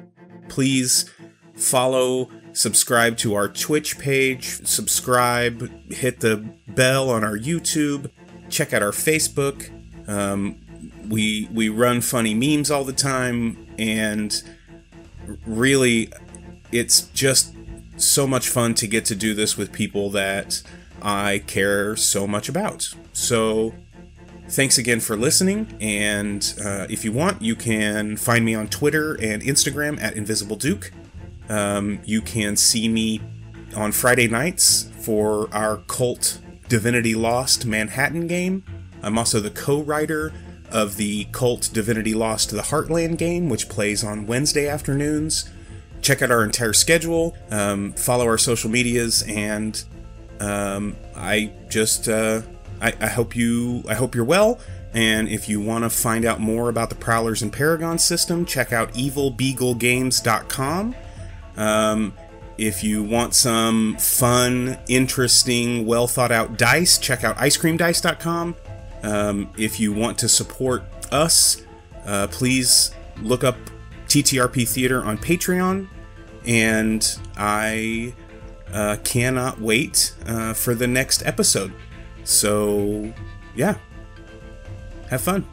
Please 0.50 1.10
follow, 1.56 2.30
subscribe 2.54 3.18
to 3.18 3.34
our 3.36 3.48
Twitch 3.48 3.98
page, 4.00 4.66
subscribe, 4.66 5.70
hit 5.92 6.20
the 6.20 6.54
bell 6.68 7.10
on 7.10 7.24
our 7.24 7.38
YouTube, 7.38 8.10
check 8.52 8.74
out 8.74 8.84
our 8.84 8.92
Facebook. 8.92 9.70
Um, 10.08 10.58
we 11.10 11.48
we 11.52 11.70
run 11.70 12.02
funny 12.02 12.34
memes 12.34 12.70
all 12.70 12.84
the 12.84 12.94
time, 12.94 13.68
and 13.78 14.42
really, 15.46 16.12
it's 16.72 17.02
just 17.14 17.54
so 17.98 18.26
much 18.28 18.50
fun 18.50 18.74
to 18.76 18.88
get 18.88 19.06
to 19.06 19.16
do 19.16 19.34
this 19.34 19.58
with 19.58 19.72
people 19.72 20.10
that 20.12 20.62
I 21.02 21.44
care 21.48 21.96
so 21.96 22.28
much 22.28 22.50
about. 22.50 22.94
So 23.14 23.74
thanks 24.50 24.78
again 24.78 25.00
for 25.00 25.16
listening. 25.16 25.68
And 25.80 26.54
uh, 26.64 26.88
if 26.90 27.06
you 27.06 27.12
want, 27.12 27.42
you 27.42 27.56
can 27.56 28.18
find 28.18 28.44
me 28.44 28.56
on 28.56 28.68
Twitter 28.68 29.14
and 29.22 29.42
Instagram 29.42 30.02
at 30.02 30.16
Invisible 30.16 30.56
Duke. 30.56 30.92
Um, 31.50 32.00
you 32.06 32.22
can 32.22 32.56
see 32.56 32.88
me 32.88 33.22
on 33.76 33.92
Friday 33.92 34.28
nights 34.28 34.90
for 35.00 35.54
our 35.54 35.78
Kult 35.78 36.40
Divinity 36.72 37.16
Lost 37.16 37.66
Manhattan 37.66 38.28
game. 38.28 38.64
I'm 39.04 39.18
also 39.18 39.42
the 39.42 39.50
co 39.50 39.82
writer 39.82 40.32
of 40.70 40.96
the 40.96 41.26
Kult 41.26 41.74
Divinity 41.74 42.14
Lost 42.14 42.52
The 42.52 42.62
Heartland 42.62 43.18
game, 43.18 43.50
which 43.50 43.68
plays 43.68 44.06
on 44.06 44.26
Wednesday 44.26 44.70
afternoons. 44.70 45.50
Check 46.02 46.22
out 46.22 46.32
our 46.32 46.46
entire 46.46 46.72
schedule, 46.72 47.36
um, 47.50 47.92
follow 47.92 48.26
our 48.26 48.38
social 48.38 48.70
medias, 48.70 49.22
and 49.24 49.84
um, 50.40 50.96
I 51.14 51.52
just 51.68 52.08
uh, 52.08 52.42
I, 52.82 52.94
I 53.02 53.08
hope 53.08 53.36
you 53.36 53.84
I 53.90 53.96
hope 53.96 54.16
you're 54.16 54.24
well. 54.24 54.58
And 54.94 55.28
if 55.28 55.50
you 55.50 55.60
want 55.60 55.84
to 55.84 55.90
find 55.90 56.24
out 56.24 56.40
more 56.40 56.70
about 56.70 56.88
the 56.88 56.96
Prowlers 56.96 57.42
and 57.42 57.52
Paragon 57.52 58.00
system, 58.00 58.46
check 58.46 58.72
out 58.72 58.94
evilbeaglegames.com. 58.94 60.96
Um, 61.58 62.14
if 62.62 62.84
you 62.84 63.04
want 63.04 63.34
some 63.34 63.98
fun, 63.98 64.78
interesting, 64.88 65.84
well 65.88 66.06
thought 66.06 66.32
out 66.32 66.60
dice, 66.60 67.00
check 67.00 67.24
out 67.24 67.36
icecreamdice.com. 67.38 68.56
Um, 69.02 69.50
if 69.58 69.80
you 69.80 69.92
want 69.92 70.20
to 70.20 70.30
support 70.30 70.84
us, 71.12 71.64
uh, 72.06 72.28
please 72.28 72.94
look 73.20 73.44
up 73.44 73.58
TTRP 74.06 74.70
Theater 74.70 75.04
on 75.04 75.18
Patreon. 75.18 75.88
And 76.46 77.18
I 77.36 78.14
uh, 78.72 78.98
cannot 79.04 79.60
wait 79.60 80.14
uh, 80.28 80.54
for 80.54 80.76
the 80.76 80.88
next 80.88 81.26
episode. 81.26 81.74
So, 82.26 83.12
yeah. 83.56 83.76
Have 85.10 85.22
fun. 85.22 85.48